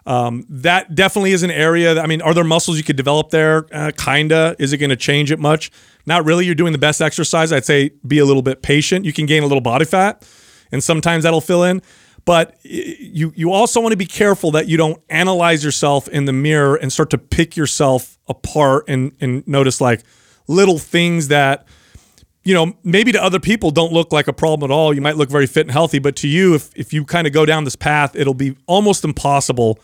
[0.06, 1.92] Um, that definitely is an area.
[1.92, 3.66] That, I mean, are there muscles you could develop there?
[3.70, 4.56] Uh, kinda.
[4.58, 5.70] Is it going to change it much?
[6.06, 6.46] Not really.
[6.46, 7.52] You're doing the best exercise.
[7.52, 9.04] I'd say be a little bit patient.
[9.04, 10.26] You can gain a little body fat,
[10.72, 11.82] and sometimes that'll fill in.
[12.24, 16.32] But you you also want to be careful that you don't analyze yourself in the
[16.32, 20.02] mirror and start to pick yourself apart and and notice like
[20.46, 21.66] little things that
[22.48, 24.94] you know, maybe to other people don't look like a problem at all.
[24.94, 27.34] You might look very fit and healthy, but to you, if if you kind of
[27.34, 29.78] go down this path, it'll be almost impossible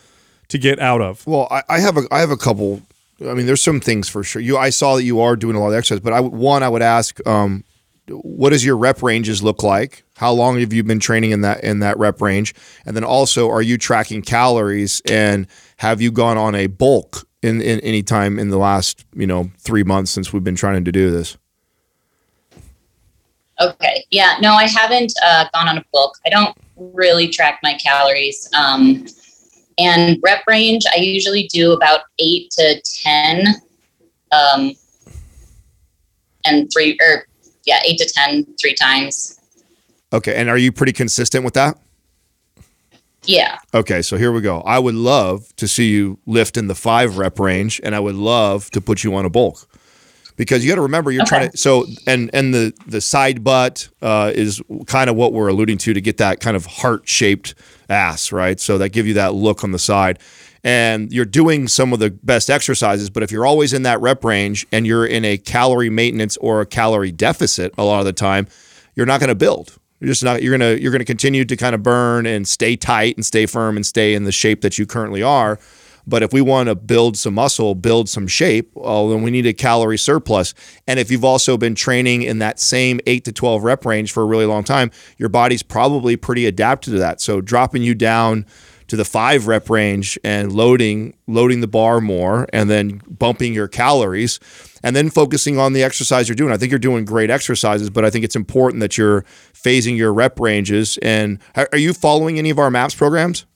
[0.47, 1.27] to get out of.
[1.27, 2.81] Well, I, I have a I have a couple.
[3.21, 4.41] I mean, there's some things for sure.
[4.41, 6.69] You, I saw that you are doing a lot of exercise, but I one I
[6.69, 7.63] would ask, um,
[8.07, 10.03] what does your rep ranges look like?
[10.15, 12.55] How long have you been training in that in that rep range?
[12.83, 15.03] And then also, are you tracking calories?
[15.07, 15.45] And
[15.77, 19.51] have you gone on a bulk in, in any time in the last you know
[19.59, 21.37] three months since we've been trying to do this?
[23.61, 24.03] Okay.
[24.11, 24.37] Yeah.
[24.41, 26.17] No, I haven't uh, gone on a bulk.
[26.25, 28.49] I don't really track my calories.
[28.53, 29.05] Um,
[29.77, 33.47] and rep range, I usually do about eight to 10.
[34.31, 34.73] Um,
[36.45, 37.27] and three, or
[37.65, 39.39] yeah, eight to ten, three times.
[40.13, 40.35] Okay.
[40.35, 41.77] And are you pretty consistent with that?
[43.23, 43.57] Yeah.
[43.73, 44.61] Okay, so here we go.
[44.61, 48.13] I would love to see you lift in the five rep range, and I would
[48.13, 49.67] love to put you on a bulk
[50.35, 51.29] because you got to remember you're Okay.
[51.29, 51.57] trying to.
[51.57, 55.93] So and and the the side butt uh, is kind of what we're alluding to
[55.93, 57.55] to get that kind of heart shaped
[57.89, 58.59] ass, right?
[58.59, 60.19] So that give you that look on the side.
[60.63, 64.23] And you're doing some of the best exercises, but if you're always in that rep
[64.25, 68.13] range and you're in a calorie maintenance or a calorie deficit a lot of the
[68.13, 68.47] time,
[68.95, 69.77] you're not going to build.
[69.99, 70.41] You're just not.
[70.43, 73.75] You're gonna you're gonna continue to kind of burn and stay tight and stay firm
[73.77, 75.57] and stay in the shape that you currently are.
[76.07, 79.45] But if we want to build some muscle, build some shape, well, then we need
[79.45, 80.53] a calorie surplus.
[80.87, 84.23] And if you've also been training in that same eight to twelve rep range for
[84.23, 87.21] a really long time, your body's probably pretty adapted to that.
[87.21, 88.45] So dropping you down
[88.87, 93.67] to the five rep range and loading loading the bar more and then bumping your
[93.67, 94.39] calories
[94.83, 96.53] and then focusing on the exercise you're doing.
[96.53, 99.23] I think you're doing great exercises, but I think it's important that you're
[99.53, 100.99] phasing your rep ranges.
[101.01, 103.47] And are you following any of our MAPS programs?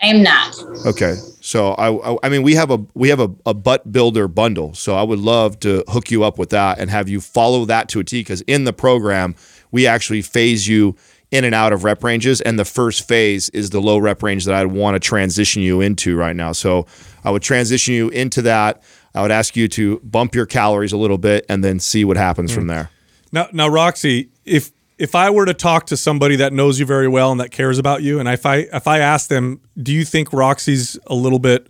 [0.00, 0.56] I am not.
[0.86, 4.28] Okay, so I, I, I mean, we have a we have a, a butt builder
[4.28, 4.74] bundle.
[4.74, 7.88] So I would love to hook you up with that and have you follow that
[7.90, 8.20] to a T.
[8.20, 9.34] Because in the program,
[9.72, 10.94] we actually phase you
[11.30, 14.44] in and out of rep ranges, and the first phase is the low rep range
[14.44, 16.52] that I'd want to transition you into right now.
[16.52, 16.86] So
[17.24, 18.82] I would transition you into that.
[19.14, 22.16] I would ask you to bump your calories a little bit, and then see what
[22.16, 22.68] happens from hmm.
[22.68, 22.90] there.
[23.32, 27.08] Now, now, Roxy, if if I were to talk to somebody that knows you very
[27.08, 30.04] well and that cares about you, and if I if I ask them, do you
[30.04, 31.68] think Roxy's a little bit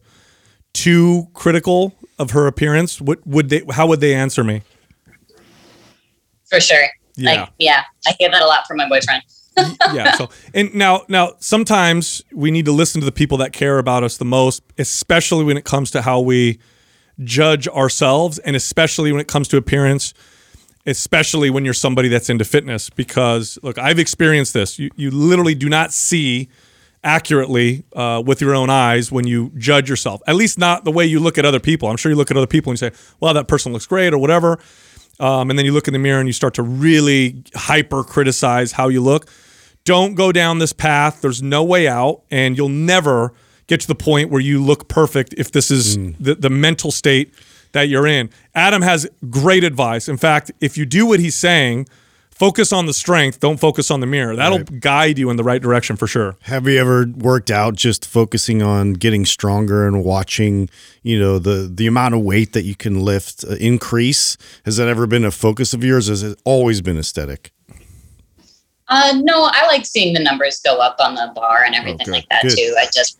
[0.73, 3.01] too critical of her appearance?
[3.01, 3.63] What would they?
[3.71, 4.63] How would they answer me?
[6.49, 6.87] For sure.
[7.17, 7.33] Yeah.
[7.33, 7.83] Like, yeah.
[8.07, 9.23] I hear that a lot from my boyfriend.
[9.93, 10.13] yeah.
[10.13, 14.05] So and now now sometimes we need to listen to the people that care about
[14.05, 16.59] us the most, especially when it comes to how we
[17.25, 20.15] judge ourselves, and especially when it comes to appearance.
[20.89, 24.79] Especially when you're somebody that's into fitness, because look, I've experienced this.
[24.79, 26.49] You you literally do not see
[27.05, 30.21] accurately uh, with your own eyes when you judge yourself.
[30.27, 31.89] At least not the way you look at other people.
[31.89, 34.13] I'm sure you look at other people and you say, "Well, that person looks great"
[34.13, 34.59] or whatever.
[35.21, 38.73] Um, and then you look in the mirror and you start to really hyper criticize
[38.73, 39.29] how you look.
[39.85, 41.21] Don't go down this path.
[41.21, 43.33] There's no way out, and you'll never
[43.67, 47.35] get to the point where you look perfect if this is the, the mental state
[47.73, 48.31] that you're in.
[48.55, 50.09] Adam has great advice.
[50.09, 51.87] In fact, if you do what he's saying,
[52.31, 54.37] focus on the strength, don't focus on the mirror.
[54.37, 56.37] That'll guide you in the right direction for sure.
[56.43, 60.71] Have you ever worked out just focusing on getting stronger and watching,
[61.03, 64.37] you know, the the amount of weight that you can lift uh, increase?
[64.65, 66.07] Has that ever been a focus of yours?
[66.09, 67.53] Has it always been aesthetic?
[68.91, 72.11] Uh, no, I like seeing the numbers go up on the bar and everything Okay,
[72.13, 72.57] like that good.
[72.57, 72.75] too.
[72.79, 73.19] I just,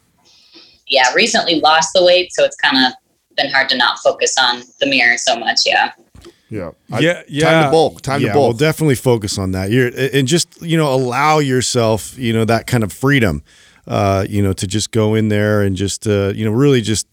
[0.87, 2.93] yeah, recently lost the weight, so it's kind of
[3.39, 5.61] been hard to not focus on the mirror so much.
[5.65, 5.93] Yeah.
[6.51, 7.65] Yeah, Yeah, Time yeah.
[7.67, 8.01] to bulk.
[8.01, 8.49] Time yeah, to bulk.
[8.49, 9.71] well, definitely focus on that.
[9.71, 13.43] You're and just you know allow yourself you know that kind of freedom,
[13.87, 17.07] uh, you know, to just go in there and just uh, you know really just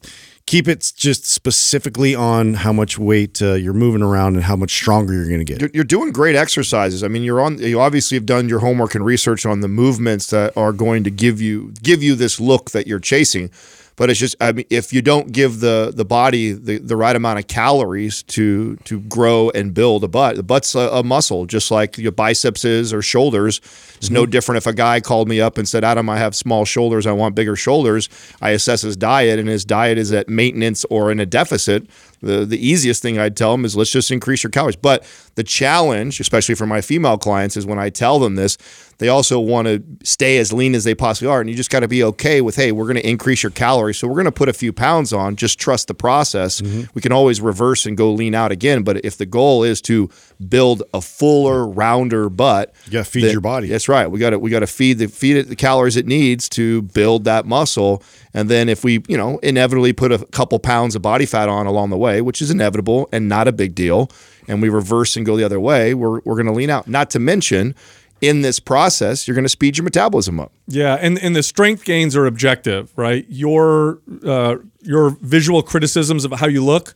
[0.45, 4.71] keep it just specifically on how much weight uh, you're moving around and how much
[4.71, 5.59] stronger you're going to get.
[5.59, 7.03] you're, you're doing great exercises.
[7.03, 7.57] I mean, you're on.
[7.57, 11.11] You obviously have done your homework and research on the movements that are going to
[11.11, 13.49] give you give you this look that you're chasing.
[13.97, 17.15] But it's just, I mean, if you don't give the the body the, the right
[17.15, 21.45] amount of calories to to grow and build a butt, the butt's a, a muscle,
[21.45, 23.61] just like your biceps is or shoulders.
[23.95, 24.31] It's no mm-hmm.
[24.31, 27.13] different if a guy called me up and said, Adam, I have small shoulders, I
[27.13, 28.09] want bigger shoulders.
[28.41, 31.87] I assess his diet, and his diet is at maintenance or in a deficit.
[32.25, 34.75] The the easiest thing I'd tell them is let's just increase your calories.
[34.75, 38.57] But the challenge, especially for my female clients, is when I tell them this,
[38.97, 41.41] they also want to stay as lean as they possibly are.
[41.41, 43.97] And you just got to be okay with, hey, we're going to increase your calories.
[43.97, 45.35] So we're going to put a few pounds on.
[45.35, 46.61] Just trust the process.
[46.61, 46.83] Mm-hmm.
[46.93, 48.83] We can always reverse and go lean out again.
[48.83, 50.09] But if the goal is to
[50.47, 53.67] build a fuller, rounder butt, You got to feed then- your body.
[53.67, 54.09] That's right.
[54.09, 56.81] We got to we got to feed the feed it the calories it needs to
[56.81, 58.01] build that muscle.
[58.33, 61.67] And then if we, you know, inevitably put a couple pounds of body fat on
[61.67, 64.09] along the way, which is inevitable and not a big deal,
[64.47, 66.87] and we reverse and go the other way, we're we're going to lean out.
[66.87, 67.75] Not to mention
[68.21, 70.51] in this process, you're going to speed your metabolism up.
[70.67, 73.25] Yeah, and and the strength gains are objective, right?
[73.29, 76.95] Your uh, your visual criticisms of how you look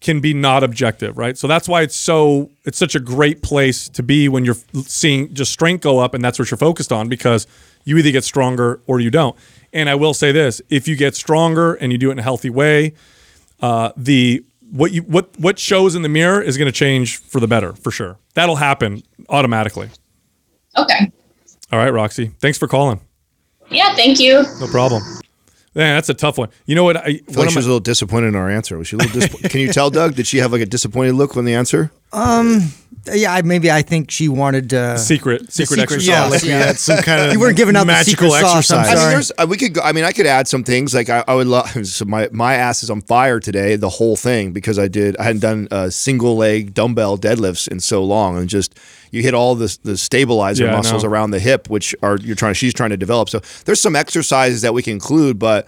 [0.00, 1.38] can be not objective, right?
[1.38, 5.32] So that's why it's so it's such a great place to be when you're seeing
[5.32, 7.46] just strength go up and that's what you're focused on because
[7.84, 9.36] you either get stronger or you don't.
[9.72, 12.22] And I will say this, if you get stronger and you do it in a
[12.22, 12.92] healthy way,
[13.62, 17.40] uh, the what you what what shows in the mirror is going to change for
[17.40, 18.18] the better for sure.
[18.34, 19.90] That'll happen automatically.
[20.76, 21.10] Okay.
[21.70, 22.32] All right, Roxy.
[22.40, 23.00] Thanks for calling.
[23.70, 24.42] Yeah, thank you.
[24.60, 25.02] No problem.
[25.74, 26.50] Man, that's a tough one.
[26.66, 26.98] You know what?
[26.98, 28.76] I, I feel like she was a little disappointed in our answer.
[28.76, 29.50] Was she a little disappointed?
[29.52, 30.14] Can you tell, Doug?
[30.14, 31.90] Did she have like a disappointed look when the answer?
[33.12, 36.06] Yeah, I, maybe I think she wanted uh, secret secret, secret exercise.
[36.06, 36.58] Yeah, sauce, like we yeah.
[36.66, 38.86] had some kind of You weren't giving out the magical secret sauce, I'm exercise.
[38.86, 39.12] I mean, Sorry.
[39.14, 39.80] there's, uh, we could go.
[39.80, 40.94] I mean, I could add some things.
[40.94, 41.72] Like I, I would love.
[41.84, 43.74] So my my ass is on fire today.
[43.74, 45.16] The whole thing because I did.
[45.16, 48.78] I hadn't done uh, single leg dumbbell deadlifts in so long, and just
[49.10, 51.10] you hit all the the stabilizer Yeah, I muscles know.
[51.10, 52.54] around the hip, which are you're trying.
[52.54, 53.30] She's trying to develop.
[53.30, 55.66] So there's some exercises that we can include, but.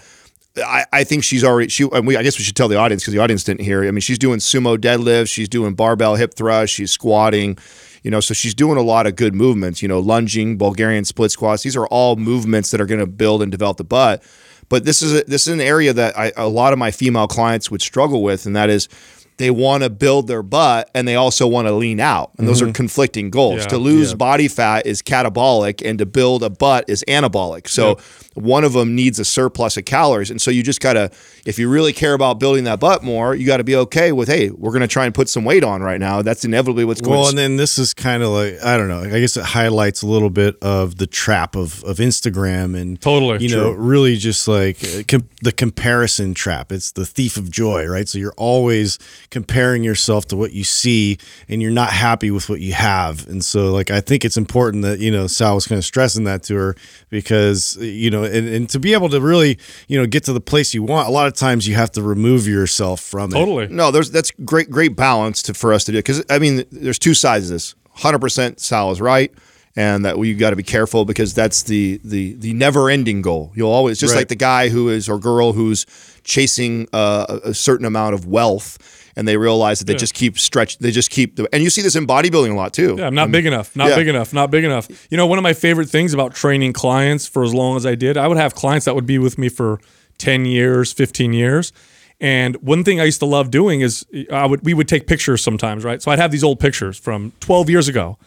[0.57, 1.89] I, I think she's already she.
[1.93, 3.85] and we, I guess we should tell the audience because the audience didn't hear.
[3.85, 7.59] I mean, she's doing sumo deadlifts, she's doing barbell hip thrust, she's squatting,
[8.03, 8.21] you know.
[8.21, 9.83] So she's doing a lot of good movements.
[9.83, 11.65] You know, lunging, Bulgarian split squats.
[11.65, 14.23] These are all movements that are going to build and develop the butt.
[14.69, 17.27] But this is a, this is an area that I, a lot of my female
[17.27, 18.89] clients would struggle with, and that is
[19.37, 22.63] they want to build their butt and they also want to lean out, and those
[22.63, 22.73] are mm-hmm.
[22.73, 23.63] conflicting goals.
[23.63, 27.69] Yeah, to lose body fat is catabolic, and to build a butt is anabolic.
[27.69, 27.99] So
[28.35, 31.11] one of them needs a surplus of calories, and so you just gotta,
[31.45, 34.29] if you really care about building that butt more, you got to be okay with,
[34.29, 36.23] hey, we're gonna try and put some weight on right now.
[36.23, 37.19] That's inevitably what's going.
[37.19, 39.03] Well, and then this is kind of like I don't know.
[39.03, 43.45] I guess it highlights a little bit of the trap of of Instagram and Totally,
[43.45, 46.73] you know, really just like uh, com- the comparison trap.
[46.73, 48.09] It's the thief of joy, right?
[48.09, 48.99] So you're always
[49.31, 53.29] comparing yourself to what you see, and you're not happy with what you have.
[53.29, 56.25] And so, like, I think it's important that you know Sal was kind of stressing
[56.25, 56.77] that to her
[57.11, 60.41] because you know, and, and to be able to really you know get to the
[60.41, 63.35] place you want, a lot of times you have to remove yourself from it.
[63.35, 63.69] Totally.
[63.69, 66.99] No, there's that's great great balance to, for us to do because I mean there's
[66.99, 67.75] two sides of this.
[67.99, 69.33] 100% Sal is right
[69.77, 73.53] and that we've got to be careful because that's the the the never ending goal.
[73.55, 74.21] You'll always just Right.
[74.21, 75.87] like the guy who is or girl who's
[76.25, 78.79] chasing uh, a a certain amount of wealth
[79.17, 81.83] and they realize that they just keep stretch they just keep the, and you see
[81.83, 82.97] this in bodybuilding a lot too.
[82.99, 83.75] Yeah, I'm not big enough.
[83.77, 83.97] Not yeah.
[83.97, 84.33] big enough.
[84.33, 84.89] Not big enough.
[85.11, 87.95] You know, one of my favorite things about training clients for as long as I
[87.95, 89.81] did, I would have clients that would be with me for
[90.19, 91.73] 10 years, 15 years.
[92.21, 95.43] And one thing I used to love doing is I would we would take pictures
[95.43, 96.01] sometimes, right?
[96.01, 98.19] So I'd have these old pictures from 12 years ago.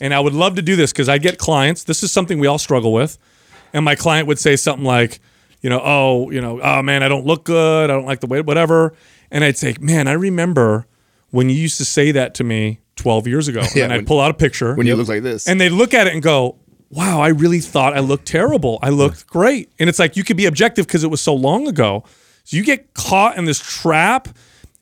[0.00, 1.84] And I would love to do this because I get clients.
[1.84, 3.18] This is something we all struggle with.
[3.72, 5.20] And my client would say something like,
[5.60, 7.88] you know, oh, you know, oh man, I don't look good.
[7.88, 8.94] I don't like the weight, whatever.
[9.32, 10.86] And I'd say, man, I remember
[11.30, 13.62] when you used to say that to me 12 years ago.
[13.74, 14.74] Yeah, and I'd when- pull out a picture.
[14.76, 15.48] when you look like this.
[15.48, 16.58] And they look at it and go,
[16.90, 18.78] wow, I really thought I looked terrible.
[18.82, 19.72] I looked great.
[19.80, 22.04] And it's like you could be objective because it was so long ago.
[22.44, 24.28] So you get caught in this trap,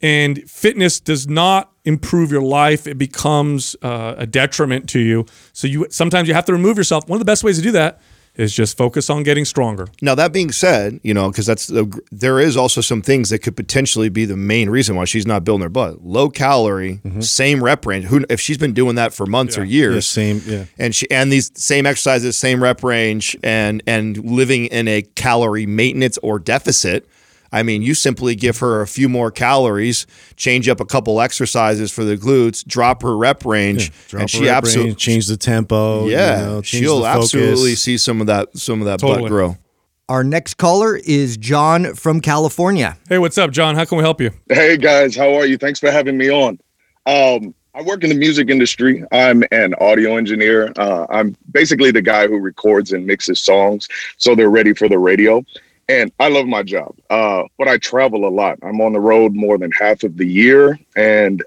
[0.03, 2.87] and fitness does not improve your life.
[2.87, 5.27] It becomes uh, a detriment to you.
[5.53, 7.07] So you sometimes you have to remove yourself.
[7.09, 8.01] One of the best ways to do that
[8.37, 9.89] is just focus on getting stronger.
[10.01, 13.41] Now that being said, you know, because that's the, there is also some things that
[13.41, 16.05] could potentially be the main reason why she's not building her butt.
[16.05, 17.21] Low calorie, mm-hmm.
[17.21, 18.07] same rep range.
[18.07, 19.95] Who if she's been doing that for months or years?
[19.95, 20.65] Yeah, same, yeah.
[20.79, 25.67] And she and these same exercises, same rep range, and and living in a calorie
[25.67, 27.09] maintenance or deficit.
[27.53, 30.07] I mean, you simply give her a few more calories,
[30.37, 34.29] change up a couple exercises for the glutes, drop her rep range, Drop and a
[34.29, 36.05] she absolutely change the tempo.
[36.05, 37.35] you yeah, know, she'll the focus.
[37.35, 39.23] absolutely see some of that some of that Totally.
[39.23, 39.57] butt grow.
[40.09, 42.97] Our next caller is John from California.
[43.09, 43.77] Hey, what's up, John?
[43.77, 44.31] How can we help you?
[44.49, 45.57] Hey guys, how are you?
[45.57, 46.59] Thanks for having me on.
[47.07, 49.05] Um, I work in the music industry.
[49.13, 50.73] I'm an audio engineer.
[50.77, 53.87] Uh, I'm basically the guy who records and mixes songs
[54.17, 55.45] so they're ready for the radio.
[55.91, 58.61] And I love my job, uh, but I travel a lot.
[58.63, 60.79] I'm on the road more than half of the year.
[60.95, 61.43] And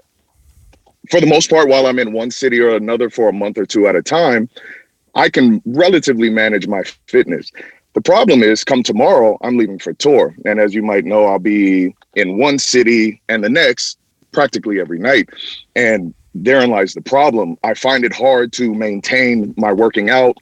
[1.10, 3.64] for the most part, while I'm in one city or another for a month or
[3.64, 4.50] two at a time,
[5.14, 7.50] I can relatively manage my fitness.
[7.94, 10.36] The problem is, come tomorrow, I'm leaving for tour.
[10.44, 13.96] And as you might know, I'll be in one city and the next
[14.32, 15.30] practically every night.
[15.74, 17.56] And therein lies the problem.
[17.64, 20.36] I find it hard to maintain my working out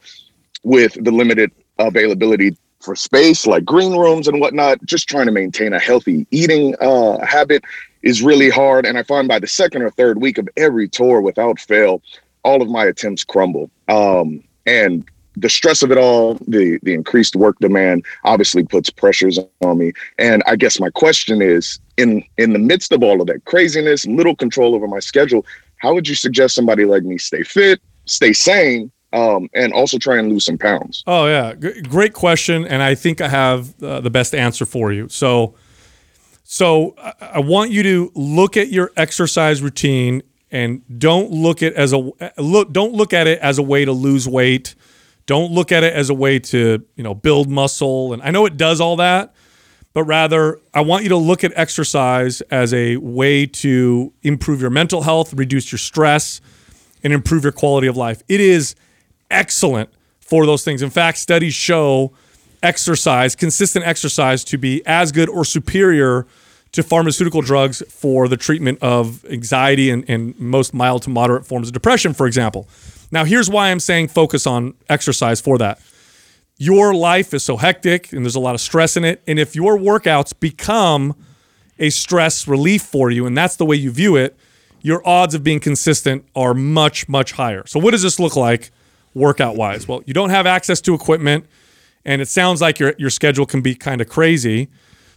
[0.65, 4.84] with the limited availability for space, like green rooms and whatnot.
[4.84, 7.64] Just trying to maintain a healthy eating uh, habit
[8.02, 8.84] is really hard.
[8.84, 12.02] And I find by the second or third week of every tour, without fail,
[12.44, 13.70] all of my attempts crumble.
[13.88, 15.04] Um, and
[15.36, 19.92] the stress of it all, the the increased work demand, obviously puts pressures on me.
[20.18, 24.06] And I guess my question is, in in the midst of all of that craziness,
[24.06, 25.46] little control over my schedule,
[25.78, 30.18] how would you suggest somebody like me stay fit, stay sane, um, and also try
[30.18, 31.02] and lose some pounds?
[31.06, 34.93] Oh yeah, G- great question, and I think I have uh, the best answer for
[34.93, 35.09] you.
[35.09, 35.55] So,
[36.44, 41.72] So I, I want you to look at your exercise routine and don't look at
[41.74, 44.74] as a look don't look at it as a way to lose weight.
[45.24, 48.12] Don't look at it as a way to, you know, build muscle.
[48.12, 49.32] And I know it does all that,
[49.94, 54.70] but rather I want you to look at exercise as a way to improve your
[54.70, 56.40] mental health, reduce your stress,
[57.05, 58.22] and improve your quality of life.
[58.28, 58.74] It is
[59.32, 59.90] excellent
[60.20, 60.82] for those things.
[60.82, 62.12] In fact, studies show
[62.62, 66.26] exercise, consistent exercise, to be as good or superior
[66.72, 71.68] to pharmaceutical drugs for the treatment of anxiety and, and most mild to moderate forms
[71.68, 72.68] of depression, for example.
[73.10, 75.80] Now, here's why I'm saying focus on exercise for that.
[76.56, 79.22] Your life is so hectic and there's a lot of stress in it.
[79.26, 81.14] And if your workouts become
[81.78, 84.36] a stress relief for you, and that's the way you view it,
[84.80, 87.66] your odds of being consistent are much, much higher.
[87.66, 88.70] So, what does this look like
[89.14, 89.86] workout wise?
[89.86, 91.47] Well, you don't have access to equipment,
[92.05, 94.68] and it sounds like your, your schedule can be kind of crazy.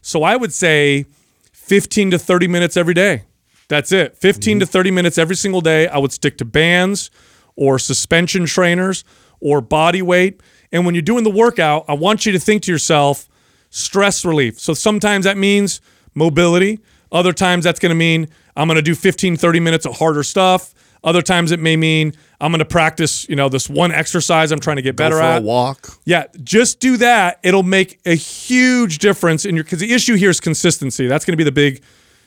[0.01, 1.05] So, I would say
[1.51, 3.23] 15 to 30 minutes every day.
[3.67, 4.15] That's it.
[4.15, 5.87] 15 to 30 minutes every single day.
[5.87, 7.09] I would stick to bands
[7.55, 9.03] or suspension trainers
[9.39, 10.41] or body weight.
[10.71, 13.27] And when you're doing the workout, I want you to think to yourself,
[13.71, 14.59] stress relief.
[14.59, 15.81] So sometimes that means
[16.13, 16.79] mobility.
[17.11, 20.21] Other times that's going to mean I'm going to do 15, 30 minutes of harder
[20.21, 20.74] stuff.
[21.05, 24.59] Other times it may mean I'm going to practice, you know, this one exercise I'm
[24.59, 25.43] trying to get better at.
[25.43, 25.99] a walk.
[26.03, 27.39] Yeah, just do that.
[27.43, 31.05] It'll make a huge difference in your because the issue here is consistency.
[31.05, 31.83] That's going to be the big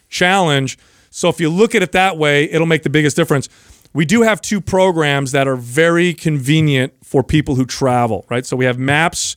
[0.08, 0.78] challenge.
[1.10, 3.48] So if you look at it that way, it'll make the biggest difference.
[3.92, 8.46] We do have two programs that are very convenient for people who travel, right?
[8.46, 9.34] So we have Maps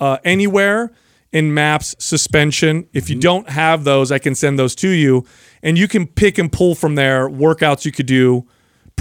[0.00, 0.92] uh, Anywhere
[1.32, 2.86] and Maps Suspension.
[2.92, 5.24] If you don't have those, I can send those to you,
[5.62, 8.46] and you can pick and pull from there workouts you could do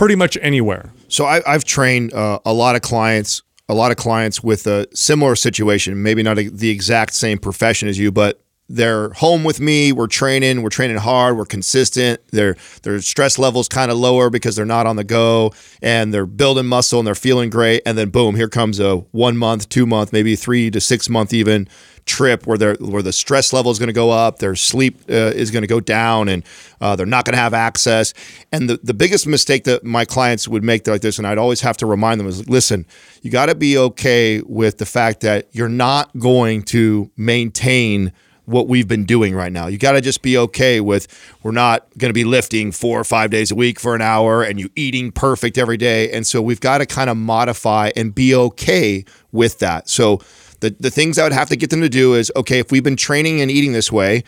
[0.02, 0.92] pretty much anywhere.
[1.10, 4.88] So I, I've trained uh, a lot of clients, a lot of clients with a
[4.96, 8.42] similar situation, maybe not a, the exact same profession as you, but
[8.76, 9.92] they're home with me.
[9.92, 10.62] We're training.
[10.62, 11.38] We're training hard.
[11.38, 12.26] We're consistent.
[12.30, 16.26] Their their stress levels kind of lower because they're not on the go, and they're
[16.26, 17.82] building muscle and they're feeling great.
[17.86, 21.34] And then boom, here comes a one month, two month, maybe three to six month
[21.34, 21.68] even
[22.06, 25.14] trip where they're where the stress level is going to go up, their sleep uh,
[25.14, 26.44] is going to go down, and
[26.80, 28.14] uh, they're not going to have access.
[28.52, 31.62] And the the biggest mistake that my clients would make like this, and I'd always
[31.62, 32.86] have to remind them is, listen,
[33.22, 38.12] you got to be okay with the fact that you're not going to maintain
[38.52, 39.68] what we've been doing right now.
[39.68, 41.08] You got to just be okay with
[41.44, 44.44] we're not going to be lifting four or five days a week for an hour
[44.44, 46.12] and you eating perfect every day.
[46.12, 49.90] And so we've got to kind of modify and be okay with that.
[49.90, 50.22] So
[50.60, 52.84] the, the things I would have to get them to do is okay, if we've
[52.84, 54.24] been training and eating this way,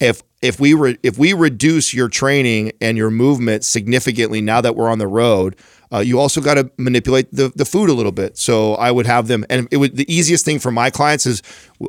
[0.00, 4.74] if if we re, if we reduce your training and your movement significantly now that
[4.74, 5.56] we're on the road,
[5.92, 8.38] uh, you also got to manipulate the, the food a little bit.
[8.38, 11.42] So I would have them, and it would the easiest thing for my clients is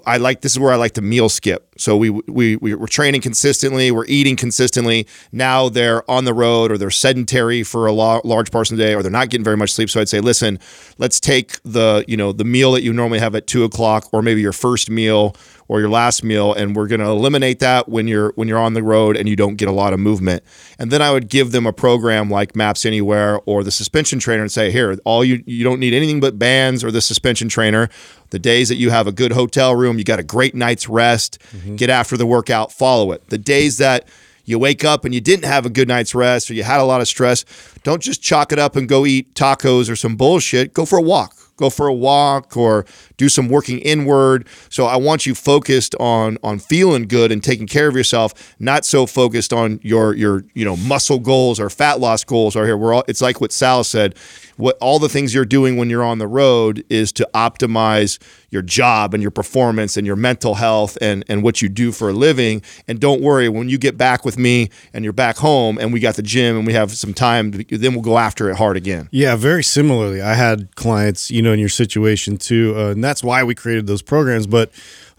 [0.05, 1.67] I like this is where I like to meal skip.
[1.77, 5.07] So we we we we're training consistently, we're eating consistently.
[5.31, 8.85] Now they're on the road or they're sedentary for a lo- large portion of the
[8.85, 9.89] day, or they're not getting very much sleep.
[9.89, 10.59] So I'd say, listen,
[10.97, 14.23] let's take the you know the meal that you normally have at two o'clock, or
[14.23, 15.35] maybe your first meal
[15.71, 18.73] or your last meal and we're going to eliminate that when you're when you're on
[18.73, 20.43] the road and you don't get a lot of movement
[20.77, 24.41] and then i would give them a program like maps anywhere or the suspension trainer
[24.41, 27.89] and say here all you you don't need anything but bands or the suspension trainer.
[28.29, 31.39] The days that you have a good hotel room you got a great night's rest.
[31.53, 31.75] Mm-hmm.
[31.75, 33.27] Get after the workout follow it.
[33.27, 34.07] The days that
[34.45, 36.85] you wake up and you didn't have a good night's rest or you had a
[36.85, 37.43] lot of stress
[37.83, 40.73] don't just chalk it up and go eat tacos or some bullshit.
[40.73, 41.35] Go for a walk.
[41.57, 42.85] Go for a walk or
[43.21, 44.47] do some working inward.
[44.69, 48.83] So I want you focused on on feeling good and taking care of yourself, not
[48.83, 52.55] so focused on your your you know muscle goals or fat loss goals.
[52.55, 54.15] Are here we're all it's like what Sal said.
[54.57, 58.19] What all the things you're doing when you're on the road is to optimize
[58.49, 62.09] your job and your performance and your mental health and and what you do for
[62.09, 62.63] a living.
[62.87, 65.99] And don't worry when you get back with me and you're back home and we
[65.99, 69.09] got the gym and we have some time, then we'll go after it hard again.
[69.11, 70.21] Yeah, very similarly.
[70.21, 74.01] I had clients, you know, in your situation too, uh, that's why we created those
[74.01, 74.47] programs.
[74.47, 74.71] But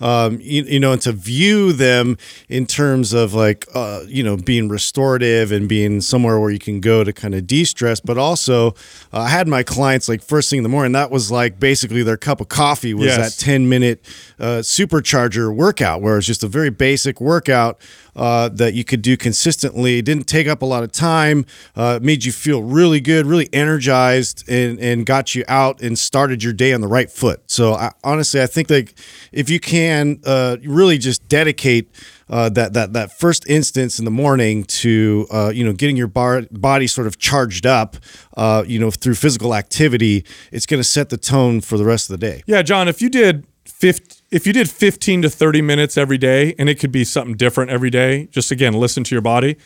[0.03, 2.19] um, you, you know, and to view them
[2.49, 6.81] in terms of like, uh, you know, being restorative and being somewhere where you can
[6.81, 8.01] go to kind of de-stress.
[8.01, 8.73] But also,
[9.13, 10.93] uh, I had my clients like first thing in the morning.
[10.93, 13.19] That was like basically their cup of coffee was Yes.
[13.39, 13.99] that ten minute
[14.41, 17.81] uh, supercharger workout, where it's just a very basic workout
[18.17, 19.99] uh, that you could do consistently.
[19.99, 21.47] It didn't take up a lot of time.
[21.77, 26.43] Uh, made you feel really good, really energized, and and got you out and started
[26.43, 27.39] your day on the right foot.
[27.47, 28.95] So I, honestly, I think like
[29.31, 29.92] if you can
[30.25, 31.89] uh, really just dedicate.
[32.29, 36.07] Uh, that that that first instance in the morning to uh, you know getting your
[36.07, 37.97] bar, body sort of charged up,
[38.39, 42.09] uh, you know through physical activity, it's going to set the tone for the rest
[42.09, 42.43] of the day.
[42.47, 46.55] Yeah, John, if you did 50, if you did 15 to 30 minutes every day,
[46.59, 49.59] and it could be something different every day, just again, listen to your body.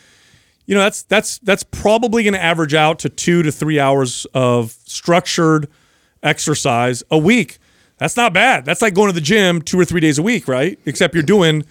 [0.66, 4.26] You know, that's that's that's probably going to average out to two to three hours
[4.34, 5.68] of structured
[6.22, 7.58] exercise a week.
[7.98, 8.64] That's not bad.
[8.64, 10.78] That's like going to the gym two or three days a week, right?
[10.84, 11.64] Except you're doing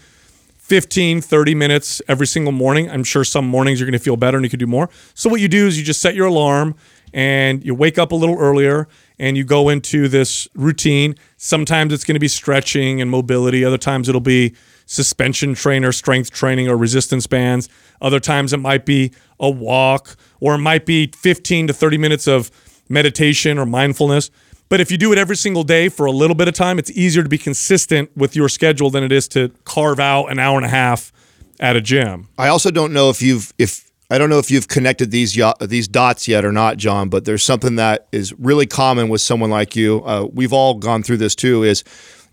[0.57, 2.89] 15, 30 minutes every single morning.
[2.89, 4.89] I'm sure some mornings you're going to feel better and you can do more.
[5.13, 6.75] So, what you do is you just set your alarm
[7.13, 8.87] and you wake up a little earlier
[9.19, 11.15] and you go into this routine.
[11.37, 14.55] Sometimes it's going to be stretching and mobility, other times it'll be
[14.87, 17.69] suspension trainer, strength training, or resistance bands.
[18.01, 22.27] Other times it might be a walk or it might be 15 to 30 minutes
[22.27, 22.49] of
[22.89, 24.31] meditation or mindfulness.
[24.67, 26.91] But if you do it every single day for a little bit of time, it's
[26.91, 30.57] easier to be consistent with your schedule than it is to carve out an hour
[30.57, 31.11] and a half
[31.59, 32.27] at a gym.
[32.37, 35.87] I also don't know if you've if I don't know if you've connected these these
[35.87, 37.09] dots yet or not, John.
[37.09, 40.03] But there's something that is really common with someone like you.
[40.05, 41.63] Uh, we've all gone through this too.
[41.63, 41.83] Is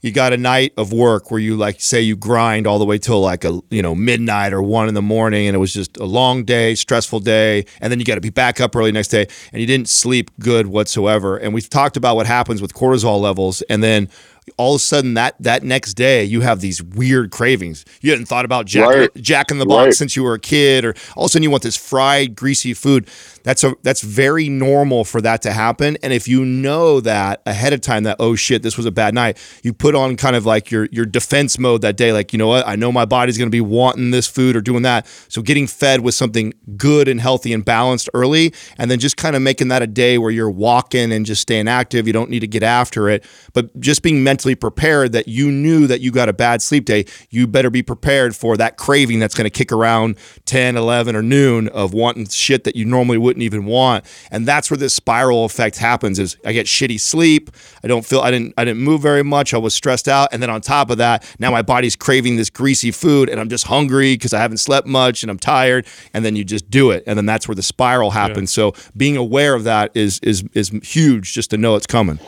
[0.02, 2.98] you got a night of work where you like say you grind all the way
[2.98, 5.96] till like a you know midnight or one in the morning and it was just
[5.96, 9.08] a long day stressful day and then you got to be back up early next
[9.08, 11.36] day and you didn't sleep good whatsoever.
[11.36, 14.08] And we've talked about what happens with cortisol levels and then
[14.56, 17.84] all of a sudden that that next day you have these weird cravings.
[18.00, 19.10] You hadn't thought about Jack, Right.
[19.16, 19.94] Jack in the Box Right.
[19.94, 22.74] since you were a kid, or all of a sudden you want this fried, greasy
[22.74, 23.06] food.
[23.44, 25.96] That's a that's very normal for that to happen.
[26.02, 29.14] And if you know that ahead of time that oh shit, this was a bad
[29.14, 32.12] night, you put on kind of like your your defense mode that day.
[32.12, 34.60] Like you know what, I know my body's going to be wanting this food or
[34.60, 35.06] doing that.
[35.28, 39.34] So getting fed with something good and healthy and balanced early, and then just kind
[39.34, 42.06] of making that a day where you're walking and just staying active.
[42.06, 43.24] You don't need to get after it,
[43.54, 47.04] but just being mentally prepared that you knew that you got a bad sleep day.
[47.28, 51.20] You better be prepared for that craving that's going to kick around 10, 11, or
[51.20, 54.06] noon of wanting shit that you normally wouldn't even want.
[54.30, 57.50] And that's where this spiral effect happens is I get shitty sleep.
[57.84, 59.52] I don't feel I didn't I didn't move very much.
[59.52, 60.30] I was stressed out.
[60.32, 63.50] And then on top of that, now my body's craving this greasy food and I'm
[63.50, 65.86] just hungry because I haven't slept much and I'm tired.
[66.14, 67.04] And then you just do it.
[67.06, 68.50] And then that's where the spiral happens.
[68.50, 72.18] So being aware of that is is is huge just to know it's coming.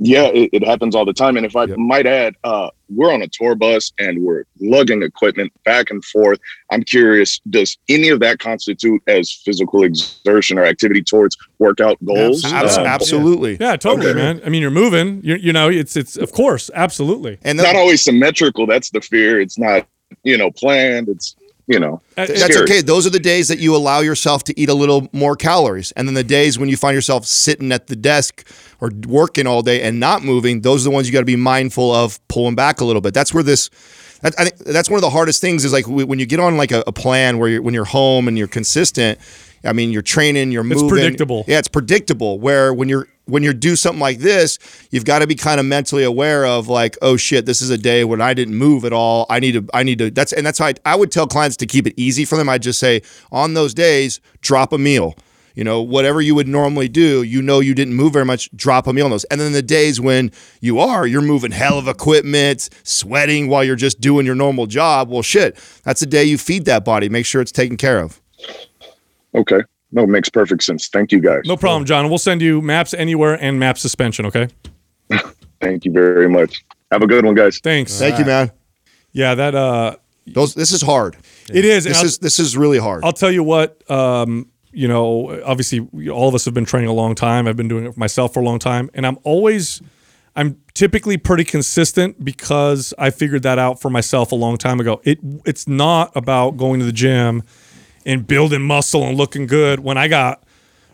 [0.00, 1.36] Yeah, it, it happens all the time.
[1.36, 5.52] And if I might add, uh, we're on a tour bus and we're lugging equipment
[5.64, 6.38] back and forth.
[6.70, 12.44] I'm curious, does any of that constitute as physical exertion or activity towards workout goals?
[12.44, 13.56] Abs- Uh, absolutely.
[13.60, 14.16] Yeah, totally, Okay.
[14.18, 14.40] man.
[14.44, 15.20] I mean, you're moving.
[15.24, 17.38] You're, you know, it's it's of course, absolutely.
[17.42, 18.66] And It's not always symmetrical.
[18.66, 19.40] That's the fear.
[19.40, 19.84] It's not,
[20.22, 21.08] you know, planned.
[21.08, 21.34] It's,
[21.68, 22.62] you know, Uh, That's scary.
[22.64, 22.80] okay.
[22.80, 25.92] Those are the days that you allow yourself to eat a little more calories.
[25.92, 28.44] And then the days when you find yourself sitting at the desk
[28.80, 31.36] or working all day and not moving, those are the ones you got to be
[31.36, 33.14] mindful of pulling back a little bit.
[33.14, 33.68] That's where this.
[34.22, 36.56] that- I think that's one of the hardest things is like when you get on
[36.56, 39.18] like a, a plan where you're when you're home and you're consistent.
[39.68, 40.84] I mean, you're training, you're moving.
[40.84, 41.44] It's predictable.
[41.46, 42.40] Yeah, it's predictable.
[42.40, 44.58] Where when you're when you do something like this,
[44.90, 47.78] you've got to be kind of mentally aware of like, oh shit, this is a
[47.78, 49.26] day when I didn't move at all.
[49.28, 50.10] I need to, I need to.
[50.10, 52.48] That's and that's why I, I would tell clients to keep it easy for them.
[52.48, 55.14] I'd just say on those days, drop a meal.
[55.54, 58.86] You know, whatever you would normally do, you know you didn't move very much, drop
[58.86, 59.24] a meal on those.
[59.24, 60.30] And then the days when
[60.60, 65.10] you are, you're moving hell of equipment, sweating while you're just doing your normal job.
[65.10, 67.08] Well, shit, that's the day you feed that body.
[67.08, 68.20] Make sure it's taken care of.
[69.34, 69.60] Okay.
[69.90, 70.88] No, it makes perfect sense.
[70.88, 71.42] Thank you guys.
[71.46, 72.08] No problem, John.
[72.08, 74.26] We'll send you MAPS Anywhere and map suspension.
[74.26, 74.48] Okay.
[75.60, 76.64] Thank you very much.
[76.92, 77.58] Have a good one, guys.
[77.58, 77.98] Thanks.
[77.98, 78.50] Thank you, man.
[79.12, 79.96] Yeah, that uh,
[80.26, 81.16] Those, this is hard.
[81.52, 81.84] it is.
[81.84, 83.04] This is this is really hard.
[83.04, 85.80] I'll tell you what, um, you know, obviously
[86.10, 87.48] all of us have been training a long time.
[87.48, 88.90] I've been doing it myself for a long time.
[88.94, 89.80] And I'm always,
[90.36, 95.00] I'm typically pretty consistent because I figured that out for myself a long time ago.
[95.04, 97.42] It It's not about going to the gym
[98.04, 100.42] and building muscle and looking good when I got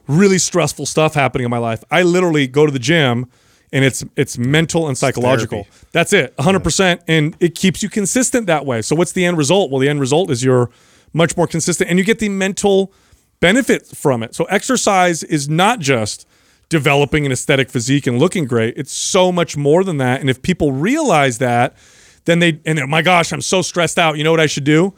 [0.06, 1.82] really stressful stuff happening in my life.
[1.90, 3.26] I literally go to the gym
[3.72, 5.66] and it's it's mental and psychological.
[5.92, 8.82] That's it, 100% and it keeps you consistent that way.
[8.82, 9.70] So what's the end result?
[9.70, 10.70] Well, the end result is you're
[11.12, 12.92] much more consistent and you get the mental
[13.40, 14.34] benefit from it.
[14.34, 16.26] So exercise is not just
[16.68, 18.74] developing an aesthetic physique and looking great.
[18.76, 20.20] It's so much more than that.
[20.20, 21.76] And if people realize that,
[22.24, 24.16] then they and oh my gosh, I'm so stressed out.
[24.16, 24.94] You know what I should do?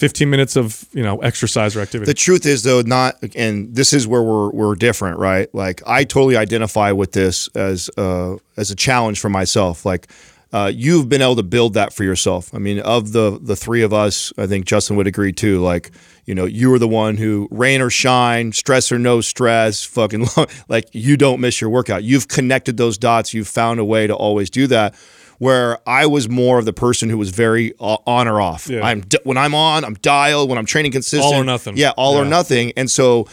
[0.00, 2.10] 15 minutes of, you know, exercise or activity.
[2.10, 5.54] The truth is, though, not, and this is where we're we're different, right?
[5.54, 9.84] Like I totally identify with this as uh, as a challenge for myself.
[9.84, 10.08] Like
[10.52, 12.52] uh, you've been able to build that for yourself.
[12.54, 15.60] I mean, of the the three of us, I think Justin would agree too.
[15.60, 15.90] Like
[16.24, 20.26] you know, you were the one who rain or shine, stress or no stress, fucking
[20.68, 22.04] like you don't miss your workout.
[22.04, 23.34] You've connected those dots.
[23.34, 24.94] You've found a way to always do that.
[25.40, 28.68] Where I was more of the person who was very uh, on or off.
[28.68, 28.82] Yeah.
[28.82, 30.50] I'm when I'm on, I'm dialed.
[30.50, 31.78] When I'm training consistent, All or nothing.
[31.78, 32.72] Yeah, all or nothing.
[32.76, 33.26] And so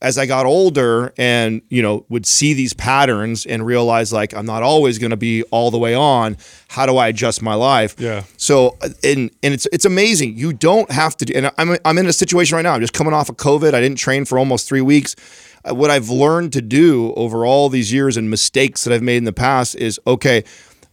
[0.00, 4.46] as I got older and, you know, would see these patterns and realize like I'm
[4.46, 6.38] not always going to be all the way on,
[6.68, 7.94] how do I adjust my life?
[7.98, 8.22] Yeah.
[8.38, 10.38] So uh, and and it's it's amazing.
[10.38, 12.72] You don't have to do and I'm I'm in a situation right now.
[12.72, 13.74] I'm just coming off of COVID.
[13.74, 15.14] I didn't train for almost 3 weeks.
[15.62, 19.18] Uh, What I've learned to do over all these years and mistakes that I've made
[19.18, 20.44] in the past is okay,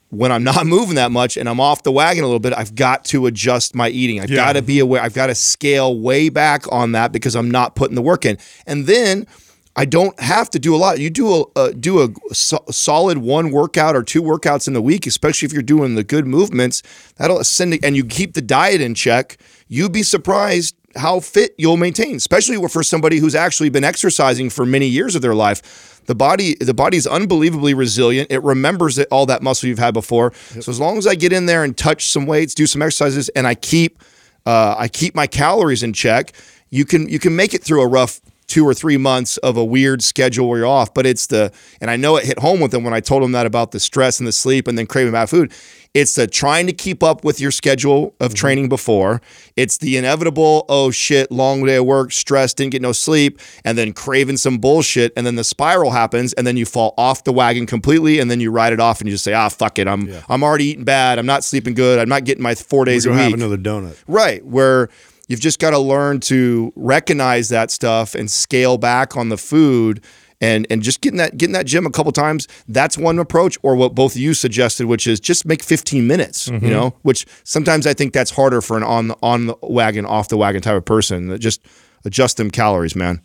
[0.09, 2.75] when I'm not moving that much and I'm off the wagon a little bit, I've
[2.75, 4.21] got to adjust my eating.
[4.21, 4.38] I've Yeah.
[4.38, 5.01] got to be aware.
[5.01, 8.38] I've got to scale way back on that because I'm not putting the work in.
[8.65, 9.27] And then
[9.78, 10.99] I don't have to do a lot.
[10.99, 14.82] You do a uh, do a so- solid one workout or two workouts in the
[14.82, 16.82] week, especially if you're doing the good movements.
[17.18, 19.38] That'll send it, and you keep the diet in check.
[19.68, 24.66] You'd be surprised how fit you'll maintain, especially for somebody who's actually been exercising for
[24.66, 26.02] many years of their life.
[26.08, 28.32] The body, the body is unbelievably resilient.
[28.32, 30.34] It remembers it, all that muscle you've had before.
[30.34, 33.30] So as long as I get in there and touch some weights, do some exercises,
[33.30, 34.02] and I keep,
[34.48, 36.34] uh, I keep my calories in check,
[36.72, 39.64] you can you can make it through a rough two or three months of a
[39.64, 40.94] weird schedule where you're off.
[40.94, 41.52] But it's the,
[41.82, 43.80] and I know it hit home with them when I told them that about the
[43.80, 45.52] stress and the sleep and then craving bad food.
[45.94, 49.19] It's the trying to keep up with your schedule of training before.
[49.56, 53.78] It's the inevitable, oh shit, long day of work, stress, didn't get no sleep, and
[53.78, 55.11] then craving some bullshit.
[55.18, 58.40] And then the spiral happens, and then you fall off the wagon completely, and then
[58.40, 59.88] you ride it off and you just say, ah, fuck it.
[59.88, 61.18] I'm I'm already eating bad.
[61.18, 61.98] I'm not sleeping good.
[61.99, 63.24] I'm not getting my four days We're a week.
[63.24, 63.98] have another donut.
[64.07, 64.90] Right, where
[65.28, 70.04] you've just got to learn to recognize that stuff and scale back on the food
[70.40, 72.48] and and just getting that getting that gym a couple times.
[72.68, 76.48] That's one approach, or what both of you suggested, which is just make 15 minutes.
[76.48, 80.06] You know, which sometimes I think that's harder for an on the on the wagon,
[80.06, 81.38] off the wagon type of person.
[81.40, 81.66] Just
[82.06, 83.22] adjust them calories, man.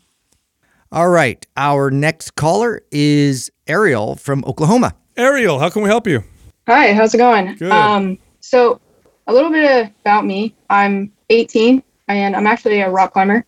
[0.90, 1.46] All right.
[1.56, 4.94] Our next caller is Ariel from Oklahoma.
[5.16, 6.22] Ariel, how can we help you?
[6.66, 7.54] Hi, how's it going?
[7.56, 7.72] Good.
[7.72, 8.80] Um, so
[9.26, 10.54] a little bit about me.
[10.68, 13.44] I'm 18 and I'm actually a rock climber,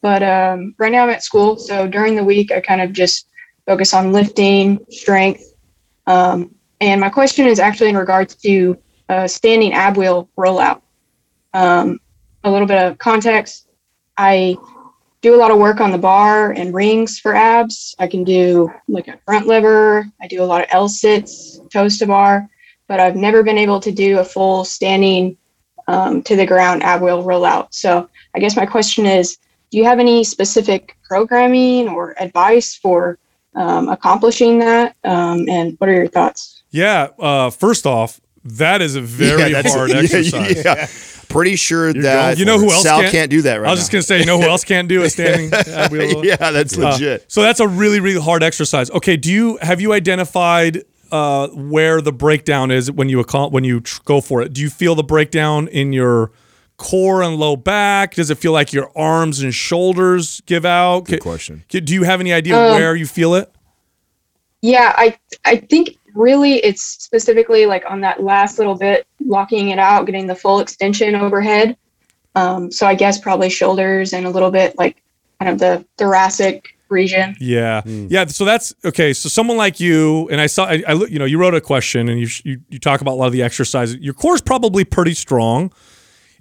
[0.00, 1.56] but um, right now I'm at school.
[1.56, 3.28] So during the week, I kind of just
[3.66, 5.54] focus on lifting, strength.
[6.06, 8.76] Um, and my question is actually in regards to
[9.08, 10.82] uh, standing ab wheel rollout.
[11.52, 12.00] Um,
[12.42, 13.68] a little bit of context.
[14.16, 14.56] I
[15.22, 17.94] do a lot of work on the bar and rings for abs.
[17.98, 20.06] I can do like a front lever.
[20.20, 22.46] I do a lot of L sits, toes to bar,
[22.88, 25.38] but I've never been able to do a full standing
[25.86, 27.68] um, to the ground ab wheel rollout.
[27.70, 29.38] So I guess my question is,
[29.70, 33.18] do you have any specific programming or advice for
[33.54, 34.96] um, accomplishing that?
[35.04, 36.62] Um, and what are your thoughts?
[36.70, 37.08] Yeah.
[37.18, 40.64] Uh, first off, that is a very Yeah, hard yeah, exercise.
[40.64, 40.86] yeah.
[41.28, 43.70] Pretty sure that going- You know who else Sal can't- can't, do that right I
[43.70, 43.82] was now.
[43.82, 46.24] just gonna say, you know who else can't do a standing ab wheel?
[46.24, 47.24] yeah, that's Uh, legit.
[47.28, 48.90] so that's a really, really hard exercise.
[48.90, 50.82] Okay, do you have you identified
[51.14, 54.52] uh, where the breakdown is when you account, when you tr- go for it?
[54.52, 56.32] Do you feel the breakdown in your
[56.76, 58.14] core and low back?
[58.16, 61.04] Does it feel like your arms and shoulders give out?
[61.04, 61.62] Good question.
[61.70, 63.48] ca- Do you have any idea Um, where you feel it?
[64.60, 69.78] Yeah, I I think really it's specifically like on that last little bit, locking it
[69.78, 71.76] out, getting the full extension overhead.
[72.34, 75.00] Um, so I guess probably shoulders and a little bit like
[75.40, 77.36] kind of the thoracic region.
[77.40, 78.24] Yeah, yeah.
[78.26, 79.12] So that's okay.
[79.12, 81.60] So someone like you, and I saw, I, I look- you know, you wrote a
[81.60, 83.96] question, and you, you you talk about a lot of the exercises.
[84.00, 85.70] Your core is probably pretty strong.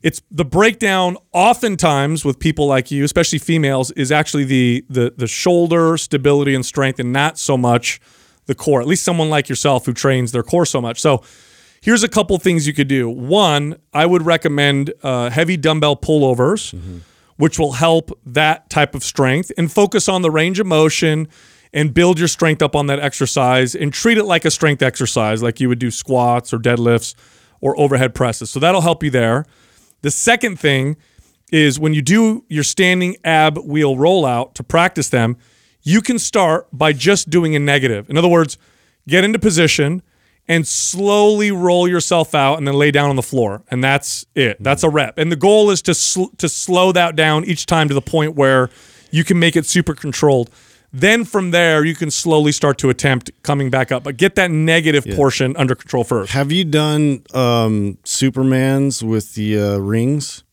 [0.01, 1.17] It's the breakdown.
[1.33, 6.65] Oftentimes with people like you, especially females, is actually the the the shoulder stability and
[6.65, 7.99] strength, and not so much
[8.45, 8.81] the core.
[8.81, 11.01] At least someone like yourself who trains their core so much.
[11.01, 11.21] So.
[11.85, 13.09] Here's a couple things you could do.
[13.09, 16.73] One, I would recommend uh, heavy dumbbell pullovers
[17.37, 21.27] which will help that type of strength and focus on the range of motion
[21.73, 25.41] and build your strength up on that exercise and treat it like a strength exercise,
[25.41, 27.15] like you would do squats or deadlifts
[27.61, 28.51] or overhead presses.
[28.51, 29.45] So that'll help you there.
[30.01, 30.97] The second thing
[31.51, 35.37] is when you do your standing ab wheel rollout to practice them,
[35.81, 38.09] you can start by just doing a negative.
[38.09, 38.57] In other words,
[39.07, 40.01] get into position
[40.47, 43.63] and slowly roll yourself out and then lay down on the floor.
[43.69, 44.57] And that's it.
[44.61, 45.17] That's a rep.
[45.17, 48.35] And the goal is to sl- to slow that down each time to the point
[48.35, 48.69] where
[49.11, 50.49] you can make it super controlled.
[50.95, 54.51] Then from there, you can slowly start to attempt coming back up, but get that
[54.51, 56.31] negative portion under control first.
[56.33, 60.43] Have you done um, Supermans with the uh, rings?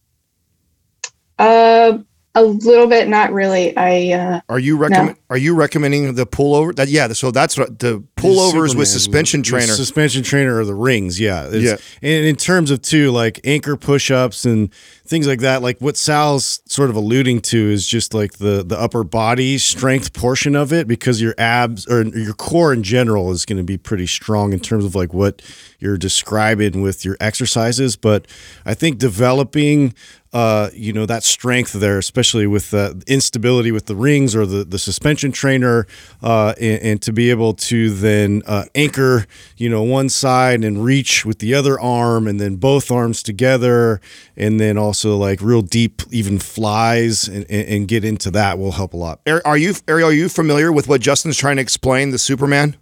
[1.38, 1.98] Uh,
[2.40, 3.76] a little bit, not really.
[3.76, 5.16] I uh, Are you recommend?
[5.28, 6.74] Are you recommending the pullover?
[6.74, 7.12] That yeah.
[7.12, 9.72] So that's what the pullovers Superman with suspension with trainer.
[9.72, 11.20] suspension trainer or the rings.
[11.20, 11.76] Yeah, Yeah.
[12.02, 14.72] And in terms of too, like anchor push-ups and
[15.10, 18.78] things like that, like what Sal's sort of alluding to is just like the the
[18.80, 23.44] upper body strength portion of it, because your abs or your core in general is
[23.44, 25.42] going to be pretty strong in terms of like what
[25.80, 27.96] you're describing with your exercises.
[27.96, 28.26] But
[28.64, 29.94] I think developing
[30.32, 34.62] uh, you know that strength there, especially with the instability with the rings or the,
[34.64, 35.88] the suspension trainer,
[36.22, 39.26] uh, and, and to be able to then uh, anchor,
[39.56, 44.00] you know, one side and reach with the other arm, and then both arms together,
[44.36, 48.72] and then also like real deep, even flies, and, and, and get into that will
[48.72, 49.20] help a lot.
[49.26, 50.08] Are are you Ariel?
[50.08, 52.10] Are you familiar with what Justin's trying to explain?
[52.10, 52.76] The Superman.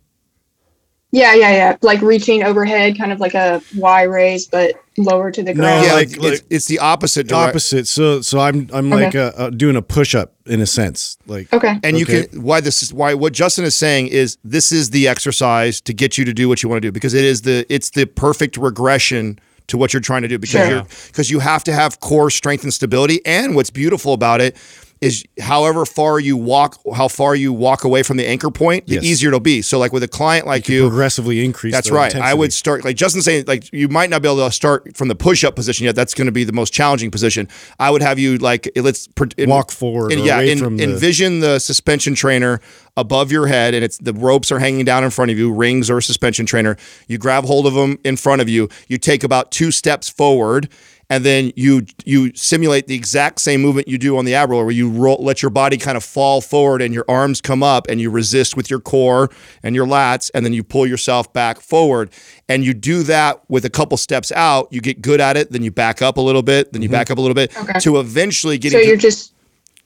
[1.11, 1.77] Yeah, yeah, yeah.
[1.81, 5.87] Like reaching overhead, kind of like a Y raise, but lower to the ground.
[5.87, 7.27] yeah, like- it's, like- it's the opposite.
[7.27, 7.87] direct- Opposite.
[7.87, 9.05] So so I'm I'm Okay.
[9.07, 11.79] like uh, uh, doing a push up in a sense, like Okay.
[11.83, 12.27] And you Okay.
[12.27, 15.95] can why this is why what Justin is saying is this is the exercise to
[15.95, 18.05] get you to do what you want to do because it is the it's the
[18.05, 19.39] perfect regression
[19.69, 20.69] to what you're trying to do because Sure.
[20.69, 24.57] you're because you have to have core strength and stability and what's beautiful about it
[25.01, 28.95] is however far you walk how far you walk away from the anchor point the
[28.95, 29.05] Yes.
[29.05, 31.73] easier it'll be so like with a client like you progressively increase.
[31.73, 32.15] That's right.
[32.17, 35.09] I would start like Justin saying like you might not be able to start from
[35.09, 35.95] the push up position yet.
[35.95, 37.49] That's going to be the most challenging position.
[37.79, 40.85] I would have you like let's in- Walk forward or yeah, away en- from the-
[40.85, 42.61] envision the suspension trainer
[42.97, 45.89] above your head, and it's the ropes are hanging down in front of you, rings
[45.89, 46.77] or suspension trainer.
[47.07, 48.69] You grab hold of them in front of you.
[48.89, 50.69] You take about two steps forward.
[51.11, 54.65] And then you you simulate the exact same movement you do on the ab roller,
[54.65, 57.87] where you roll, let your body kind of fall forward and your arms come up,
[57.89, 59.31] and you resist with your core
[59.63, 62.11] and your lats, and then you pull yourself back forward.
[62.49, 64.69] And you do that with a couple steps out.
[64.71, 66.93] You get good at it, then you back up a little bit, then you mm-hmm.
[66.93, 67.79] back up a little bit, Okay.
[67.81, 69.33] to eventually get So you're just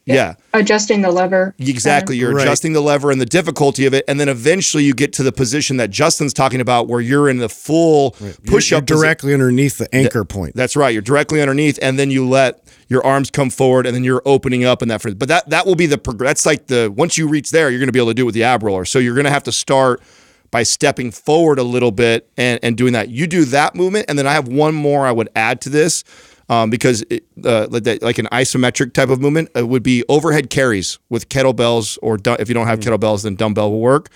[0.04, 0.34] yeah.
[0.54, 1.54] adjusting the lever.
[1.58, 2.16] Exactly.
[2.16, 2.42] You're Right.
[2.46, 4.04] adjusting the lever and the difficulty of it.
[4.08, 7.38] And then eventually you get to the position that Justin's talking about where you're in
[7.38, 10.56] the full You're- push you're up directly underneath the anchor point.
[10.56, 10.92] That's right.
[10.92, 14.64] You're directly underneath, and then you let your arms come forward, and then you're opening
[14.64, 15.02] up in that.
[15.18, 17.78] But that that will be the prog- that's like the once you reach there, you're
[17.78, 18.84] going to be able to do it with the ab roller.
[18.84, 20.02] So you're going to have to start
[20.50, 23.08] by stepping forward a little bit and and doing that.
[23.08, 26.04] You do that movement, and then I have one more I would add to this.
[26.52, 30.04] Um, because it, uh, like that- like an isometric type of movement uh, would be
[30.08, 34.08] overhead carries with kettlebells, or du- if you don't have kettlebells, then dumbbell will work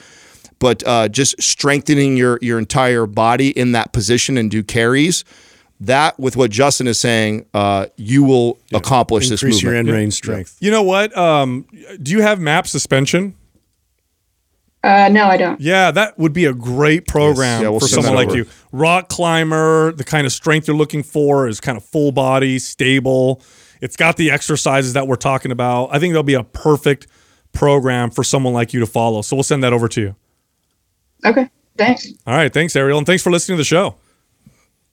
[0.58, 5.22] but uh, just strengthening your your entire body in that position and do carries.
[5.80, 9.88] That with what Justin is saying, uh, you will accomplish this Increase your movement.
[9.90, 10.56] end range strength.
[10.58, 11.14] You know what?
[11.16, 11.66] Um,
[12.02, 13.34] do you have MAP suspension?
[14.86, 15.60] Uh, no, I don't.
[15.60, 18.46] Yeah, that would be a great program Yeah, we'll for someone like you.
[18.70, 23.42] Rock climber, the kind of strength you're looking for is kind of full body, stable.
[23.80, 25.86] It's got the exercises that we're talking about.
[25.86, 27.08] I think that'll be a perfect
[27.52, 29.22] program for someone like you to follow.
[29.22, 30.16] So we'll send that over to you.
[31.24, 31.50] Okay.
[31.76, 32.06] Thanks.
[32.24, 33.96] All right, thanks, Ariel, and thanks for listening to the show.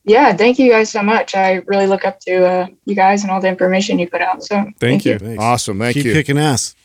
[0.05, 1.35] Yeah, thank you guys so much.
[1.35, 4.43] I really look up to uh, you guys and all the information you put out.
[4.43, 5.19] So Thank, you.
[5.19, 5.41] Thanks.
[5.41, 6.13] Awesome, thank Keep you.
[6.13, 6.75] kicking ass.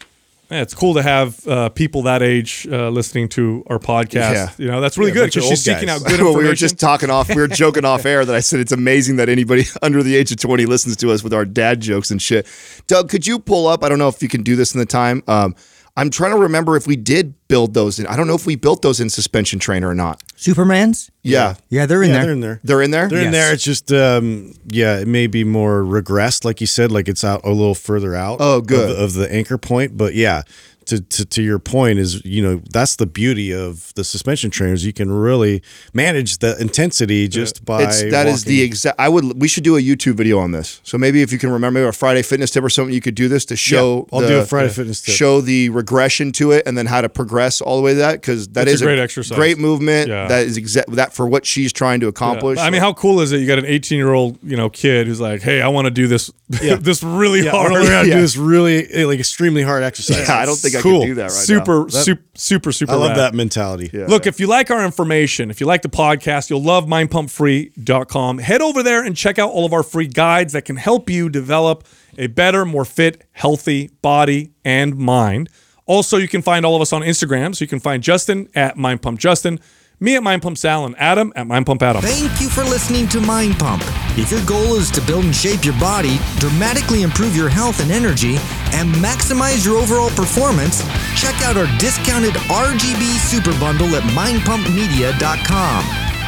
[0.51, 4.33] Yeah, it's cool to have uh, people that age uh, listening to our podcast.
[4.33, 4.51] Yeah.
[4.57, 6.01] You know, that's really Yeah, good because she's seeking guys.
[6.01, 6.25] out good information.
[6.33, 7.29] well, we were just talking off.
[7.29, 10.33] We were joking off air that I said it's amazing that anybody under the age
[10.33, 12.47] of twenty listens to us with our dad jokes and shit.
[12.87, 13.85] Doug, could you pull up?
[13.85, 15.23] I don't know if you can do this in the time.
[15.29, 15.55] Um,
[15.99, 18.07] I'm trying to remember if we did build those in.
[18.07, 20.23] I don't know if we built those in suspension trainer or not.
[20.37, 21.11] Supermans?
[21.23, 22.25] Yeah, Yeah, they're in yeah, there.
[22.25, 22.61] they're in there.
[22.62, 23.09] they're in there.
[23.09, 23.53] They're in there.
[23.53, 27.41] It's just, um, yeah, it may be more regressed, like you said, like it's out
[27.45, 28.37] a little further out.
[28.41, 28.91] Oh, good.
[28.97, 29.97] the- of, the anchor point.
[29.97, 30.43] But yeah,
[30.89, 34.85] to, to to your point is, you know, that's the beauty of the suspension trainers.
[34.85, 35.62] You can really
[35.94, 37.85] manage the intensity just by.
[37.85, 38.98] It's that is the exact.
[38.98, 39.40] I would.
[39.40, 40.81] We should do a YouTube video on this.
[40.85, 43.15] So maybe if you can remember maybe a Friday fitness tip or something, you could
[43.15, 44.09] do this to show.
[44.12, 45.15] I'll the- do a Friday fitness tip.
[45.15, 48.12] Show the regression to it, and then how to progress all the way to that
[48.20, 49.36] because that That's a is great exercise.
[49.36, 50.09] great movement.
[50.09, 50.27] Yeah.
[50.28, 52.10] That is exact that for what she's trying to Yeah.
[52.10, 52.59] accomplish.
[52.59, 53.39] I mean, how cool is it?
[53.40, 55.90] You got an 18 year old, you know, kid who's like, "Hey, I want to
[55.90, 58.15] do this, this really Yeah, I hard." want to learn how to Yeah.
[58.16, 60.27] do this really eh, like extremely hard exercise.
[60.28, 61.00] Yeah, I don't think I cool.
[61.00, 61.88] could do that right super, now.
[61.88, 62.92] super, super, super.
[62.92, 63.18] I love rad.
[63.18, 63.90] that mentality.
[63.92, 64.06] Yeah.
[64.06, 68.38] Look, if you like our information, if you like the podcast, you'll love mindpumpfree.com.
[68.38, 71.28] Head over there and check out all of our free guides that can help you
[71.28, 71.84] develop
[72.16, 75.48] a better, more fit, healthy body and mind.
[75.86, 77.56] Also, you can find all of us on Instagram.
[77.56, 79.60] So you can find Justin at mindpumpjustin,
[80.01, 82.03] me at Mind Pump Sal and Adam at Mind Pump Adam.
[82.03, 83.83] Thank you for listening to Mind Pump.
[84.16, 87.91] If your goal is to build and shape your body, dramatically improve your health and
[87.91, 88.37] energy,
[88.73, 90.83] and maximize your overall performance,
[91.16, 95.85] check out our discounted RGB Super Bundle at mindpumpmedia.com.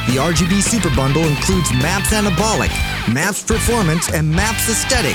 [0.07, 2.73] The RGB Super Bundle includes MAPS Anabolic,
[3.13, 5.15] MAPS Performance, and MAPS Aesthetic,